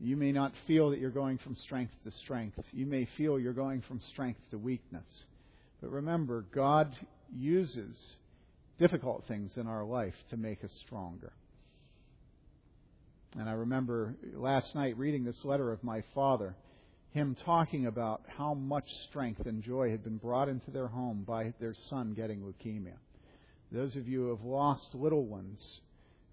You 0.01 0.17
may 0.17 0.33
not 0.33 0.57
feel 0.67 0.89
that 0.89 0.99
you're 0.99 1.11
going 1.11 1.37
from 1.37 1.57
strength 1.57 1.93
to 2.05 2.11
strength. 2.11 2.59
You 2.73 2.87
may 2.87 3.05
feel 3.05 3.39
you're 3.39 3.53
going 3.53 3.83
from 3.83 4.01
strength 4.01 4.41
to 4.49 4.57
weakness. 4.57 5.27
But 5.83 5.91
remember, 5.91 6.47
God 6.53 6.97
uses 7.31 8.17
difficult 8.79 9.25
things 9.25 9.59
in 9.59 9.67
our 9.67 9.85
life 9.85 10.17
to 10.31 10.39
make 10.39 10.65
us 10.65 10.73
stronger. 10.87 11.35
And 13.39 13.47
I 13.47 13.53
remember 13.53 14.17
last 14.33 14.75
night 14.75 14.97
reading 14.97 15.25
this 15.25 15.45
letter 15.45 15.71
of 15.71 15.85
my 15.85 16.01
father, 16.15 16.57
him 17.17 17.35
talking 17.47 17.87
about 17.87 18.21
how 18.37 18.53
much 18.53 18.85
strength 19.09 19.47
and 19.47 19.63
joy 19.63 19.91
had 19.91 20.05
been 20.05 20.19
brought 20.19 20.51
into 20.51 20.71
their 20.71 20.87
home 20.87 21.25
by 21.27 21.55
their 21.59 21.75
son 21.89 22.13
getting 22.13 22.43
leukemia. 22.43 22.93
Those 23.73 23.97
of 23.97 24.07
you 24.07 24.25
who 24.25 24.29
have 24.29 24.45
lost 24.45 24.95
little 24.95 25.25
ones 25.25 25.81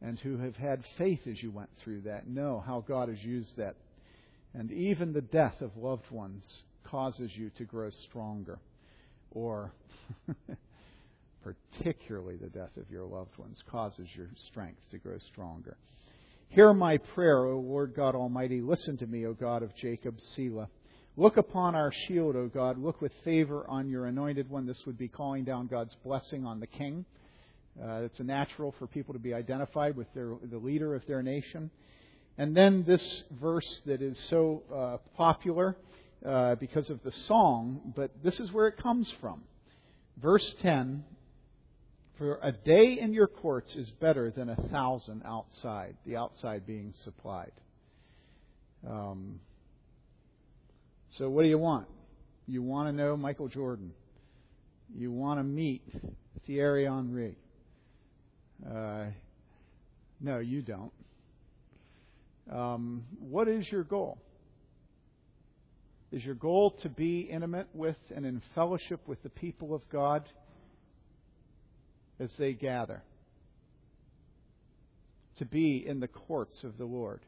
and 0.01 0.19
who 0.19 0.37
have 0.39 0.57
had 0.57 0.83
faith 0.97 1.21
as 1.25 1.41
you 1.41 1.51
went 1.51 1.69
through 1.81 2.01
that 2.01 2.27
know 2.27 2.61
how 2.65 2.83
God 2.85 3.07
has 3.07 3.23
used 3.23 3.55
that. 3.55 3.77
And 4.53 4.73
even 4.73 5.13
the 5.13 5.21
death 5.21 5.61
of 5.61 5.77
loved 5.77 6.11
ones 6.11 6.43
causes 6.83 7.31
you 7.33 7.49
to 7.57 7.63
grow 7.63 7.89
stronger. 8.09 8.59
Or, 9.31 9.71
particularly 11.43 12.35
the 12.35 12.49
death 12.49 12.75
of 12.75 12.91
your 12.91 13.05
loved 13.05 13.37
ones 13.37 13.63
causes 13.71 14.07
your 14.15 14.27
strength 14.47 14.81
to 14.91 14.97
grow 14.97 15.17
stronger. 15.31 15.77
Hear 16.49 16.73
my 16.73 16.97
prayer, 16.97 17.45
O 17.45 17.59
Lord 17.59 17.93
God 17.95 18.15
Almighty. 18.15 18.61
Listen 18.61 18.97
to 18.97 19.07
me, 19.07 19.25
O 19.25 19.33
God 19.33 19.63
of 19.63 19.75
Jacob, 19.75 20.19
Selah. 20.19 20.69
Look 21.17 21.37
upon 21.37 21.75
our 21.75 21.91
shield, 21.91 22.35
O 22.35 22.47
God. 22.47 22.77
Look 22.77 23.01
with 23.01 23.11
favor 23.23 23.65
on 23.67 23.89
your 23.89 24.05
anointed 24.05 24.49
one. 24.49 24.65
This 24.65 24.85
would 24.85 24.97
be 24.97 25.07
calling 25.07 25.43
down 25.43 25.67
God's 25.67 25.95
blessing 26.03 26.45
on 26.45 26.59
the 26.59 26.67
king. 26.67 27.05
Uh, 27.81 28.03
it's 28.03 28.19
a 28.19 28.23
natural 28.23 28.73
for 28.77 28.87
people 28.87 29.13
to 29.13 29.19
be 29.19 29.33
identified 29.33 29.95
with 29.95 30.07
their, 30.13 30.35
the 30.43 30.57
leader 30.57 30.93
of 30.93 31.05
their 31.07 31.23
nation. 31.23 31.71
And 32.37 32.55
then 32.55 32.83
this 32.83 33.23
verse 33.31 33.81
that 33.85 34.01
is 34.01 34.19
so 34.29 34.63
uh, 34.73 34.97
popular 35.17 35.75
uh, 36.25 36.55
because 36.55 36.89
of 36.89 37.01
the 37.03 37.11
song, 37.11 37.93
but 37.95 38.11
this 38.23 38.39
is 38.39 38.51
where 38.51 38.67
it 38.67 38.77
comes 38.77 39.11
from. 39.19 39.41
Verse 40.21 40.55
10 40.61 41.03
For 42.17 42.39
a 42.43 42.51
day 42.51 42.99
in 42.99 43.13
your 43.13 43.27
courts 43.27 43.75
is 43.75 43.89
better 43.99 44.29
than 44.29 44.49
a 44.49 44.55
thousand 44.71 45.23
outside, 45.25 45.95
the 46.05 46.15
outside 46.15 46.65
being 46.67 46.93
supplied. 47.03 47.51
Um, 48.87 49.39
so, 51.17 51.29
what 51.29 51.43
do 51.43 51.47
you 51.49 51.57
want? 51.57 51.87
You 52.47 52.61
want 52.61 52.89
to 52.89 52.93
know 52.93 53.17
Michael 53.17 53.47
Jordan. 53.47 53.93
You 54.95 55.11
want 55.11 55.39
to 55.39 55.43
meet 55.43 55.81
Thierry 56.45 56.85
Henry. 56.85 57.35
Uh, 58.63 59.05
no, 60.21 60.37
you 60.39 60.61
don't. 60.61 60.91
Um, 62.51 63.05
what 63.19 63.47
is 63.47 63.65
your 63.71 63.83
goal? 63.83 64.19
Is 66.11 66.23
your 66.23 66.35
goal 66.35 66.77
to 66.83 66.89
be 66.89 67.21
intimate 67.21 67.67
with 67.73 67.97
and 68.15 68.25
in 68.25 68.41
fellowship 68.53 69.07
with 69.07 69.23
the 69.23 69.29
people 69.29 69.73
of 69.73 69.81
God 69.89 70.23
as 72.23 72.33
they 72.37 72.53
gather? 72.53 73.03
To 75.37 75.45
be 75.45 75.83
in 75.85 75.99
the 75.99 76.07
courts 76.07 76.63
of 76.63 76.77
the 76.77 76.85
Lord? 76.85 77.21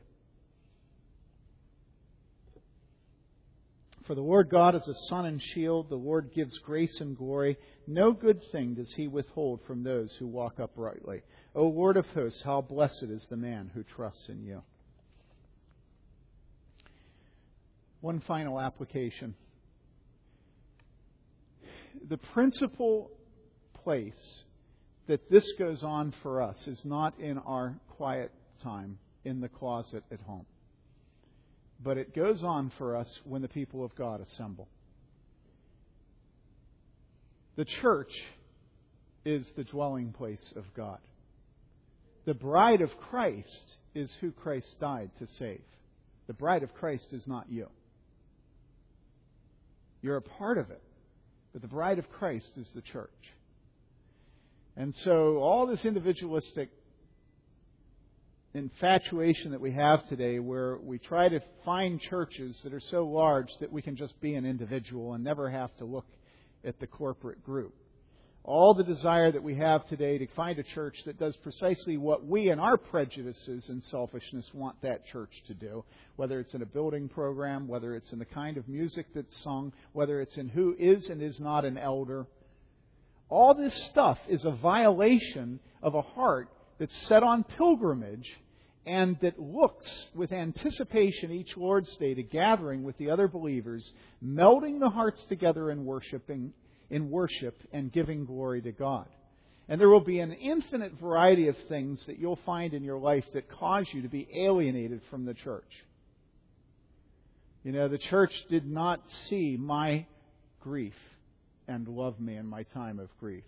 For 4.06 4.14
the 4.14 4.22
Lord 4.22 4.50
God 4.50 4.76
is 4.76 4.88
a 4.88 5.10
sun 5.10 5.26
and 5.26 5.42
shield. 5.42 5.90
The 5.90 5.96
Lord 5.96 6.30
gives 6.36 6.58
grace 6.60 7.00
and 7.00 7.18
glory. 7.18 7.58
No 7.88 8.12
good 8.12 8.40
thing 8.52 8.76
does 8.76 8.94
he 8.96 9.08
withhold 9.08 9.62
from 9.66 9.84
those 9.84 10.16
who 10.20 10.28
walk 10.28 10.60
uprightly. 10.60 11.22
O 11.56 11.68
Lord 11.68 11.98
of 11.98 12.06
hosts, 12.08 12.42
how 12.44 12.62
blessed 12.62 13.06
is 13.10 13.26
the 13.30 13.38
man 13.38 13.72
who 13.74 13.84
trusts 13.84 14.28
in 14.30 14.44
you. 14.44 14.62
One 18.02 18.20
final 18.20 18.60
application. 18.60 19.34
The 22.08 22.18
principal 22.18 23.10
place 23.84 24.44
that 25.08 25.30
this 25.30 25.52
goes 25.60 25.84
on 25.84 26.14
for 26.24 26.42
us 26.42 26.68
is 26.68 26.84
not 26.84 27.20
in 27.20 27.38
our 27.40 27.76
quiet 27.98 28.32
time 28.64 28.98
in 29.24 29.42
the 29.42 29.50
closet 29.50 30.04
at 30.12 30.20
home. 30.22 30.46
But 31.84 31.98
it 31.98 32.16
goes 32.16 32.44
on 32.44 32.72
for 32.78 32.96
us 32.96 33.20
when 33.24 33.42
the 33.42 33.48
people 33.48 33.84
of 33.84 33.96
God 33.96 34.22
assemble. 34.22 34.68
The 37.56 37.66
church 37.66 38.14
is 39.26 39.46
the 39.56 39.64
dwelling 39.64 40.12
place 40.14 40.54
of 40.56 40.66
God. 40.76 41.00
The 42.26 42.34
bride 42.34 42.82
of 42.82 42.98
Christ 42.98 43.78
is 43.94 44.12
who 44.20 44.32
Christ 44.32 44.76
died 44.80 45.12
to 45.20 45.28
save. 45.40 45.62
The 46.28 46.34
bride 46.34 46.64
of 46.64 46.74
Christ 46.74 47.08
is 47.12 47.28
not 47.28 47.46
you. 47.50 47.68
You're 50.02 50.18
a 50.18 50.22
part 50.22 50.58
of 50.58 50.72
it. 50.72 50.82
But 51.54 51.62
the 51.62 51.68
bride 51.68 52.00
of 52.00 52.10
Christ 52.12 52.50
is 52.58 52.70
the 52.76 52.82
church. 52.82 53.10
And 54.78 54.94
so 54.96 55.38
all 55.38 55.68
this 55.68 55.86
individualistic 55.86 56.70
infatuation 58.54 59.52
that 59.52 59.62
we 59.62 59.72
have 59.72 60.08
today 60.08 60.40
where 60.40 60.78
we 60.78 60.98
try 60.98 61.28
to 61.28 61.42
find 61.64 62.00
churches 62.00 62.60
that 62.64 62.74
are 62.74 62.80
so 62.80 63.06
large 63.06 63.50
that 63.60 63.72
we 63.72 63.82
can 63.82 63.96
just 63.96 64.20
be 64.22 64.36
an 64.36 64.46
individual 64.46 65.14
and 65.14 65.24
never 65.24 65.50
have 65.50 65.76
to 65.78 65.86
look 65.86 66.06
at 66.64 66.80
the 66.80 66.88
corporate 66.88 67.44
group. 67.44 67.74
All 68.44 68.74
the 68.74 68.84
desire 68.84 69.32
that 69.32 69.42
we 69.42 69.56
have 69.56 69.86
today 69.88 70.20
to 70.20 70.28
find 70.36 70.60
a 70.60 70.64
church 70.64 70.96
that 71.06 71.20
does 71.20 71.36
precisely 71.38 71.98
what 71.98 72.26
we 72.26 72.50
and 72.50 72.62
our 72.62 72.78
prejudices 72.78 73.68
and 73.70 73.84
selfishness 73.84 74.48
want 74.54 74.82
that 74.84 75.06
church 75.08 75.32
to 75.48 75.54
do, 75.54 75.84
whether 76.16 76.40
it's 76.40 76.54
in 76.54 76.62
a 76.62 76.66
building 76.66 77.10
program, 77.10 77.68
whether 77.68 77.96
it's 77.96 78.12
in 78.14 78.20
the 78.20 78.26
kind 78.26 78.58
of 78.58 78.68
music 78.68 79.08
that's 79.16 79.36
sung, 79.42 79.74
whether 79.94 80.22
it's 80.22 80.38
in 80.38 80.48
who 80.48 80.76
is 80.78 81.10
and 81.10 81.22
is 81.22 81.40
not 81.40 81.66
an 81.66 81.78
elder. 81.78 82.28
All 83.30 83.54
this 83.54 83.76
stuff 83.86 84.20
is 84.28 84.46
a 84.46 84.52
violation 84.52 85.60
of 85.82 85.96
a 85.96 86.02
heart 86.02 86.50
that's 86.80 86.96
set 87.08 87.24
on 87.24 87.44
pilgrimage 87.44 88.30
and 88.86 89.18
that 89.22 89.40
looks 89.40 90.10
with 90.14 90.32
anticipation 90.32 91.32
each 91.32 91.58
Lord's 91.58 91.96
Day 91.98 92.14
to 92.14 92.22
gathering 92.22 92.84
with 92.84 92.98
the 92.98 93.10
other 93.10 93.28
believers, 93.28 93.92
melding 94.24 94.80
the 94.80 94.90
hearts 94.90 95.24
together 95.26 95.72
in 95.72 95.86
worshiping 95.86 96.54
in 96.92 97.10
worship 97.10 97.58
and 97.72 97.92
giving 97.92 98.26
glory 98.26 98.62
to 98.62 98.72
God. 98.72 99.08
And 99.68 99.82
there 99.82 99.90
will 99.90 100.00
be 100.04 100.20
an 100.20 100.34
infinite 100.34 101.00
variety 101.00 101.48
of 101.48 101.58
things 101.68 102.06
that 102.06 102.20
you'll 102.20 102.40
find 102.46 102.76
in 102.76 102.84
your 102.84 103.00
life 103.00 103.26
that 103.34 103.50
cause 103.50 103.88
you 103.92 104.04
to 104.04 104.08
be 104.08 104.28
alienated 104.36 105.02
from 105.10 105.26
the 105.26 105.34
church. 105.34 105.72
You 107.64 107.72
know, 107.72 107.88
the 107.88 107.98
church 107.98 108.32
did 108.48 108.68
not 108.68 109.02
see 109.28 109.58
my 109.60 110.06
grief 110.62 110.94
and 111.68 111.88
love 111.88 112.20
me 112.20 112.36
in 112.36 112.48
my 112.48 112.64
time 112.64 113.00
of 113.00 113.10
grief. 113.20 113.44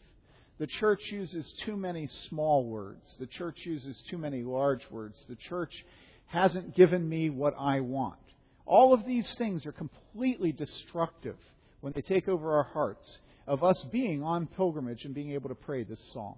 The 0.60 0.68
church 0.68 1.12
uses 1.12 1.54
too 1.66 1.78
many 1.78 2.08
small 2.30 2.66
words. 2.66 3.16
The 3.20 3.28
church 3.28 3.60
uses 3.66 4.02
too 4.10 4.18
many 4.18 4.42
large 4.44 4.90
words. 4.90 5.24
The 5.30 5.36
church 5.36 5.86
hasn't 6.26 6.76
given 6.76 7.08
me 7.08 7.30
what 7.30 7.54
I 7.60 7.82
want. 7.82 8.20
All 8.66 8.94
of 8.94 9.06
these 9.06 9.34
things 9.36 9.66
are 9.66 9.72
completely 9.72 10.52
destructive 10.52 11.38
when 11.82 11.94
they 11.94 12.02
take 12.02 12.28
over 12.28 12.58
our 12.58 12.64
hearts 12.64 13.20
of 13.46 13.64
us 13.64 13.82
being 13.92 14.24
on 14.24 14.48
pilgrimage 14.48 15.06
and 15.06 15.14
being 15.14 15.32
able 15.32 15.50
to 15.50 15.56
pray 15.56 15.84
this 15.84 16.04
psalm. 16.12 16.36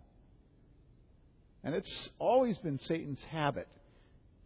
And 1.63 1.73
it's 1.73 2.09
always 2.19 2.57
been 2.59 2.77
Satan's 2.79 3.21
habit 3.23 3.67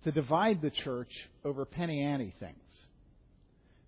to 0.04 0.12
divide 0.12 0.62
the 0.62 0.70
church 0.70 1.12
over 1.44 1.66
penny 1.66 2.02
ante 2.02 2.34
things. 2.40 2.58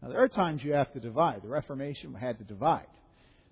Now, 0.01 0.09
there 0.09 0.21
are 0.21 0.27
times 0.27 0.63
you 0.63 0.73
have 0.73 0.91
to 0.93 0.99
divide. 0.99 1.41
The 1.41 1.47
Reformation 1.47 2.13
had 2.13 2.37
to 2.39 2.43
divide. 2.43 2.87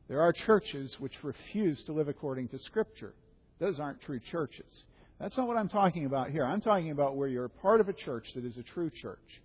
There 0.08 0.22
are 0.22 0.34
churches 0.34 0.96
which 1.00 1.24
refuse 1.24 1.82
to 1.84 1.94
live 1.94 2.08
according 2.08 2.50
to 2.50 2.60
Scripture. 2.60 3.14
Those 3.60 3.80
aren't 3.80 4.02
true 4.02 4.20
churches. 4.20 4.84
That's 5.20 5.38
not 5.38 5.48
what 5.48 5.58
I'm 5.58 5.70
talking 5.70 6.06
about 6.06 6.32
here. 6.32 6.46
I'm 6.46 6.62
talking 6.62 6.92
about 6.92 7.16
where 7.16 7.28
you're 7.28 7.48
part 7.48 7.80
of 7.80 7.88
a 7.88 7.94
church 7.94 8.28
that 8.36 8.44
is 8.44 8.58
a 8.58 8.64
true 8.64 8.90
church 8.90 9.42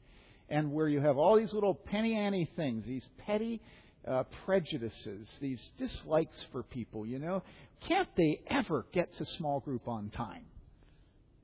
and 0.49 0.73
where 0.73 0.89
you 0.89 1.01
have 1.01 1.19
all 1.19 1.37
these 1.37 1.53
little 1.53 1.75
penny 1.75 2.17
ante 2.17 2.51
things, 2.57 2.87
these 2.87 3.07
petty 3.19 3.61
uh, 4.07 4.25
prejudices, 4.45 5.29
these 5.41 5.71
dislikes 5.79 6.45
for 6.51 6.63
people, 6.63 7.07
you 7.07 7.19
know. 7.19 7.43
Can't 7.83 8.09
they 8.17 8.41
ever 8.49 8.87
get 8.93 9.15
to 9.19 9.25
small 9.25 9.61
group 9.61 9.87
on 9.87 10.11
time? 10.11 10.47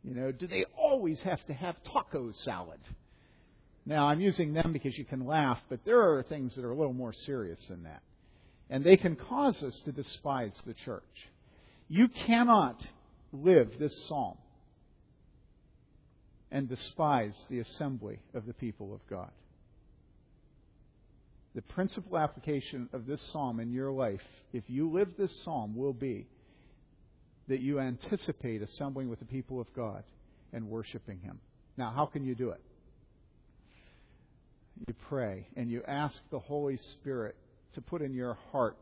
You 0.02 0.14
know, 0.14 0.32
do 0.32 0.46
they 0.46 0.64
always 0.76 1.20
have 1.22 1.44
to 1.46 1.54
have 1.54 1.76
taco 1.84 2.32
salad? 2.32 2.80
Now, 3.86 4.06
I'm 4.06 4.20
using 4.20 4.54
them 4.54 4.72
because 4.72 4.96
you 4.98 5.04
can 5.04 5.26
laugh, 5.26 5.58
but 5.68 5.84
there 5.84 6.00
are 6.00 6.22
things 6.22 6.54
that 6.56 6.64
are 6.64 6.72
a 6.72 6.76
little 6.76 6.94
more 6.94 7.12
serious 7.12 7.60
than 7.68 7.84
that 7.84 8.02
and 8.70 8.82
they 8.82 8.96
can 8.96 9.16
cause 9.16 9.62
us 9.62 9.78
to 9.80 9.92
despise 9.92 10.60
the 10.66 10.74
church. 10.74 11.28
You 11.88 12.08
cannot 12.08 12.82
live 13.32 13.78
this 13.78 14.06
psalm 14.06 14.38
and 16.50 16.68
despise 16.68 17.34
the 17.50 17.58
assembly 17.58 18.20
of 18.32 18.46
the 18.46 18.54
people 18.54 18.94
of 18.94 19.00
God. 19.08 19.30
The 21.54 21.62
principal 21.62 22.18
application 22.18 22.88
of 22.92 23.06
this 23.06 23.20
psalm 23.20 23.60
in 23.60 23.72
your 23.72 23.92
life, 23.92 24.22
if 24.52 24.64
you 24.68 24.90
live 24.90 25.10
this 25.16 25.34
psalm, 25.42 25.76
will 25.76 25.92
be 25.92 26.26
that 27.48 27.60
you 27.60 27.78
anticipate 27.78 28.62
assembling 28.62 29.08
with 29.08 29.18
the 29.18 29.24
people 29.24 29.60
of 29.60 29.72
God 29.74 30.02
and 30.52 30.68
worshiping 30.68 31.20
Him. 31.20 31.38
Now, 31.76 31.90
how 31.90 32.06
can 32.06 32.24
you 32.24 32.34
do 32.34 32.50
it? 32.50 32.60
You 34.86 34.94
pray 35.08 35.46
and 35.56 35.70
you 35.70 35.82
ask 35.86 36.20
the 36.30 36.38
Holy 36.38 36.76
Spirit 36.76 37.36
to 37.74 37.80
put 37.80 38.02
in 38.02 38.14
your 38.14 38.38
heart 38.52 38.76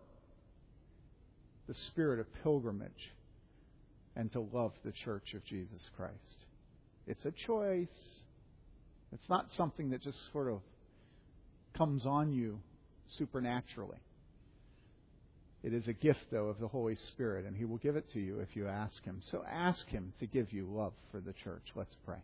the 1.69 1.75
spirit 1.75 2.21
of 2.21 2.27
pilgrimage 2.43 3.13
and 4.17 4.31
to 4.33 4.41
love 4.41 4.73
the 4.85 4.93
church 4.93 5.35
of 5.35 5.45
Jesus 5.45 5.89
Christ. 5.97 6.45
It's 7.07 7.25
a 7.25 7.31
choice. 7.31 7.89
It's 9.13 9.29
not 9.29 9.47
something 9.57 9.91
that 9.91 10.03
just 10.03 10.19
sort 10.33 10.49
of 10.49 10.61
comes 11.77 12.05
on 12.07 12.33
you 12.33 12.61
supernaturally. 13.19 13.99
It 15.63 15.73
is 15.73 15.87
a 15.87 15.93
gift, 15.93 16.27
though, 16.31 16.49
of 16.49 16.59
the 16.59 16.69
Holy 16.69 16.97
Spirit, 16.97 17.47
and 17.47 17.57
He 17.57 17.65
will 17.65 17.79
give 17.79 17.97
it 17.97 18.11
to 18.13 18.21
you 18.21 18.41
if 18.41 18.57
you 18.57 18.67
ask 18.67 19.03
Him. 19.05 19.21
So 19.31 19.45
ask 19.49 19.87
Him 19.89 20.13
to 20.19 20.27
give 20.27 20.53
you 20.53 20.67
love 20.67 20.93
for 21.11 21.21
the 21.21 21.33
church. 21.33 21.63
Let's 21.75 21.97
pray. 22.05 22.19